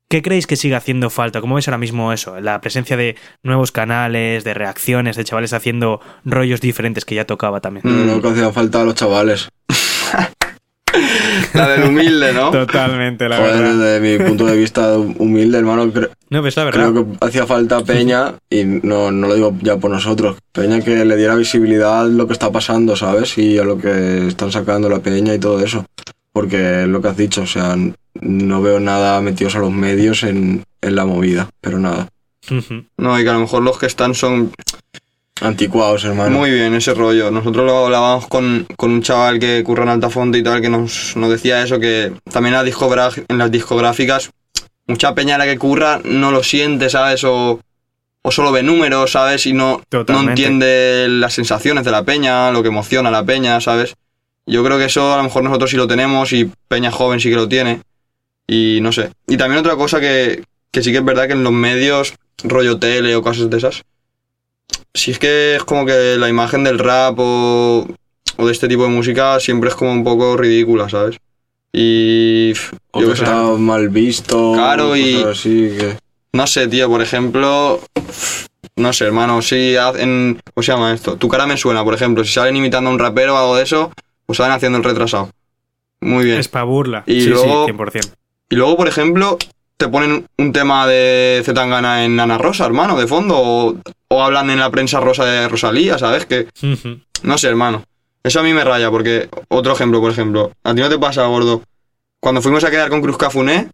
¿Qué 0.09 0.21
creéis 0.21 0.45
que 0.45 0.57
sigue 0.57 0.75
haciendo 0.75 1.09
falta? 1.09 1.41
¿Cómo 1.41 1.55
ves 1.55 1.67
ahora 1.67 1.79
mismo 1.79 2.13
eso? 2.13 2.39
La 2.39 2.61
presencia 2.61 2.95
de 2.95 3.15
nuevos 3.41 3.71
canales, 3.71 4.43
de 4.43 4.53
reacciones, 4.53 5.15
de 5.15 5.23
chavales 5.23 5.53
haciendo 5.53 6.01
rollos 6.23 6.61
diferentes 6.61 7.03
que 7.03 7.15
ya 7.15 7.25
tocaba 7.25 7.61
también. 7.61 7.83
No, 7.85 8.15
no, 8.15 8.21
que 8.21 8.27
hacía 8.27 8.51
falta 8.51 8.81
a 8.81 8.83
los 8.83 8.93
chavales. 8.93 9.49
La 11.53 11.67
del 11.69 11.83
humilde, 11.89 12.33
¿no? 12.33 12.51
Totalmente, 12.51 13.27
la 13.27 13.37
Joder, 13.37 13.53
verdad. 13.61 13.75
desde 13.75 14.17
mi 14.19 14.23
punto 14.23 14.45
de 14.45 14.55
vista 14.57 14.95
humilde, 14.97 15.57
hermano, 15.57 15.91
No, 16.33 16.41
pues 16.41 16.55
la 16.57 16.63
verdad. 16.63 16.89
creo 16.91 17.05
que 17.05 17.25
hacía 17.25 17.45
falta 17.45 17.83
Peña, 17.83 18.33
y 18.49 18.63
no, 18.63 19.11
no 19.11 19.27
lo 19.27 19.35
digo 19.35 19.55
ya 19.61 19.77
por 19.77 19.91
nosotros, 19.91 20.37
Peña 20.51 20.81
que 20.81 21.05
le 21.05 21.15
diera 21.15 21.35
visibilidad 21.35 22.01
a 22.01 22.05
lo 22.05 22.25
que 22.25 22.33
está 22.33 22.51
pasando, 22.51 22.95
¿sabes? 22.95 23.37
Y 23.37 23.59
a 23.59 23.63
lo 23.63 23.77
que 23.77 24.27
están 24.29 24.51
sacando 24.51 24.89
la 24.89 24.99
Peña 24.99 25.33
y 25.35 25.39
todo 25.39 25.63
eso. 25.63 25.85
Porque 26.31 26.81
es 26.83 26.87
lo 26.87 26.99
que 27.03 27.09
has 27.09 27.17
dicho, 27.17 27.43
o 27.43 27.45
sea, 27.45 27.75
no 28.21 28.61
veo 28.63 28.79
nada 28.79 29.21
metidos 29.21 29.55
a 29.55 29.59
los 29.59 29.71
medios 29.71 30.23
en, 30.23 30.63
en 30.81 30.95
la 30.95 31.05
movida, 31.05 31.49
pero 31.61 31.77
nada. 31.77 32.07
No, 32.97 33.19
y 33.19 33.23
que 33.23 33.29
a 33.29 33.33
lo 33.33 33.39
mejor 33.41 33.61
los 33.61 33.77
que 33.77 33.85
están 33.85 34.15
son 34.15 34.51
Anticuados, 35.41 36.05
hermano. 36.05 36.37
muy 36.39 36.49
bien 36.51 36.73
ese 36.73 36.93
rollo. 36.93 37.29
Nosotros 37.29 37.65
lo 37.65 37.85
hablábamos 37.85 38.27
con, 38.27 38.65
con 38.77 38.91
un 38.91 39.01
chaval 39.01 39.39
que 39.39 39.61
curra 39.63 39.83
en 39.83 39.89
Altafonte 39.89 40.37
y 40.39 40.43
tal, 40.43 40.61
que 40.61 40.69
nos, 40.69 41.15
nos 41.17 41.29
decía 41.29 41.61
eso, 41.63 41.79
que 41.79 42.13
también 42.31 42.55
discogra- 42.65 43.11
en 43.27 43.37
las 43.37 43.51
discográficas, 43.51 44.31
mucha 44.87 45.15
peña 45.15 45.37
la 45.37 45.45
que 45.45 45.57
curra 45.57 46.01
no 46.03 46.31
lo 46.31 46.43
siente, 46.43 46.89
¿sabes? 46.89 47.23
O, 47.23 47.59
o 48.21 48.31
solo 48.31 48.51
ve 48.51 48.63
números, 48.63 49.11
¿sabes? 49.11 49.45
Y 49.45 49.53
no, 49.53 49.81
no 49.91 50.21
entiende 50.21 51.07
las 51.09 51.33
sensaciones 51.33 51.85
de 51.85 51.91
la 51.91 52.03
peña, 52.03 52.51
lo 52.51 52.61
que 52.61 52.69
emociona 52.69 53.09
a 53.09 53.11
la 53.11 53.25
peña, 53.25 53.59
¿sabes? 53.61 53.95
Yo 54.45 54.63
creo 54.63 54.77
que 54.77 54.85
eso 54.85 55.13
a 55.13 55.17
lo 55.17 55.23
mejor 55.23 55.43
nosotros 55.43 55.69
sí 55.69 55.77
lo 55.77 55.87
tenemos 55.87 56.33
y 56.33 56.49
peña 56.67 56.91
joven 56.91 57.19
sí 57.19 57.29
que 57.29 57.35
lo 57.35 57.47
tiene. 57.47 57.81
Y 58.47 58.79
no 58.81 58.91
sé. 58.91 59.11
Y 59.27 59.37
también 59.37 59.59
otra 59.59 59.75
cosa 59.75 59.99
que, 59.99 60.43
que 60.71 60.83
sí 60.83 60.91
que 60.91 60.97
es 60.97 61.05
verdad 61.05 61.27
que 61.27 61.33
en 61.33 61.43
los 61.43 61.53
medios, 61.53 62.13
rollo 62.43 62.77
tele 62.77 63.15
o 63.15 63.21
cosas 63.21 63.49
de 63.49 63.57
esas, 63.57 63.83
si 64.93 65.11
es 65.11 65.19
que 65.19 65.55
es 65.55 65.63
como 65.63 65.85
que 65.85 66.17
la 66.17 66.29
imagen 66.29 66.63
del 66.63 66.79
rap 66.79 67.15
o, 67.19 67.87
o 68.37 68.45
de 68.45 68.51
este 68.51 68.67
tipo 68.67 68.83
de 68.83 68.89
música 68.89 69.39
siempre 69.39 69.69
es 69.69 69.75
como 69.75 69.91
un 69.91 70.03
poco 70.03 70.35
ridícula, 70.37 70.89
¿sabes? 70.89 71.17
Y 71.75 72.53
yo 72.53 73.07
que 73.07 73.13
está 73.13 73.43
mal 73.57 73.89
visto. 73.89 74.53
Claro, 74.53 74.95
y- 74.95 75.15
cosas 75.15 75.39
así 75.39 75.69
que... 75.77 75.97
No 76.31 76.47
sé, 76.47 76.67
tío, 76.67 76.87
por 76.89 77.01
ejemplo, 77.01 77.79
no 78.75 78.93
sé, 78.93 79.05
hermano, 79.05 79.41
si 79.43 79.75
hacen, 79.75 80.39
¿cómo 80.53 80.63
se 80.63 80.71
llama 80.71 80.93
esto? 80.93 81.15
Tu 81.15 81.27
cara 81.29 81.45
me 81.45 81.57
suena, 81.57 81.83
por 81.83 81.93
ejemplo, 81.93 82.23
si 82.23 82.33
salen 82.33 82.55
imitando 82.55 82.89
a 82.89 82.93
un 82.93 82.97
rapero 82.99 83.35
o 83.35 83.37
algo 83.37 83.55
de 83.55 83.63
eso, 83.63 83.91
pues 84.25 84.37
salen 84.37 84.53
haciendo 84.53 84.77
el 84.79 84.83
retrasado. 84.83 85.29
Muy 86.01 86.25
bien. 86.25 86.39
Es 86.39 86.47
pa' 86.47 86.63
burla. 86.63 87.03
Y 87.05 87.21
sí, 87.21 87.27
luego- 87.29 87.65
sí, 87.67 87.71
100%. 87.71 88.13
Y 88.49 88.55
luego, 88.55 88.77
por 88.77 88.87
ejemplo, 88.87 89.37
te 89.77 89.87
ponen 89.87 90.25
un 90.37 90.53
tema 90.53 90.87
de 90.87 91.41
Zetangana 91.45 92.03
en 92.05 92.19
Ana 92.19 92.37
Rosa, 92.39 92.65
hermano, 92.65 92.97
de 92.99 93.05
fondo, 93.07 93.35
o, 93.37 93.75
o 94.07 94.23
hablan 94.23 94.49
en 94.49 94.59
la 94.59 94.71
prensa 94.71 94.99
rosa 94.99 95.25
de 95.25 95.47
Rosalía, 95.47 95.97
¿sabes? 95.99 96.25
Que. 96.25 96.47
No 97.23 97.37
sé, 97.37 97.47
hermano. 97.47 97.83
Eso 98.23 98.39
a 98.39 98.43
mí 98.43 98.53
me 98.53 98.63
raya, 98.63 98.89
porque. 98.89 99.29
Otro 99.49 99.73
ejemplo, 99.73 99.99
por 100.01 100.11
ejemplo. 100.11 100.51
¿A 100.63 100.73
ti 100.73 100.81
no 100.81 100.89
te 100.89 100.97
pasa, 100.97 101.25
gordo? 101.25 101.61
Cuando 102.21 102.41
fuimos 102.41 102.63
a 102.63 102.71
quedar 102.71 102.89
con 102.89 103.01
Cruz 103.01 103.17
Cafuné, 103.17 103.67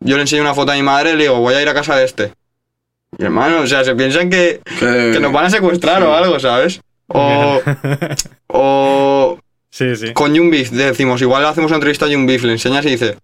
yo 0.00 0.16
le 0.16 0.22
enseño 0.22 0.42
una 0.42 0.54
foto 0.54 0.72
a 0.72 0.74
mi 0.76 0.82
madre 0.82 1.12
y 1.12 1.16
le 1.16 1.22
digo, 1.24 1.40
voy 1.40 1.54
a 1.54 1.62
ir 1.62 1.68
a 1.68 1.74
casa 1.74 1.96
de 1.96 2.04
este. 2.04 2.32
Y 3.18 3.24
hermano, 3.24 3.60
o 3.60 3.66
sea, 3.66 3.84
se 3.84 3.94
piensan 3.94 4.30
que, 4.30 4.60
que- 4.78 5.10
que 5.12 5.20
nos 5.20 5.32
van 5.32 5.46
a 5.46 5.50
secuestrar 5.50 6.00
sí. 6.00 6.08
o 6.08 6.14
algo, 6.14 6.38
¿sabes? 6.40 6.80
O. 7.08 7.60
o. 8.48 9.38
sí, 9.70 9.96
sí. 9.96 10.12
Con 10.12 10.36
Jun 10.36 10.50
Beef, 10.50 10.70
decimos, 10.70 11.20
igual 11.22 11.42
le 11.42 11.48
hacemos 11.48 11.70
una 11.70 11.76
entrevista 11.76 12.06
a 12.06 12.08
Jun 12.08 12.26
Beef, 12.26 12.44
le 12.44 12.52
enseñas 12.52 12.84
y 12.86 12.90
dice, 12.90 13.18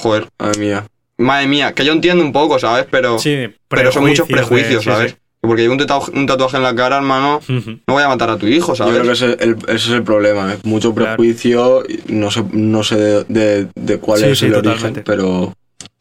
joder, 0.00 0.28
Madre 0.38 0.58
mía. 0.60 0.86
madre 1.18 1.46
mía, 1.48 1.72
que 1.74 1.84
yo 1.84 1.92
entiendo 1.92 2.22
un 2.24 2.32
poco, 2.32 2.58
¿sabes? 2.58 2.86
Pero. 2.90 3.18
Sí, 3.18 3.48
pero 3.68 3.92
son 3.92 4.06
muchos 4.06 4.26
prejuicios 4.28 4.28
de- 4.28 4.34
prejuicios, 4.36 4.84
sí, 4.84 4.90
¿sabes? 4.90 5.16
Porque 5.46 5.62
llevo 5.62 5.74
un, 5.74 5.80
tatu- 5.80 6.12
un 6.14 6.26
tatuaje 6.26 6.56
en 6.56 6.62
la 6.62 6.74
cara, 6.74 6.96
hermano, 6.96 7.40
no 7.48 7.80
voy 7.94 8.02
a 8.02 8.08
matar 8.08 8.30
a 8.30 8.36
tu 8.36 8.46
hijo, 8.46 8.72
Yo 8.72 8.76
¿sabes? 8.76 8.94
creo 8.94 9.04
que 9.06 9.12
ese, 9.12 9.26
el- 9.44 9.56
ese 9.68 9.74
es 9.74 9.90
el 9.90 10.02
problema, 10.02 10.52
¿eh? 10.52 10.58
mucho 10.64 10.94
prejuicio, 10.94 11.82
no 12.08 12.30
sé, 12.30 12.44
no 12.52 12.82
sé 12.82 12.96
de, 12.96 13.24
de- 13.28 13.68
de 13.74 13.98
cuál 13.98 14.20
Sí, 14.20 14.26
es 14.26 14.38
sí, 14.38 14.46
el 14.46 14.52
totalmente. 14.54 14.86
origen, 14.86 15.02
pero 15.04 15.52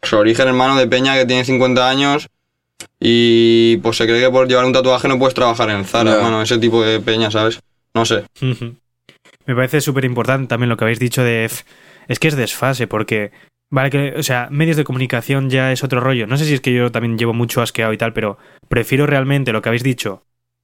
su 0.02 0.18
origen 0.18 0.48
hermano 0.48 0.76
de 0.78 0.88
Peña 0.88 1.16
que 1.16 1.26
tiene 1.26 1.44
50 1.46 1.90
años 1.90 2.28
y 3.00 3.78
pues 3.78 3.98
se 3.98 4.06
cree 4.06 4.22
que 4.22 4.30
por 4.30 4.48
llevar 4.48 4.66
un 4.66 4.74
tatuaje 4.74 5.08
no 5.08 5.18
puedes 5.20 5.34
trabajar 5.34 5.70
en 5.70 5.78
el 5.78 5.86
Zara, 5.86 6.12
Ya. 6.12 6.18
hermano, 6.18 6.42
ese 6.42 6.58
tipo 6.58 6.84
de 6.84 7.00
Peña, 7.00 7.32
¿sabes? 7.32 7.60
No 7.94 8.06
sé. 8.06 8.24
Me 9.46 9.56
parece 9.56 9.82
súper 9.82 10.06
importante 10.06 10.48
también 10.48 10.70
lo 10.70 10.78
que 10.78 10.84
habéis 10.86 11.00
dicho 11.00 11.24
de... 11.24 11.46
f- 11.46 11.64
Es 12.08 12.20
que 12.20 12.28
es 12.28 12.36
desfase, 12.36 12.88
porque... 12.88 13.32
Vale, 13.76 13.90
que, 13.90 14.14
o 14.16 14.24
sea, 14.24 14.48
medios 14.52 14.78
de 14.78 14.86
comunicación 14.86 15.50
ya 15.50 15.74
es 15.74 15.84
otro 15.84 16.00
rollo. 16.00 16.28
No 16.28 16.38
sé 16.38 16.46
si 16.46 16.54
es 16.54 16.62
que 16.62 16.74
yo 16.74 16.94
también 16.94 17.18
llevo 17.18 17.34
mucho 17.34 17.62
asqueado 17.62 17.92
y 17.92 17.98
tal, 17.98 18.14
pero 18.14 18.38
prefiero 18.70 19.06
realmente 19.06 19.52
lo 19.52 19.62
que 19.62 19.68
habéis 19.68 19.84
dicho. 19.84 20.24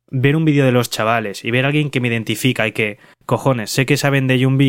Ver 0.10 0.38
un 0.38 0.46
vídeo 0.46 0.64
de 0.64 0.72
los 0.72 0.90
chavales 0.90 1.44
y 1.44 1.52
ver 1.52 1.66
a 1.66 1.68
alguien 1.68 1.90
que 1.90 2.00
me 2.00 2.08
identifica 2.08 2.66
y 2.68 2.72
que, 2.72 3.00
cojones, 3.26 3.70
sé 3.70 3.86
que 3.86 3.98
saben 3.98 4.28
de 4.28 4.40
Young 4.40 4.62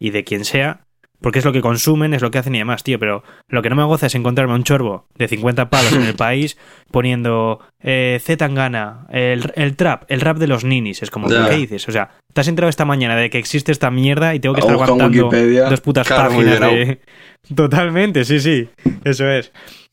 y 0.00 0.10
de 0.10 0.24
quien 0.24 0.44
sea, 0.44 0.83
porque 1.24 1.38
es 1.38 1.44
lo 1.46 1.54
que 1.54 1.62
consumen, 1.62 2.12
es 2.12 2.20
lo 2.20 2.30
que 2.30 2.36
hacen 2.36 2.54
y 2.54 2.58
demás, 2.58 2.84
tío. 2.84 2.98
Pero 2.98 3.24
lo 3.48 3.62
que 3.62 3.70
no 3.70 3.76
me 3.76 3.84
goza 3.84 4.08
es 4.08 4.14
encontrarme 4.14 4.52
a 4.52 4.56
un 4.56 4.62
chorbo 4.62 5.06
de 5.14 5.26
50 5.26 5.70
palos 5.70 5.94
en 5.94 6.02
el 6.02 6.14
país 6.16 6.58
poniendo 6.90 7.60
eh, 7.80 8.20
Z 8.22 8.36
Tangana, 8.36 9.06
el, 9.10 9.50
el 9.56 9.74
trap, 9.74 10.04
el 10.08 10.20
rap 10.20 10.36
de 10.36 10.48
los 10.48 10.64
ninis. 10.64 11.02
Es 11.02 11.10
como, 11.10 11.30
Ya. 11.30 11.48
¿qué 11.48 11.56
dices? 11.56 11.88
O 11.88 11.92
sea, 11.92 12.10
te 12.34 12.42
has 12.42 12.48
enterado 12.48 12.68
esta 12.68 12.84
mañana 12.84 13.16
de 13.16 13.30
que 13.30 13.38
existe 13.38 13.72
esta 13.72 13.90
mierda 13.90 14.34
y 14.34 14.40
tengo 14.40 14.54
que 14.54 14.60
estar 14.60 14.74
aguantando 14.74 15.30
dos 15.70 15.80
putas 15.80 16.06
Claro, 16.06 16.28
páginas 16.28 16.60
de... 16.60 17.00
Totalmente, 17.56 18.26
sí, 18.26 18.38
sí. 18.38 18.68
Eso 19.02 19.26
es. 19.26 19.50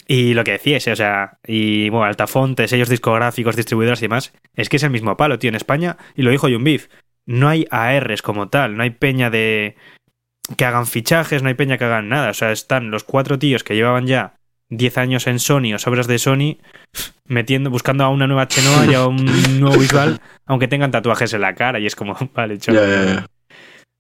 Y 0.10 0.34
lo 0.34 0.44
que 0.44 0.52
decíais, 0.52 0.86
o 0.90 0.96
sea, 0.98 1.38
y 1.48 1.90
bueno, 1.92 2.08
Altafonte, 2.08 2.68
sellos 2.68 2.90
discográficos, 2.90 3.56
distribuidores 3.56 4.02
y 4.02 4.10
demás, 4.10 4.34
es 4.54 4.68
que 4.68 4.76
es 4.76 4.84
el 4.84 4.90
mismo 4.90 5.16
palo, 5.16 5.40
tío, 5.40 5.48
en 5.48 5.56
España, 5.56 5.96
y 6.14 6.24
lo 6.24 6.32
dijo 6.32 6.50
Beef, 6.60 6.90
no 7.26 7.48
hay 7.48 7.66
ARs 7.72 8.22
como 8.22 8.50
tal, 8.50 8.76
no 8.76 8.84
hay 8.84 8.90
peña 8.90 9.30
de 9.30 9.78
que 10.58 10.66
hagan 10.66 10.88
fichajes, 10.88 11.42
no 11.42 11.50
hay 11.50 11.56
peña 11.56 11.78
que 11.78 11.86
hagan 11.86 12.10
nada, 12.10 12.32
o 12.32 12.34
sea, 12.34 12.52
están 12.52 12.92
los 12.92 13.04
cuatro 13.04 13.40
tíos 13.40 13.64
que 13.64 13.76
llevaban 13.76 14.08
ya 14.08 14.36
10 14.70 14.98
años 14.98 15.28
en 15.28 15.40
Sony 15.40 15.74
o 15.76 15.80
sobras 15.80 16.08
de 16.08 16.18
Sony 16.18 16.58
metiendo, 17.26 17.70
buscando 17.70 18.04
a 18.04 18.10
una 18.10 18.28
nueva 18.28 18.48
Chenoa 18.48 18.86
y 18.86 18.94
a 18.94 19.06
un 19.06 19.26
nuevo 19.60 19.78
visual, 19.78 20.20
aunque 20.46 20.68
tengan 20.68 20.92
tatuajes 20.92 21.34
en 21.34 21.42
la 21.42 21.56
cara, 21.56 21.80
y 21.80 21.86
es 21.86 21.96
como, 21.96 22.16
vale, 22.34 22.58
chaval. 22.58 23.26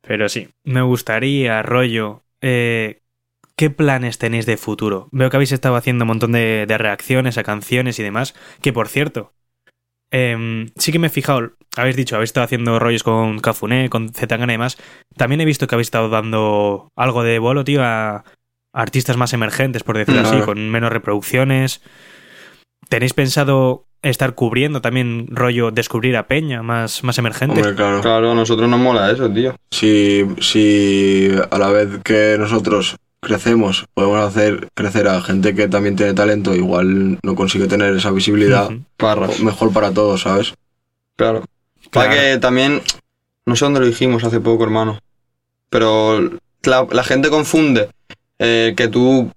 Pero 0.01 0.29
sí, 0.29 0.49
me 0.63 0.81
gustaría, 0.81 1.61
rollo, 1.61 2.23
eh, 2.41 3.01
¿qué 3.55 3.69
planes 3.69 4.17
tenéis 4.17 4.45
de 4.45 4.57
futuro? 4.57 5.09
Veo 5.11 5.29
que 5.29 5.37
habéis 5.37 5.51
estado 5.51 5.75
haciendo 5.75 6.05
un 6.05 6.09
montón 6.09 6.31
de, 6.31 6.65
de 6.67 6.77
reacciones 6.77 7.37
a 7.37 7.43
canciones 7.43 7.99
y 7.99 8.03
demás, 8.03 8.33
que 8.61 8.73
por 8.73 8.87
cierto, 8.87 9.33
em, 10.11 10.69
sí 10.75 10.91
que 10.91 10.99
me 10.99 11.07
he 11.07 11.09
fijado, 11.09 11.53
habéis 11.75 11.95
dicho, 11.95 12.15
habéis 12.15 12.29
estado 12.29 12.45
haciendo 12.45 12.79
rollos 12.79 13.03
con 13.03 13.39
Cafuné, 13.39 13.89
con 13.89 14.13
Zetangana 14.13 14.53
y 14.53 14.55
demás, 14.55 14.77
también 15.15 15.41
he 15.41 15.45
visto 15.45 15.67
que 15.67 15.75
habéis 15.75 15.87
estado 15.87 16.09
dando 16.09 16.89
algo 16.95 17.23
de 17.23 17.39
bolo, 17.39 17.63
tío, 17.63 17.83
a 17.83 18.23
artistas 18.73 19.17
más 19.17 19.33
emergentes, 19.33 19.83
por 19.83 19.97
decirlo 19.97 20.21
así, 20.21 20.39
con 20.41 20.69
menos 20.69 20.91
reproducciones. 20.91 21.81
¿Tenéis 22.89 23.13
pensado 23.13 23.85
estar 24.01 24.33
cubriendo 24.33 24.81
también 24.81 25.27
rollo 25.29 25.71
descubrir 25.71 26.17
a 26.17 26.27
Peña 26.27 26.63
más, 26.63 27.03
más 27.03 27.17
emergente? 27.17 27.59
Hombre, 27.59 27.75
claro. 27.75 28.01
Claro, 28.01 28.31
a 28.31 28.35
nosotros 28.35 28.69
nos 28.69 28.79
mola 28.79 29.11
eso, 29.11 29.29
tío. 29.29 29.55
Si, 29.69 30.25
si 30.39 31.31
a 31.49 31.57
la 31.57 31.69
vez 31.69 31.99
que 32.03 32.35
nosotros 32.39 32.95
crecemos, 33.21 33.85
podemos 33.93 34.25
hacer 34.27 34.67
crecer 34.73 35.07
a 35.07 35.21
gente 35.21 35.53
que 35.55 35.67
también 35.67 35.95
tiene 35.95 36.13
talento, 36.13 36.55
igual 36.55 37.19
no 37.23 37.35
consigue 37.35 37.67
tener 37.67 37.95
esa 37.95 38.11
visibilidad, 38.11 38.69
mejor 39.41 39.71
para 39.71 39.91
todos, 39.91 40.21
¿sabes? 40.21 40.53
Claro. 41.15 41.43
Claro. 41.89 42.09
Para 42.09 42.09
que 42.09 42.37
también, 42.39 42.81
no 43.45 43.55
sé 43.55 43.65
dónde 43.65 43.79
lo 43.79 43.85
dijimos 43.85 44.23
hace 44.23 44.39
poco, 44.39 44.63
hermano, 44.63 44.99
pero 45.69 46.19
la, 46.63 46.87
la 46.91 47.03
gente 47.03 47.29
confunde 47.29 47.89
eh, 48.39 48.73
que 48.75 48.87
tú 48.87 49.31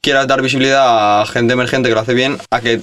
quieras 0.00 0.26
dar 0.26 0.40
visibilidad 0.42 1.20
a 1.22 1.26
gente 1.26 1.52
emergente 1.52 1.88
que 1.88 1.94
lo 1.94 2.00
hace 2.00 2.14
bien, 2.14 2.38
a 2.50 2.60
que 2.60 2.80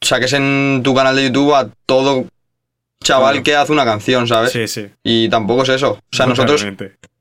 saques 0.00 0.32
en 0.32 0.80
tu 0.82 0.94
canal 0.94 1.14
de 1.16 1.24
YouTube 1.24 1.54
a 1.54 1.68
todo 1.86 2.24
chaval 3.04 3.32
Claro. 3.34 3.44
que 3.44 3.56
hace 3.56 3.72
una 3.72 3.84
canción, 3.84 4.26
¿sabes? 4.28 4.52
Sí, 4.52 4.66
sí. 4.68 4.86
Y 5.02 5.28
tampoco 5.28 5.62
es 5.64 5.70
eso. 5.70 5.92
O 5.92 6.16
sea, 6.16 6.26
nosotros, 6.26 6.64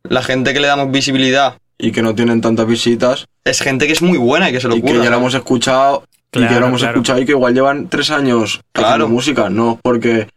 la 0.03 0.21
gente 0.21 0.53
que 0.53 0.59
le 0.59 0.67
damos 0.67 0.91
visibilidad, 0.91 1.57
Y 1.83 1.91
que 1.91 2.01
no 2.03 2.13
tienen 2.13 2.41
tantas 2.41 2.67
visitas 2.67 3.25
es 3.43 3.59
gente 3.59 3.87
que 3.87 3.93
es 3.93 4.01
muy 4.03 4.17
buena 4.19 4.49
y 4.49 4.53
que 4.53 4.61
se 4.61 4.67
lo 4.67 4.75
y 4.77 4.81
que 4.83 4.93
ya 4.99 5.09
la 5.09 5.17
hemos 5.17 5.33
escuchado 5.33 6.03
y 6.31 6.39
que 6.39 6.45
Claro, 6.47 6.59
la 6.61 6.67
hemos 6.67 6.81
claro. 6.81 6.93
escuchado 6.95 7.19
y 7.19 7.25
que 7.25 7.31
igual 7.31 7.53
llevan 7.55 7.89
tres 7.89 8.11
años 8.11 8.61
Claro. 8.71 8.87
haciendo 8.89 9.07
música, 9.09 9.49
no 9.49 9.79
porque 9.81 10.27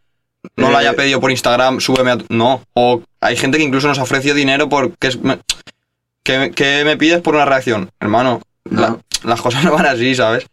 no 0.56 0.68
eh, 0.68 0.70
lo 0.72 0.76
haya 0.78 0.94
pedido 0.94 1.20
por 1.20 1.30
Instagram, 1.30 1.80
súbeme 1.80 2.12
a... 2.12 2.18
No. 2.30 2.62
O 2.72 3.02
hay 3.20 3.36
gente 3.36 3.58
que 3.58 3.64
incluso 3.64 3.88
nos 3.88 3.98
ofreció 3.98 4.34
dinero 4.34 4.68
porque 4.70 5.08
es... 5.08 5.20
me- 5.22 5.38
¿Qué, 6.22 6.52
qué 6.56 6.82
me 6.86 6.96
pides 6.96 7.20
por 7.20 7.34
una 7.34 7.44
reacción? 7.44 7.90
Hermano, 8.00 8.40
la- 8.64 8.88
No. 8.90 9.00
las 9.24 9.40
cosas 9.42 9.62
no 9.64 9.72
van 9.72 9.84
así, 9.86 10.14
¿sabes? 10.14 10.46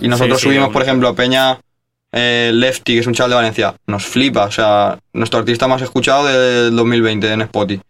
Y 0.00 0.06
nosotros 0.08 0.38
Sí, 0.38 0.44
sí, 0.44 0.48
subimos, 0.50 0.72
por 0.72 0.82
ejemplo, 0.82 1.08
a 1.08 1.14
Peña 1.16 1.58
eh, 2.12 2.52
Lefty, 2.54 2.94
que 2.94 3.00
es 3.00 3.06
un 3.08 3.14
chaval 3.14 3.30
de 3.30 3.36
Valencia. 3.36 3.74
Nos 3.86 4.04
flipa, 4.06 4.44
o 4.44 4.50
sea, 4.52 4.98
nuestro 5.12 5.40
artista 5.40 5.66
más 5.68 5.82
escuchado 5.82 6.24
del 6.26 6.74
2020 6.76 7.32
en 7.32 7.42
Spotify. 7.42 7.82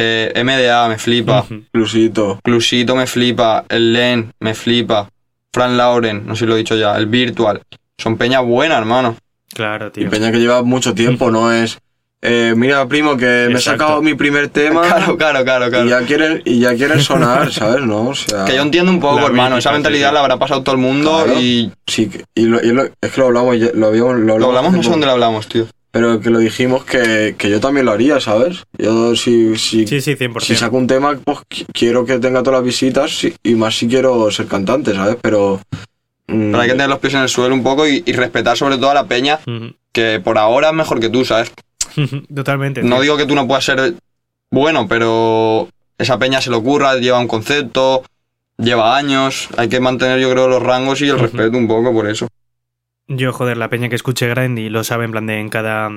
Eh, 0.00 0.32
MDA 0.44 0.88
me 0.88 0.98
flipa. 0.98 1.44
Clusito. 1.72 2.38
Clusito 2.42 2.94
me 2.94 3.06
flipa. 3.06 3.64
El 3.68 3.92
Len 3.92 4.32
me 4.40 4.54
flipa. 4.54 5.08
Fran 5.52 5.76
Lauren, 5.76 6.24
no 6.26 6.34
sé 6.36 6.40
si 6.40 6.46
lo 6.46 6.54
he 6.54 6.58
dicho 6.58 6.76
ya. 6.76 6.96
El 6.96 7.06
Virtual. 7.06 7.60
Son 8.00 8.16
peña 8.16 8.40
buena, 8.40 8.78
hermano. 8.78 9.16
Claro, 9.52 9.88
Y 9.88 9.90
tío. 9.90 10.10
Peña 10.10 10.30
que 10.30 10.38
lleva 10.38 10.62
mucho 10.62 10.94
tiempo, 10.94 11.30
no 11.32 11.50
es. 11.52 11.78
eh, 12.22 12.52
mira, 12.56 12.86
primo, 12.86 13.16
que 13.16 13.48
me 13.50 13.58
he 13.58 13.60
sacado 13.60 14.00
mi 14.02 14.14
primer 14.14 14.48
tema. 14.50 14.82
Claro, 14.82 15.16
claro, 15.18 15.42
claro, 15.44 15.68
claro. 15.70 15.86
Y 15.86 15.88
ya 15.90 16.02
quieren, 16.02 16.42
y 16.44 16.60
ya 16.60 16.74
quieren 16.76 17.00
sonar, 17.00 17.52
¿sabes? 17.52 17.82
¿No? 17.84 18.08
O 18.08 18.14
sea, 18.14 18.44
Que 18.44 18.54
yo 18.54 18.62
entiendo 18.62 18.92
un 18.92 19.00
poco, 19.00 19.26
hermano. 19.26 19.56
Esa 19.56 19.72
mentalidad 19.72 20.10
sí. 20.10 20.14
la 20.14 20.20
habrá 20.20 20.36
pasado 20.36 20.62
todo 20.62 20.74
el 20.76 20.80
mundo 20.80 21.22
Claro. 21.24 21.40
y 21.40 21.72
sí, 21.86 22.08
que- 22.08 22.24
y, 22.36 22.42
lo- 22.44 22.62
y 22.62 22.72
lo- 22.72 22.84
es 22.84 23.10
que 23.12 23.20
lo 23.20 23.26
hablamos, 23.28 23.56
lo 23.74 23.86
habíamos, 23.88 24.16
lo 24.16 24.34
hablamos, 24.34 24.40
lo 24.40 24.46
hablamos, 24.48 24.72
no 24.74 24.82
sé 24.82 24.90
dónde 24.90 25.06
lo 25.06 25.12
hablamos, 25.12 25.48
tío. 25.48 25.66
Pero 25.90 26.20
que 26.20 26.28
lo 26.30 26.38
dijimos 26.38 26.84
que, 26.84 27.34
que 27.38 27.48
yo 27.48 27.60
también 27.60 27.86
lo 27.86 27.92
haría, 27.92 28.20
¿sabes? 28.20 28.64
Yo 28.76 29.16
si, 29.16 29.56
si, 29.56 29.86
Sí, 29.86 30.00
sí, 30.02 30.14
100%. 30.16 30.40
si 30.40 30.54
saco 30.54 30.76
un 30.76 30.86
tema, 30.86 31.18
pues 31.24 31.38
qui- 31.48 31.64
quiero 31.72 32.04
que 32.04 32.18
tenga 32.18 32.42
todas 32.42 32.58
las 32.60 32.64
visitas 32.64 33.22
y 33.42 33.54
más 33.54 33.76
si 33.78 33.88
quiero 33.88 34.30
ser 34.30 34.46
cantante, 34.46 34.94
¿sabes? 34.94 35.16
Pero. 35.22 35.60
mm, 36.26 36.50
Pero 36.50 36.60
hay 36.60 36.66
que 36.68 36.74
tener 36.74 36.90
los 36.90 36.98
pies 36.98 37.14
en 37.14 37.20
el 37.20 37.28
suelo 37.30 37.54
un 37.54 37.62
poco 37.62 37.88
y, 37.88 38.02
y 38.04 38.12
respetar 38.12 38.56
sobre 38.56 38.76
todo 38.76 38.90
a 38.90 38.94
la 38.94 39.06
peña 39.06 39.38
que 39.92 40.20
por 40.22 40.36
ahora 40.38 40.68
es 40.68 40.74
mejor 40.74 41.00
que 41.00 41.08
tú, 41.08 41.24
¿sabes? 41.24 41.50
Totalmente. 42.34 42.82
No 42.82 43.00
digo 43.00 43.16
que 43.16 43.24
tú 43.26 43.34
no 43.34 43.46
puedas 43.48 43.64
ser 43.64 43.94
bueno, 44.50 44.86
pero 44.88 45.68
esa 45.96 46.18
peña 46.18 46.40
se 46.42 46.50
le 46.50 46.56
ocurra, 46.56 46.96
lleva 46.96 47.18
un 47.18 47.28
concepto, 47.28 48.04
lleva 48.58 48.96
años. 48.96 49.48
Hay 49.56 49.68
que 49.70 49.80
mantener, 49.80 50.20
yo 50.20 50.30
creo, 50.30 50.48
los 50.48 50.62
rangos 50.62 51.00
y 51.00 51.08
el 51.08 51.18
respeto 51.18 51.56
un 51.56 51.66
poco 51.66 51.92
por 51.92 52.08
eso. 52.08 52.28
Yo, 53.08 53.32
joder, 53.32 53.56
la 53.56 53.70
peña 53.70 53.88
que 53.88 53.94
escuche 53.94 54.28
Grindy 54.28 54.68
lo 54.68 54.84
sabe 54.84 55.06
en 55.06 55.10
plan 55.12 55.26
de 55.26 55.40
en 55.40 55.48
cada. 55.48 55.90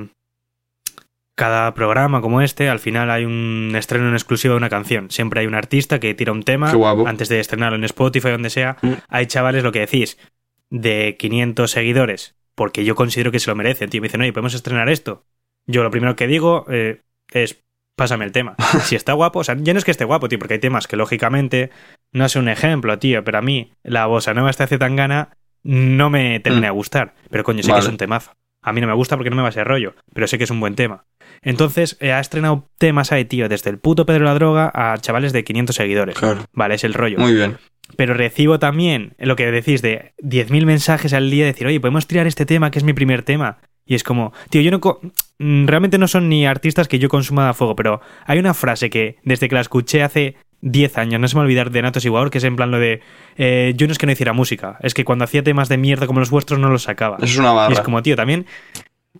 Cada 1.34 1.74
programa 1.74 2.22
como 2.22 2.42
este, 2.42 2.70
al 2.70 2.80
final 2.80 3.10
hay 3.10 3.26
un 3.26 3.72
estreno 3.76 4.08
en 4.08 4.14
exclusiva 4.14 4.54
de 4.54 4.58
una 4.58 4.70
canción. 4.70 5.10
Siempre 5.10 5.40
hay 5.40 5.48
un 5.48 5.56
artista 5.56 6.00
que 6.00 6.14
tira 6.14 6.34
un 6.34 6.44
tema 6.44 6.72
antes 7.08 7.30
de 7.30 7.40
estrenarlo 7.40 7.78
en 7.78 7.84
Spotify 7.86 8.28
o 8.28 8.32
donde 8.34 8.50
sea. 8.50 8.78
Mm. 8.82 8.94
Hay 9.08 9.26
chavales, 9.26 9.64
lo 9.64 9.72
que 9.72 9.80
decís, 9.80 10.18
de 10.70 11.16
500 11.18 11.72
seguidores, 11.72 12.36
porque 12.54 12.84
yo 12.84 12.96
considero 12.96 13.32
que 13.32 13.40
se 13.40 13.50
lo 13.50 13.56
merecen. 13.56 13.90
Tío, 13.90 14.02
me 14.02 14.08
dicen, 14.08 14.22
oye, 14.22 14.34
¿podemos 14.34 14.54
estrenar 14.54 14.90
esto? 14.90 15.24
Yo 15.66 15.84
lo 15.84 15.90
primero 15.90 16.16
que 16.16 16.28
digo 16.28 16.66
eh, 16.70 17.02
es, 17.32 17.64
pásame 17.96 18.26
el 18.26 18.34
tema. 18.34 18.56
Si 18.84 18.96
está 18.96 19.14
guapo, 19.14 19.40
o 19.40 19.44
sea, 19.44 19.56
ya 19.58 19.74
no 19.74 19.80
es 19.80 19.86
que 19.86 19.92
esté 19.92 20.04
guapo, 20.04 20.28
tío, 20.28 20.38
porque 20.38 20.56
hay 20.56 20.60
temas 20.60 20.86
que 20.86 20.98
lógicamente, 20.98 21.72
no 22.12 22.28
sé 22.30 22.40
un 22.40 22.50
ejemplo, 22.50 23.00
tío, 23.00 23.24
pero 23.24 23.38
a 23.38 23.42
mí 23.42 23.72
la 23.84 24.06
bossa 24.06 24.34
nueva 24.34 24.50
esta 24.50 24.66
hace 24.66 24.78
tan 24.78 24.96
gana 24.96 25.38
no 25.64 26.10
me 26.10 26.40
termina 26.40 26.68
de 26.68 26.72
gustar. 26.74 27.14
Pero 27.30 27.44
coño, 27.44 27.62
sé 27.64 27.70
que 27.70 27.76
Mm. 27.76 27.80
Es 27.80 27.88
un 27.88 27.98
temazo. 27.98 28.32
A 28.64 28.74
mí 28.74 28.82
no 28.82 28.88
me 28.88 28.94
gusta 28.94 29.16
porque 29.18 29.30
no 29.32 29.36
me 29.36 29.42
va 29.42 29.48
a 29.50 29.52
ser 29.52 29.68
rollo, 29.68 29.96
pero 30.14 30.28
sé 30.28 30.38
que 30.38 30.44
es 30.44 30.52
un 30.52 30.60
buen 30.60 30.76
tema. 30.76 31.06
Entonces, 31.42 31.98
eh, 32.00 32.12
ha 32.12 32.20
estrenado 32.20 32.70
temas 32.78 33.12
ahí, 33.12 33.26
tío, 33.26 33.50
desde 33.50 33.70
el 33.72 33.80
puto 33.80 34.06
Pedro 34.06 34.26
la 34.26 34.34
Droga 34.36 34.72
a 34.74 34.98
chavales 35.00 35.34
de 35.34 35.44
500 35.44 35.76
seguidores. 35.76 36.16
Claro. 36.16 36.42
Vale, 36.54 36.76
es 36.76 36.84
el 36.84 36.94
rollo. 36.94 37.18
Muy 37.18 37.34
bien. 37.34 37.58
Pero 37.98 38.14
recibo 38.14 38.60
también 38.60 39.16
lo 39.18 39.36
que 39.36 39.50
decís 39.52 39.82
de 39.82 40.14
10.000 40.20 40.66
mensajes 40.66 41.14
al 41.14 41.30
día, 41.32 41.46
decir, 41.46 41.66
oye, 41.68 41.80
podemos 41.80 42.06
tirar 42.08 42.28
este 42.28 42.46
tema 42.46 42.70
que 42.72 42.78
es 42.80 42.86
mi 42.86 42.94
primer 42.94 43.24
tema. 43.24 43.58
Y 43.86 43.96
es 43.96 44.04
como, 44.04 44.32
tío, 44.52 44.62
yo 44.62 44.70
no. 44.72 44.80
co- 44.80 45.02
mm, 45.40 45.66
Realmente 45.66 45.98
no 45.98 46.08
son 46.08 46.30
ni 46.30 46.46
artistas 46.46 46.88
que 46.88 47.00
yo 47.00 47.10
consuma 47.10 47.50
a 47.50 47.54
fuego, 47.56 47.76
pero 47.76 48.00
hay 48.26 48.38
una 48.38 48.54
frase 48.54 48.90
que 48.92 49.18
desde 49.24 49.50
que 49.50 49.56
la 49.56 49.62
escuché 49.62 50.04
hace 50.04 50.36
10 50.62 50.98
años, 50.98 51.20
no 51.20 51.28
se 51.28 51.36
me 51.36 51.40
va 51.40 51.44
a 51.44 51.46
olvidar 51.46 51.72
de 51.72 51.82
Natos 51.82 52.06
Igual, 52.06 52.30
que 52.30 52.38
es 52.38 52.44
en 52.44 52.56
plan 52.56 52.72
lo 52.72 52.80
de. 52.80 53.02
eh, 53.38 53.74
yo 53.76 53.88
no 53.88 53.92
es 53.94 53.98
que 53.98 54.06
no 54.06 54.12
hiciera 54.12 54.34
música, 54.34 54.78
es 54.82 54.94
que 54.94 55.04
cuando 55.06 55.26
hacía 55.26 55.44
temas 55.44 55.70
de 55.70 55.78
mierda 55.78 56.08
como 56.08 56.20
los 56.20 56.30
vuestros 56.30 56.60
no 56.60 56.70
los 56.70 56.84
sacaba. 56.84 57.18
Eso 57.18 57.26
es 57.26 57.38
una 57.38 57.52
Y 57.52 57.56
barra. 57.56 57.74
es 57.74 57.82
como, 57.82 58.02
tío, 58.04 58.16
también. 58.16 58.46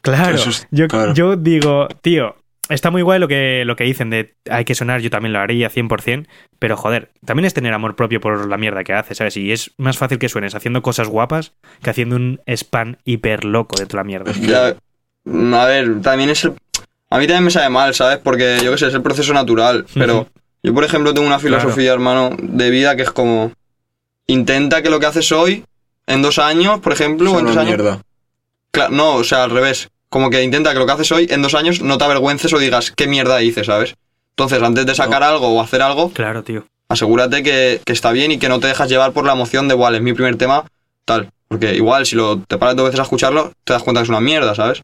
Claro, 0.02 0.36
es- 0.36 0.68
yo, 0.72 0.88
claro. 0.88 1.14
yo 1.14 1.36
digo, 1.36 1.88
tío, 2.02 2.36
está 2.70 2.92
muy 2.92 3.02
guay 3.02 3.20
lo 3.20 3.28
que, 3.28 3.64
lo 3.66 3.76
que 3.76 3.84
dicen 3.84 4.10
de 4.10 4.36
hay 4.50 4.64
que 4.66 4.76
sonar, 4.76 5.02
yo 5.02 5.10
también 5.10 5.34
lo 5.34 5.40
haría 5.40 5.70
100%, 5.70 6.28
pero 6.60 6.78
joder, 6.78 7.12
también 7.26 7.46
es 7.46 7.54
tener 7.54 7.74
amor 7.74 7.96
propio 7.96 8.22
por 8.22 8.48
la 8.48 8.58
mierda 8.58 8.84
que 8.84 8.94
haces, 8.94 9.18
¿sabes? 9.18 9.36
Y 9.38 9.52
es 9.52 9.72
más 9.78 9.98
fácil 9.98 10.18
que 10.20 10.30
suenes 10.30 10.56
haciendo 10.56 10.82
cosas 10.82 11.08
guapas 11.10 11.54
que 11.84 11.90
haciendo 11.90 12.16
un 12.16 12.40
spam 12.48 12.98
hiper 13.04 13.44
loco 13.46 13.76
de 13.78 13.86
toda 13.86 14.04
la 14.04 14.08
mierda. 14.08 14.32
Ya, 14.32 14.76
a 15.60 15.66
ver, 15.66 16.02
también 16.02 16.30
es 16.30 16.44
el... 16.46 16.54
A 17.10 17.18
mí 17.20 17.28
también 17.28 17.44
me 17.44 17.52
sabe 17.52 17.68
mal, 17.70 17.94
¿sabes? 17.94 18.20
Porque 18.20 18.60
yo 18.64 18.72
qué 18.72 18.78
sé, 18.78 18.88
es 18.88 18.94
el 18.94 19.02
proceso 19.02 19.34
natural. 19.34 19.86
Pero 19.94 20.28
yo, 20.64 20.74
por 20.74 20.84
ejemplo, 20.84 21.14
tengo 21.14 21.28
una 21.28 21.40
filosofía, 21.40 21.94
hermano, 21.94 22.36
de 22.40 22.70
vida 22.70 22.96
que 22.96 23.04
es 23.04 23.12
como... 23.12 23.52
Intenta 24.28 24.82
que 24.82 24.90
lo 24.90 25.00
que 25.00 25.08
haces 25.08 25.32
hoy, 25.32 25.66
en 26.08 26.22
dos 26.22 26.40
años, 26.40 26.80
por 26.80 26.94
ejemplo, 26.94 27.32
o 27.32 27.40
en 27.40 27.46
una 27.48 27.54
tres 27.54 27.58
años... 27.68 27.78
mierda. 27.78 28.02
Cla- 28.72 28.90
no, 28.90 29.16
o 29.16 29.24
sea, 29.24 29.44
al 29.44 29.52
revés. 29.52 29.90
Como 30.10 30.30
que 30.30 30.44
intenta 30.44 30.74
que 30.74 30.80
lo 30.80 30.86
que 30.86 30.92
haces 30.92 31.12
hoy, 31.12 31.28
en 31.30 31.42
dos 31.42 31.54
años, 31.56 31.82
no 31.82 31.98
te 31.98 32.04
avergüences 32.06 32.54
o 32.54 32.60
digas 32.60 32.92
qué 32.92 33.08
mierda 33.08 33.42
hice, 33.42 33.64
¿sabes? 33.64 33.96
Entonces, 34.32 34.62
antes 34.62 34.86
de 34.86 34.96
sacar 34.96 35.24
algo 35.24 35.48
o 35.50 35.62
hacer 35.62 35.82
algo, 35.82 36.12
Claro, 36.12 36.44
tío. 36.44 36.66
asegúrate 36.90 37.44
que, 37.44 37.82
que 37.86 37.94
está 37.94 38.12
bien 38.12 38.32
y 38.32 38.38
que 38.38 38.48
no 38.50 38.60
te 38.60 38.68
dejas 38.68 38.90
llevar 38.90 39.12
por 39.14 39.26
la 39.26 39.34
emoción 39.34 39.68
de, 39.68 39.74
igual, 39.76 39.96
es 39.96 40.02
mi 40.02 40.14
primer 40.14 40.38
tema, 40.38 40.66
tal. 41.06 41.30
Porque 41.48 41.76
igual, 41.76 42.06
si 42.06 42.16
lo, 42.16 42.40
te 42.40 42.58
paras 42.58 42.76
dos 42.78 42.86
veces 42.86 43.00
a 43.00 43.04
escucharlo, 43.04 43.52
te 43.66 43.74
das 43.74 43.84
cuenta 43.84 44.00
que 44.02 44.04
es 44.04 44.10
una 44.10 44.22
mierda, 44.22 44.56
¿sabes? 44.56 44.84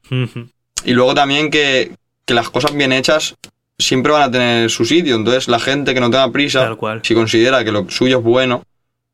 Y 0.84 0.92
luego 0.94 1.14
también 1.14 1.50
que, 1.50 1.92
que 2.26 2.34
las 2.34 2.50
cosas 2.50 2.74
bien 2.74 2.92
hechas 2.92 3.36
siempre 3.80 4.12
van 4.12 4.24
a 4.24 4.32
tener 4.32 4.70
su 4.70 4.86
sitio. 4.86 5.16
Entonces, 5.16 5.48
la 5.48 5.60
gente 5.60 5.94
que 5.94 6.00
no 6.00 6.10
tenga 6.10 6.32
prisa, 6.32 6.62
Tal 6.66 6.78
cual. 6.78 7.02
si 7.04 7.14
considera 7.14 7.64
que 7.64 7.72
lo 7.72 7.90
suyo 7.90 8.20
es 8.20 8.24
bueno 8.24 8.64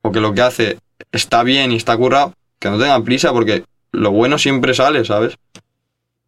o 0.01 0.11
que 0.11 0.19
lo 0.19 0.33
que 0.33 0.41
hace 0.41 0.77
está 1.11 1.43
bien 1.43 1.71
y 1.71 1.75
está 1.75 1.95
currado, 1.97 2.33
que 2.59 2.69
no 2.69 2.77
tenga 2.79 3.01
prisa 3.03 3.31
porque 3.33 3.63
lo 3.91 4.11
bueno 4.11 4.37
siempre 4.37 4.73
sale, 4.73 5.03
¿sabes? 5.05 5.35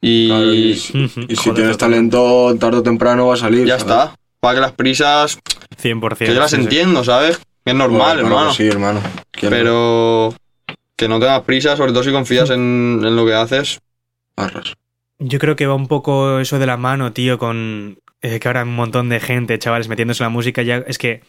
Y 0.01 0.27
Claro, 0.27 0.53
y, 0.53 0.71
Ujú. 1.05 1.21
y 1.27 1.35
si 1.35 1.43
Joder, 1.49 1.55
tienes 1.55 1.77
talento, 1.77 2.55
tarde 2.59 2.77
o 2.79 2.83
temprano 2.83 3.27
va 3.27 3.33
a 3.35 3.37
salir. 3.37 3.65
ya 3.65 3.79
¿sabes? 3.79 3.93
está. 3.93 4.15
Para 4.39 4.55
que 4.55 4.61
las 4.61 4.71
prisas, 4.73 5.39
100%. 5.81 6.17
que 6.17 6.27
yo 6.27 6.39
las 6.39 6.51
sí, 6.51 6.57
sí. 6.57 6.63
entiendo, 6.63 7.03
¿sabes? 7.03 7.37
Que 7.63 7.71
es 7.71 7.75
normal, 7.75 8.17
Bueno, 8.17 8.27
hermano. 8.29 8.53
sí, 8.53 8.67
hermano. 8.67 9.01
Pero 9.41 10.35
que 10.95 11.07
no 11.07 11.19
tengas 11.19 11.41
prisa, 11.41 11.75
sobre 11.75 11.91
todo 11.91 12.03
si 12.03 12.11
confías 12.11 12.49
en, 12.51 13.01
en 13.03 13.15
lo 13.15 13.25
que 13.25 13.33
haces. 13.33 13.79
Barras. 14.37 14.73
Yo 15.17 15.39
creo 15.39 15.55
que 15.55 15.65
va 15.65 15.73
un 15.73 15.87
poco 15.87 16.39
eso 16.39 16.59
de 16.59 16.67
la 16.67 16.77
mano, 16.77 17.11
tío, 17.11 17.39
con 17.39 17.97
eh, 18.25 18.39
que 18.39 18.47
ahora 18.47 18.63
un 18.63 18.75
montón 18.75 19.07
de 19.07 19.19
gente, 19.19 19.59
chavales, 19.59 19.87
metiéndose 19.87 20.23
en 20.23 20.25
la 20.25 20.29
música. 20.29 20.63
Ya 20.63 20.77
es 20.87 20.97
que 20.97 21.21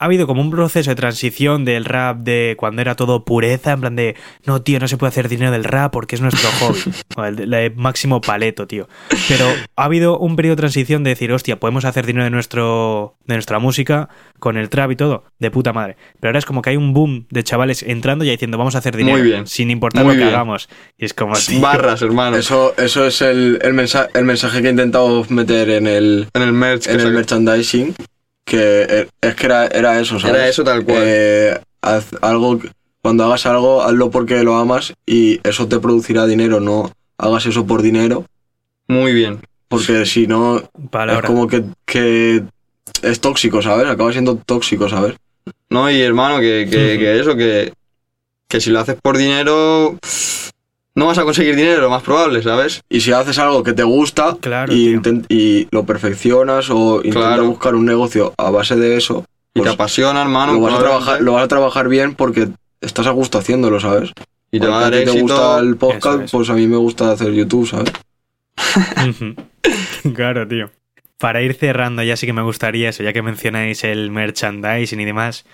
ha 0.00 0.06
habido 0.06 0.26
como 0.26 0.40
un 0.40 0.50
proceso 0.50 0.88
de 0.90 0.96
transición 0.96 1.66
del 1.66 1.84
rap 1.84 2.20
de 2.20 2.54
cuando 2.58 2.80
era 2.80 2.94
todo 2.96 3.24
pureza, 3.26 3.72
en 3.72 3.80
plan 3.80 3.96
de 3.96 4.16
no, 4.46 4.62
tío, 4.62 4.80
no 4.80 4.88
se 4.88 4.96
puede 4.96 5.10
hacer 5.10 5.28
dinero 5.28 5.50
del 5.52 5.62
rap 5.64 5.92
porque 5.92 6.14
es 6.14 6.22
nuestro 6.22 6.48
hobby. 6.58 6.80
O 7.16 7.24
el, 7.24 7.74
máximo 7.76 8.20
paleto, 8.20 8.66
tío. 8.66 8.88
Pero 9.28 9.44
ha 9.76 9.84
habido 9.84 10.18
un 10.18 10.36
periodo 10.36 10.56
de 10.56 10.60
transición 10.60 11.04
de 11.04 11.10
decir, 11.10 11.30
hostia, 11.32 11.60
podemos 11.60 11.84
hacer 11.84 12.06
dinero 12.06 12.24
de 12.24 12.30
nuestro 12.30 13.16
de 13.26 13.34
nuestra 13.34 13.58
música 13.58 14.08
con 14.38 14.56
el 14.56 14.70
trap 14.70 14.92
y 14.92 14.96
todo, 14.96 15.24
de 15.38 15.50
puta 15.50 15.72
madre. 15.72 15.96
Pero 16.18 16.30
ahora 16.30 16.38
es 16.38 16.46
como 16.46 16.62
que 16.62 16.70
hay 16.70 16.76
un 16.76 16.94
boom 16.94 17.26
de 17.30 17.44
chavales 17.44 17.82
entrando 17.82 18.24
y 18.24 18.30
diciendo, 18.30 18.56
vamos 18.58 18.74
a 18.74 18.78
hacer 18.78 18.96
dinero 18.96 19.18
Muy 19.18 19.26
bien. 19.26 19.46
sin 19.46 19.70
importar 19.70 20.04
Muy 20.04 20.14
lo 20.14 20.18
que 20.18 20.24
bien. 20.24 20.34
hagamos. 20.34 20.68
Y 20.96 21.04
es 21.04 21.12
como, 21.14 21.34
tío, 21.34 21.60
Barras, 21.60 22.00
hermano. 22.02 22.36
Eso, 22.38 22.74
eso 22.78 23.04
es 23.06 23.20
el, 23.20 23.58
el, 23.62 23.74
mensa- 23.74 24.08
el 24.14 24.24
mensaje 24.24 24.62
que 24.62 24.68
he 24.68 24.70
intentado 24.70 25.26
meter 25.28 25.68
en 25.70 25.86
el, 25.86 26.28
en 26.32 26.42
el 26.42 26.52
merch. 26.52 26.86
en 26.88 27.00
el 27.00 27.12
merchandising. 27.12 27.94
Que 28.50 28.82
eh, 28.88 29.08
es 29.20 29.36
que 29.36 29.46
era, 29.46 29.68
era 29.68 30.00
eso, 30.00 30.18
¿sabes? 30.18 30.34
Era 30.34 30.48
eso 30.48 30.64
tal 30.64 30.84
cual. 30.84 31.02
Eh, 31.06 31.60
haz 31.82 32.06
algo, 32.20 32.58
cuando 33.00 33.22
hagas 33.24 33.46
algo, 33.46 33.80
hazlo 33.82 34.10
porque 34.10 34.42
lo 34.42 34.56
amas 34.56 34.92
y 35.06 35.38
eso 35.48 35.68
te 35.68 35.78
producirá 35.78 36.26
dinero, 36.26 36.58
no 36.58 36.90
hagas 37.16 37.46
eso 37.46 37.64
por 37.64 37.80
dinero, 37.80 38.26
Muy 38.88 39.12
bien. 39.12 39.38
porque 39.68 40.04
si 40.04 40.26
no, 40.26 40.68
palabra. 40.90 41.20
es 41.20 41.26
como 41.26 41.46
que, 41.46 41.62
que 41.86 42.42
es 43.02 43.20
tóxico, 43.20 43.62
¿sabes? 43.62 43.86
Acaba 43.86 44.10
siendo 44.10 44.34
tóxico, 44.34 44.88
¿sabes? 44.88 45.14
No, 45.68 45.88
y 45.88 46.00
hermano, 46.00 46.40
que, 46.40 46.66
que 46.68 47.20
eso, 47.20 47.36
que, 47.36 47.72
que 48.48 48.60
si 48.60 48.70
lo 48.70 48.80
haces 48.80 48.96
por 49.00 49.16
dinero, 49.16 49.96
no 50.94 51.06
vas 51.06 51.18
a 51.18 51.24
conseguir 51.24 51.56
dinero, 51.56 51.80
lo 51.82 51.90
más 51.90 52.02
probable, 52.02 52.42
¿sabes? 52.42 52.80
Y 52.88 53.00
si 53.00 53.12
haces 53.12 53.38
algo 53.38 53.62
que 53.62 53.72
te 53.72 53.82
gusta 53.84 54.36
Claro, 54.40 54.72
y, 54.72 55.68
lo 55.70 55.84
perfeccionas 55.86 56.68
o 56.70 56.96
intentas 56.96 57.22
Claro. 57.34 57.46
buscar 57.46 57.74
un 57.74 57.84
negocio 57.86 58.34
a 58.36 58.50
base 58.50 58.76
de 58.76 58.96
eso, 58.96 59.24
Y 59.54 59.60
te 59.60 59.64
Pues, 59.64 59.74
apasiona, 59.74 60.22
hermano. 60.22 60.52
lo, 60.54 60.60
vas 60.60 60.74
a 60.74 60.78
trabajar, 60.78 61.20
lo 61.22 61.32
vas 61.32 61.44
a 61.44 61.48
trabajar 61.48 61.88
bien 61.88 62.14
porque 62.14 62.48
estás 62.80 63.06
a 63.06 63.10
gusto 63.10 63.38
haciéndolo, 63.38 63.80
¿sabes? 63.80 64.12
y 64.52 64.58
te 64.58 64.66
Porque 64.66 64.72
va 64.72 64.78
a 64.78 64.82
dar 64.82 64.90
ti 64.92 64.96
te 65.04 65.10
éxito. 65.10 65.22
gusta 65.22 65.58
el 65.60 65.68
Eso 65.70 65.76
podcast, 65.78 66.20
es. 66.24 66.30
pues 66.30 66.50
a 66.50 66.54
mí 66.54 66.66
me 66.66 66.76
gusta 66.76 67.12
hacer 67.12 67.32
YouTube, 67.32 67.68
¿sabes? 67.68 67.92
Claro, 70.14 70.46
tío. 70.48 70.70
Para 71.18 71.42
ir 71.42 71.54
cerrando, 71.54 72.02
ya 72.02 72.16
sí 72.16 72.26
que 72.26 72.32
me 72.32 72.42
gustaría 72.42 72.88
eso, 72.88 73.02
ya 73.02 73.12
que 73.12 73.22
mencionáis 73.22 73.84
el 73.84 74.10
merchandising 74.10 75.00
y 75.00 75.04
demás, 75.04 75.44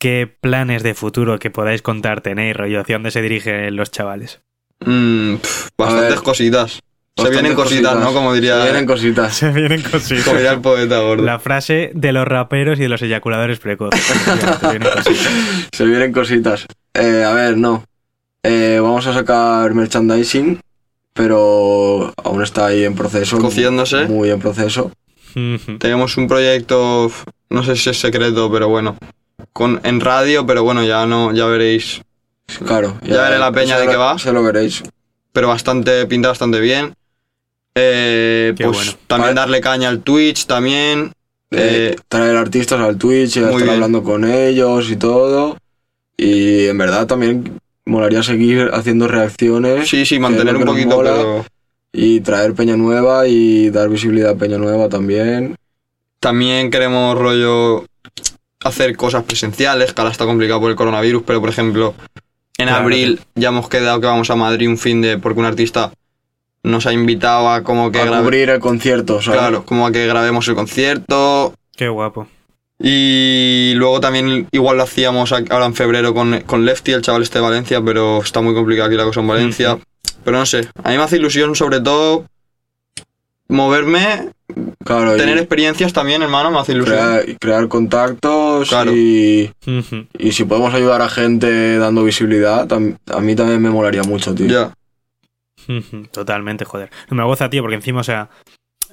¿qué 0.00 0.26
planes 0.40 0.82
de 0.82 0.94
futuro 0.94 1.38
que 1.38 1.50
podáis 1.50 1.82
contar 1.82 2.20
tenéis, 2.20 2.56
rollo? 2.56 2.80
¿Hacia 2.80 2.96
dónde 2.96 3.12
se 3.12 3.22
dirigen 3.22 3.76
los 3.76 3.90
chavales? 3.92 4.40
Mm, 4.84 5.36
pf, 5.36 5.68
bastantes 5.76 6.20
cositas. 6.20 6.80
Se 7.16 7.30
vienen 7.30 7.54
cositas, 7.54 7.96
¿no? 7.96 8.12
Como 8.12 8.34
diría, 8.34 8.58
Se 8.58 8.64
vienen 8.64 8.86
cositas. 8.86 9.36
Se 9.36 9.50
vienen 9.50 9.82
cositas. 9.82 10.24
como 10.24 10.36
diría 10.36 10.52
el 10.52 10.60
poeta 10.60 10.98
gordo. 11.00 11.22
La 11.22 11.38
frase 11.38 11.92
de 11.94 12.12
los 12.12 12.26
raperos 12.26 12.78
y 12.78 12.82
de 12.82 12.88
los 12.88 13.02
eyaculadores 13.02 13.60
precoces. 13.60 14.00
Se 14.60 14.68
vienen 14.68 14.90
cositas. 14.92 15.34
Se 15.72 15.84
vienen 15.84 16.12
cositas. 16.12 16.66
Eh, 16.92 17.24
a 17.24 17.32
ver, 17.32 17.56
no. 17.56 17.84
Eh, 18.42 18.78
vamos 18.82 19.06
a 19.06 19.14
sacar 19.14 19.72
merchandising, 19.74 20.60
pero 21.12 22.12
aún 22.22 22.42
está 22.42 22.66
ahí 22.66 22.84
en 22.84 22.96
proceso. 22.96 23.38
Cociéndose. 23.38 24.06
Muy 24.06 24.30
en 24.30 24.40
proceso. 24.40 24.90
Tenemos 25.78 26.16
un 26.16 26.28
proyecto, 26.28 27.10
no 27.50 27.64
sé 27.64 27.74
si 27.76 27.90
es 27.90 27.98
secreto, 27.98 28.50
pero 28.52 28.68
bueno, 28.68 28.96
con, 29.52 29.80
en 29.82 30.00
radio, 30.00 30.46
pero 30.46 30.62
bueno, 30.62 30.84
ya 30.84 31.06
no, 31.06 31.32
ya 31.32 31.46
veréis. 31.46 32.02
Claro. 32.64 32.98
Ya 33.02 33.22
veré 33.22 33.38
la 33.38 33.52
peña 33.52 33.78
de 33.78 33.86
lo- 33.86 33.90
qué 33.90 33.96
va. 33.96 34.18
Se 34.18 34.32
lo 34.32 34.42
veréis. 34.42 34.82
Pero 35.32 35.48
bastante, 35.48 36.06
pinta 36.06 36.28
bastante 36.28 36.60
bien. 36.60 36.94
Eh, 37.74 38.54
pues 38.56 38.70
bueno. 38.70 38.92
también 39.06 39.34
Vale. 39.34 39.40
darle 39.40 39.60
caña 39.60 39.88
al 39.88 40.00
Twitch 40.00 40.46
también. 40.46 41.12
Eh, 41.50 41.94
Eh, 41.94 41.96
traer 42.08 42.36
artistas 42.36 42.80
al 42.80 42.96
Twitch 42.98 43.36
y 43.36 43.40
muy 43.40 43.48
estar 43.50 43.62
bien. 43.62 43.74
hablando 43.74 44.02
con 44.02 44.24
ellos 44.30 44.90
y 44.90 44.96
todo. 44.96 45.56
Y 46.16 46.66
en 46.66 46.78
verdad 46.78 47.06
también 47.06 47.58
molaría 47.86 48.22
seguir 48.22 48.70
haciendo 48.72 49.08
reacciones 49.08 49.88
sí, 49.88 50.06
sí, 50.06 50.16
que 50.16 50.20
mantener 50.20 50.54
un 50.56 50.62
que 50.62 50.66
poquito, 50.66 50.96
mola. 50.96 51.10
pero 51.16 51.44
y 51.92 52.20
traer 52.20 52.54
peña 52.54 52.76
nueva 52.76 53.26
y 53.28 53.70
dar 53.70 53.88
visibilidad 53.88 54.30
a 54.30 54.36
peña 54.36 54.58
nueva 54.58 54.88
también. 54.88 55.56
también 56.20 56.70
queremos 56.70 57.18
rollo 57.18 57.84
hacer 58.64 58.96
cosas 58.96 59.24
presenciales, 59.24 59.92
que 59.92 60.00
ahora 60.00 60.10
está 60.12 60.24
complicado 60.24 60.60
por 60.60 60.70
el 60.70 60.76
coronavirus, 60.76 61.22
pero 61.26 61.40
por 61.40 61.50
ejemplo, 61.50 61.94
en 62.58 62.68
Claro. 62.68 62.82
abril 62.84 63.20
ya 63.34 63.48
hemos 63.48 63.68
quedado 63.68 64.00
que 64.00 64.06
vamos 64.06 64.30
a 64.30 64.36
Madrid 64.36 64.68
un 64.68 64.78
fin 64.78 65.00
de, 65.02 65.18
porque 65.18 65.40
un 65.40 65.46
artista 65.46 65.92
nos 66.62 66.86
ha 66.86 66.92
invitado 66.92 67.48
a 67.50 67.62
como 67.62 67.90
que 67.92 68.00
a 68.00 68.04
grabe- 68.06 68.22
cubrir 68.22 68.50
el 68.50 68.60
concierto, 68.60 69.20
¿sabes? 69.20 69.40
claro, 69.40 69.64
como 69.64 69.86
a 69.86 69.92
que 69.92 70.06
grabemos 70.06 70.46
el 70.48 70.54
concierto. 70.54 71.54
Qué 71.76 71.88
guapo. 71.88 72.26
Y 72.78 73.72
luego 73.76 74.00
también 74.00 74.48
igual 74.50 74.76
lo 74.78 74.82
hacíamos 74.82 75.32
ahora 75.32 75.66
en 75.66 75.74
febrero 75.74 76.12
con, 76.14 76.40
con 76.42 76.64
Lefty, 76.64 76.92
el 76.92 77.02
chaval 77.02 77.22
este 77.22 77.38
de 77.38 77.44
Valencia, 77.44 77.80
pero 77.82 78.18
está 78.22 78.40
muy 78.40 78.54
complicado 78.54 78.88
aquí 78.88 78.96
la 78.96 79.04
cosa 79.04 79.20
en 79.20 79.28
Valencia. 79.28 79.78
Pero 80.24 80.38
no 80.38 80.46
sé, 80.46 80.68
a 80.82 80.90
mí 80.90 80.96
me 80.96 81.02
hace 81.02 81.16
ilusión 81.16 81.54
sobre 81.54 81.80
todo 81.80 82.24
moverme, 83.48 84.30
Claro, 84.84 85.14
y 85.16 85.18
tener 85.18 85.38
experiencias 85.38 85.92
también, 85.92 86.22
hermano, 86.22 86.50
me 86.50 86.58
hace 86.58 86.72
ilusión. 86.72 86.98
crear, 87.40 87.66
contactos 87.68 88.68
Claro. 88.68 88.92
y, 88.94 89.50
y 90.18 90.32
si 90.32 90.44
podemos 90.44 90.74
ayudar 90.74 91.00
a 91.02 91.08
gente 91.08 91.78
dando 91.78 92.04
visibilidad, 92.04 92.68
a 92.72 93.20
mí 93.20 93.34
también 93.34 93.62
me 93.62 93.70
molaría 93.70 94.02
mucho, 94.02 94.34
tío. 94.34 94.46
Ya. 94.46 94.72
Totalmente, 96.12 96.64
joder. 96.64 96.90
Me 97.10 97.24
goza, 97.24 97.48
tío, 97.48 97.62
porque 97.62 97.76
encima, 97.76 98.00
o 98.00 98.04
sea, 98.04 98.28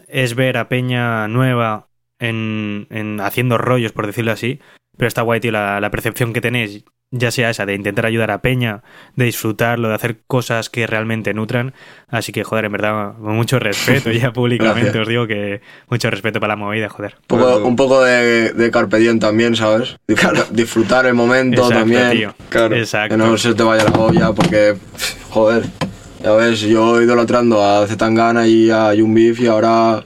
es 0.08 0.36
ver 0.36 0.58
a 0.58 0.70
Peña 0.70 1.28
nueva 1.28 1.88
en, 2.20 2.88
en 2.89 3.20
haciendo 3.20 3.58
rollos, 3.58 3.91
por 3.91 4.08
decirlo 4.08 4.32
así. 4.32 4.60
Pero 4.97 5.08
está 5.08 5.22
guay, 5.22 5.39
tío, 5.41 5.52
la, 5.52 5.80
la 5.82 5.91
percepción 5.91 6.32
que 6.34 6.41
tenéis, 6.41 6.84
ya 7.14 7.30
sea 7.30 7.49
esa 7.49 7.66
de 7.66 7.76
intentar 7.76 8.05
ayudar 8.05 8.32
a 8.32 8.41
Peña, 8.41 8.84
de 9.18 9.26
disfrutarlo, 9.26 9.89
de 9.89 9.95
hacer 9.95 10.20
cosas 10.28 10.70
que 10.70 10.88
realmente 10.88 11.34
nutran. 11.34 11.74
Así 12.07 12.32
que, 12.32 12.43
joder, 12.45 12.66
en 12.66 12.72
verdad, 12.72 13.14
con 13.22 13.36
mucho 13.36 13.59
respeto 13.59 14.12
ya 14.12 14.32
públicamente 14.34 14.84
Gracias. 14.91 15.01
os 15.01 15.07
digo 15.09 15.28
que 15.28 15.62
mucho 15.89 16.09
respeto 16.09 16.39
para 16.39 16.53
la 16.53 16.55
movida, 16.55 16.88
joder. 16.89 17.16
Un 17.16 17.26
poco, 17.28 17.43
Bueno. 17.51 17.66
un 17.68 17.76
poco 17.76 18.01
de, 18.03 18.53
de 18.53 18.72
Carpe 18.72 18.97
Diem 18.97 19.20
también, 19.20 19.55
¿sabes? 19.55 19.97
Disfrutar, 20.07 20.45
disfrutar 20.51 21.05
el 21.05 21.14
momento 21.14 21.62
Exacto, 21.64 21.80
también. 21.80 22.12
tío. 22.12 22.36
Claro. 22.49 22.76
Exacto. 22.76 23.16
Que 23.16 23.18
no 23.22 23.38
se 23.38 23.53
te 23.53 23.64
vaya 23.64 23.84
la 23.84 23.91
olla 23.99 24.32
porque, 24.34 24.76
joder, 25.30 25.64
ya 26.24 26.32
ves, 26.34 26.62
yo 26.62 27.01
idolatrando 27.01 27.62
a 27.66 27.86
Zetangana 27.88 28.47
y 28.47 28.70
a 28.70 28.91
Beef 28.95 29.39
y 29.41 29.47
ahora 29.47 30.05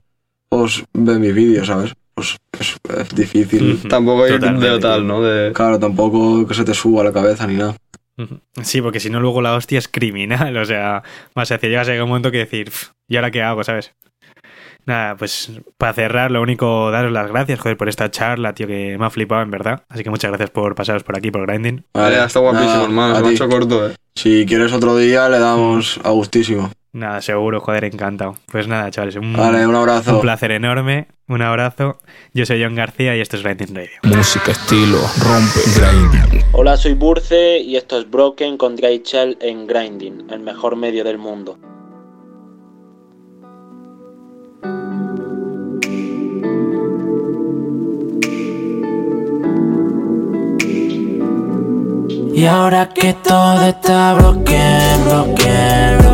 pues 0.49 0.83
ve 0.93 1.19
mis 1.19 1.35
vídeos, 1.35 1.67
¿sabes? 1.67 1.93
Pues 2.15 2.37
es, 2.59 2.75
es 2.97 3.09
difícil. 3.15 3.81
Tampoco 3.89 4.25
ir 4.27 4.33
Totalmente, 4.39 4.69
de 4.69 4.79
tal. 4.79 5.05
¿no? 5.05 5.21
De... 5.21 5.51
Claro, 5.53 5.77
tampoco 5.79 6.47
que 6.47 6.53
se 6.53 6.63
te 6.63 6.73
suba 6.73 7.03
la 7.03 7.11
cabeza 7.13 7.45
ni 7.45 7.55
nada. 7.55 7.75
Sí, 8.63 8.81
porque 8.81 9.01
si 9.01 9.09
no, 9.09 9.19
luego 9.19 9.41
la 9.41 9.53
hostia 9.55 9.77
es 9.79 9.87
criminal. 9.89 10.55
O 10.61 10.65
sea, 10.65 11.03
más 11.35 11.51
hacia 11.51 11.67
llegas 11.69 11.87
a 11.87 11.91
llegar 11.91 12.03
un 12.03 12.09
momento 12.09 12.31
que 12.31 12.37
decir, 12.39 12.65
"Pf, 12.67 12.91
¿y 13.09 13.17
ahora 13.17 13.31
qué 13.31 13.41
hago, 13.43 13.63
sabes? 13.63 13.93
Nada, 14.85 15.15
pues 15.17 15.51
para 15.77 15.93
cerrar, 15.93 16.29
lo 16.29 16.41
único, 16.43 16.91
daros 16.91 17.11
las 17.11 17.27
gracias, 17.27 17.59
joder, 17.59 17.75
por 17.75 17.89
esta 17.89 18.11
charla, 18.11 18.53
tío, 18.53 18.67
que 18.67 18.95
me 18.99 19.05
ha 19.05 19.09
flipado, 19.09 19.41
en 19.41 19.49
verdad. 19.49 19.83
Así 19.89 20.03
que 20.03 20.11
muchas 20.11 20.29
gracias 20.29 20.51
por 20.51 20.75
pasaros 20.75 21.03
por 21.03 21.17
aquí, 21.17 21.31
por 21.31 21.47
Grinding. 21.47 21.83
Vale, 21.93 22.23
está 22.23 22.39
guapísimo, 22.39 22.69
nada, 22.71 22.83
hermano. 22.83 23.13
a 23.13 23.17
Se 23.17 23.21
me 23.23 23.27
ha 23.27 23.29
ti. 23.31 23.35
hecho 23.35 23.49
corto, 23.49 23.89
eh. 23.89 23.95
Si 24.15 24.45
quieres 24.45 24.71
otro 24.73 24.95
día, 24.95 25.27
le 25.27 25.39
damos 25.39 25.99
a 26.03 26.11
gustísimo. 26.11 26.71
Nada, 26.95 27.21
seguro, 27.21 27.59
joder, 27.59 27.83
encantado. 27.83 28.37
Pues 28.49 28.69
nada, 28.69 28.89
chavales, 28.89 29.17
un, 29.17 29.33
Vale, 29.33 29.67
un 29.67 29.75
abrazo. 29.75 30.15
un 30.15 30.21
placer 30.21 30.51
enorme, 30.51 31.09
un 31.27 31.41
abrazo. 31.41 31.97
Yo 32.33 32.45
soy 32.45 32.63
John 32.63 32.73
García 32.73 33.17
y 33.17 33.19
esto 33.19 33.35
es 33.35 33.43
Grinding 33.43 33.75
Radio. 33.75 33.89
Música, 34.03 34.53
estilo, 34.53 34.99
rompe, 35.19 35.59
grinding. 35.75 36.45
Hola, 36.53 36.77
soy 36.77 36.93
Burce 36.93 37.59
y 37.59 37.75
esto 37.75 37.99
es 37.99 38.09
Broken 38.09 38.55
con 38.55 38.77
Dry 38.77 39.01
Shell 39.03 39.37
en 39.41 39.67
Grinding, 39.67 40.27
el 40.29 40.39
mejor 40.39 40.77
medio 40.77 41.03
del 41.03 41.17
mundo. 41.17 41.59
Y 52.33 52.45
ahora 52.45 52.89
que 52.89 53.13
todo 53.15 53.61
está 53.67 54.13
broken, 54.13 55.05
broken, 55.05 56.04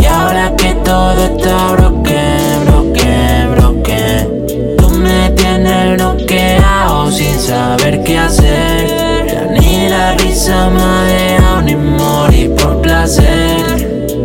Y 0.00 0.06
ahora 0.06 0.54
que 0.56 0.74
todo 0.84 1.24
está 1.24 1.72
broken, 1.72 2.64
broken, 2.66 3.54
broken. 3.54 4.76
Tú 4.76 4.90
me 4.90 5.30
tienes 5.30 5.96
bloqueado 5.96 7.10
sin 7.10 7.38
saber 7.38 8.02
qué 8.04 8.18
hacer. 8.18 9.26
Ya 9.26 9.44
ni 9.46 9.88
la 9.88 10.12
risa 10.14 10.70
me 10.70 11.36
ha 11.38 11.62
ni 11.62 11.74
morir 11.76 12.54
por 12.54 12.80
placer. 12.82 13.64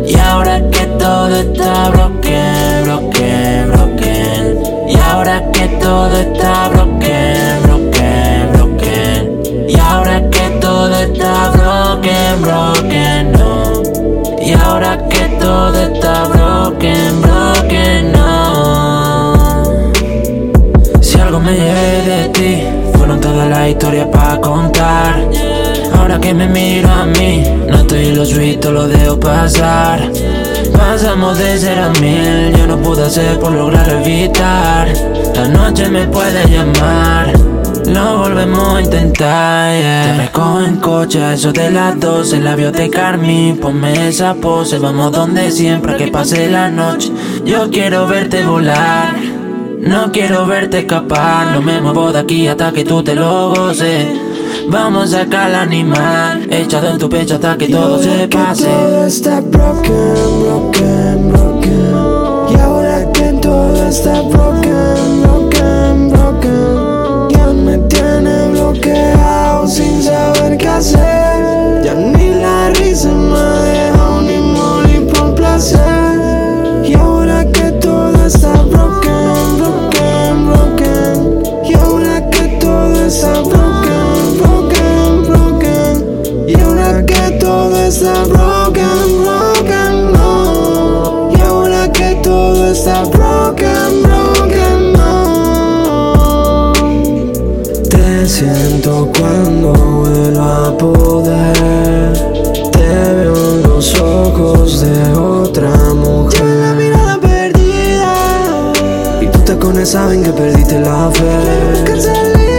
Y 0.06 0.16
ahora 0.18 0.60
que 0.70 0.86
todo 0.98 1.36
está 1.36 1.90
broken, 1.90 2.84
broken, 2.84 3.72
broken. 3.72 4.58
Y 4.88 4.96
ahora 4.96 5.42
que 5.52 5.68
todo 5.80 6.16
está 6.16 6.68
broken, 6.68 6.79
me 21.50 21.56
llevé 21.56 22.02
de 22.02 22.28
ti, 22.28 22.62
fueron 22.96 23.20
todas 23.20 23.48
las 23.48 23.68
historias 23.68 24.06
para 24.06 24.40
contar. 24.40 25.28
Ahora 25.96 26.20
que 26.20 26.32
me 26.32 26.46
miro 26.46 26.88
a 26.88 27.04
mí, 27.06 27.44
no 27.68 27.76
estoy 27.76 28.06
en 28.06 28.16
los 28.16 28.28
suitos, 28.28 28.72
lo 28.72 28.86
dejo 28.86 29.18
pasar. 29.18 30.10
Pasamos 30.72 31.38
de 31.38 31.58
ser 31.58 31.78
a 31.78 31.90
mil, 32.00 32.56
yo 32.56 32.66
no 32.66 32.78
pude 32.78 33.04
hacer 33.04 33.38
por 33.38 33.52
lograr 33.52 33.88
evitar. 33.88 34.88
La 35.34 35.48
noche 35.48 35.88
me 35.88 36.06
puede 36.06 36.48
llamar. 36.48 37.32
Lo 37.86 38.18
volvemos 38.18 38.74
a 38.74 38.82
intentar, 38.82 39.76
yeah. 39.76 40.02
Te 40.04 40.22
recojo 40.26 40.60
en 40.60 40.76
coche 40.76 41.24
a 41.24 41.32
eso 41.32 41.50
de 41.50 41.70
las 41.70 41.98
12 41.98 42.38
Labios 42.40 42.72
de 42.74 42.88
Carmen, 42.90 43.58
ponme 43.58 44.08
esa 44.08 44.34
pose 44.34 44.78
Vamos 44.78 45.10
donde 45.10 45.50
siempre, 45.50 45.96
que 45.96 46.08
pase 46.08 46.48
la 46.50 46.70
noche 46.70 47.10
Yo 47.44 47.70
quiero 47.70 48.06
verte 48.06 48.44
volar 48.44 49.19
No 49.80 50.12
quiero 50.12 50.46
verte 50.46 50.80
escapar 50.80 51.52
No 51.54 51.62
me 51.62 51.80
muevo 51.80 52.12
de 52.12 52.18
aquí 52.18 52.46
hasta 52.46 52.70
que 52.70 52.84
tú 52.84 53.02
te 53.02 53.14
lo 53.14 53.50
goces 53.54 54.08
Vamos 54.68 55.14
a 55.14 55.20
sacar 55.20 55.46
al 55.46 55.54
animal 55.54 56.46
Echado 56.50 56.90
en 56.90 56.98
tu 56.98 57.08
pecho 57.08 57.36
hasta 57.36 57.56
que 57.56 57.68
todo 57.68 58.02
se 58.02 58.28
pase 58.28 58.64
todo 58.64 59.06
está 59.06 59.40
broken, 59.40 60.40
broken, 60.40 61.28
broken. 61.30 62.50
Y 62.52 62.60
ahora 62.60 63.10
que 63.12 63.32
todo 63.40 63.88
está 63.88 64.22
broken, 64.22 65.22
broken, 65.22 66.10
broken. 66.10 67.28
Ya 67.30 67.46
me 67.46 67.78
tiene 67.88 68.48
bloqueado 68.50 69.66
sin 69.66 70.02
saber 70.02 70.56
qué 70.58 70.68
hacer. 70.68 71.09
Está 88.00 88.24
broken, 88.24 89.22
broken, 89.22 90.12
no. 90.12 91.30
Y 91.36 91.40
ahora 91.42 91.92
que 91.92 92.14
todo 92.22 92.72
está 92.72 93.04
broken, 93.04 94.02
broken, 94.02 94.92
no. 94.94 96.72
Te 97.90 98.26
siento 98.26 99.10
cuando 99.18 99.72
vuelvo 99.74 100.40
a 100.40 100.78
poder. 100.78 102.14
Te 102.72 102.88
veo 103.16 103.36
en 103.36 103.62
los 103.64 103.94
ojos 104.00 104.80
de 104.80 105.12
otra 105.18 105.70
mujer. 105.94 106.42
la 106.42 106.72
mirada 106.72 107.20
perdida. 107.20 108.72
Y 109.20 109.26
tus 109.26 109.44
tacones 109.44 109.90
saben 109.90 110.22
que 110.22 110.32
perdiste 110.32 110.80
la 110.80 111.10
fe. 111.12 112.49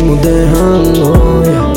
estamos 0.00 0.18
oh, 0.18 0.22
dejando. 0.26 1.42
Yeah. 1.44 1.72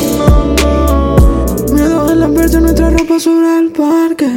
Miedo 1.74 2.08
a 2.08 2.16
las 2.16 2.34
verse 2.34 2.62
nuestra 2.62 2.90
ropa 2.90 3.20
sobre 3.20 3.60
el 3.60 3.72
parque. 3.72 4.30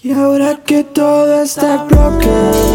Y 0.00 0.12
ahora 0.12 0.62
que 0.64 0.84
todo 0.84 1.42
está 1.42 1.84
bloqueado 1.84 2.67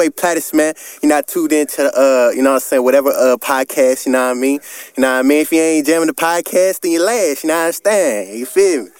boy 0.00 0.08
Plattis, 0.08 0.54
man. 0.54 0.72
You're 1.02 1.10
not 1.10 1.26
tuned 1.26 1.52
into 1.52 1.82
the, 1.82 1.92
uh, 1.94 2.30
you 2.34 2.42
know 2.42 2.50
what 2.50 2.54
I'm 2.54 2.60
saying, 2.60 2.84
whatever 2.84 3.10
uh 3.10 3.36
podcast, 3.36 4.06
you 4.06 4.12
know 4.12 4.28
what 4.28 4.36
I 4.36 4.40
mean? 4.40 4.60
You 4.96 5.02
know 5.02 5.12
what 5.12 5.18
I 5.18 5.22
mean? 5.22 5.40
If 5.42 5.52
you 5.52 5.60
ain't 5.60 5.86
jamming 5.86 6.06
the 6.06 6.14
podcast, 6.14 6.80
then 6.80 6.92
you 6.92 7.02
last, 7.04 7.44
you 7.44 7.48
know 7.48 7.54
what 7.54 7.60
I 7.60 7.64
understand? 7.64 8.38
You 8.38 8.46
feel 8.46 8.84
me? 8.84 8.99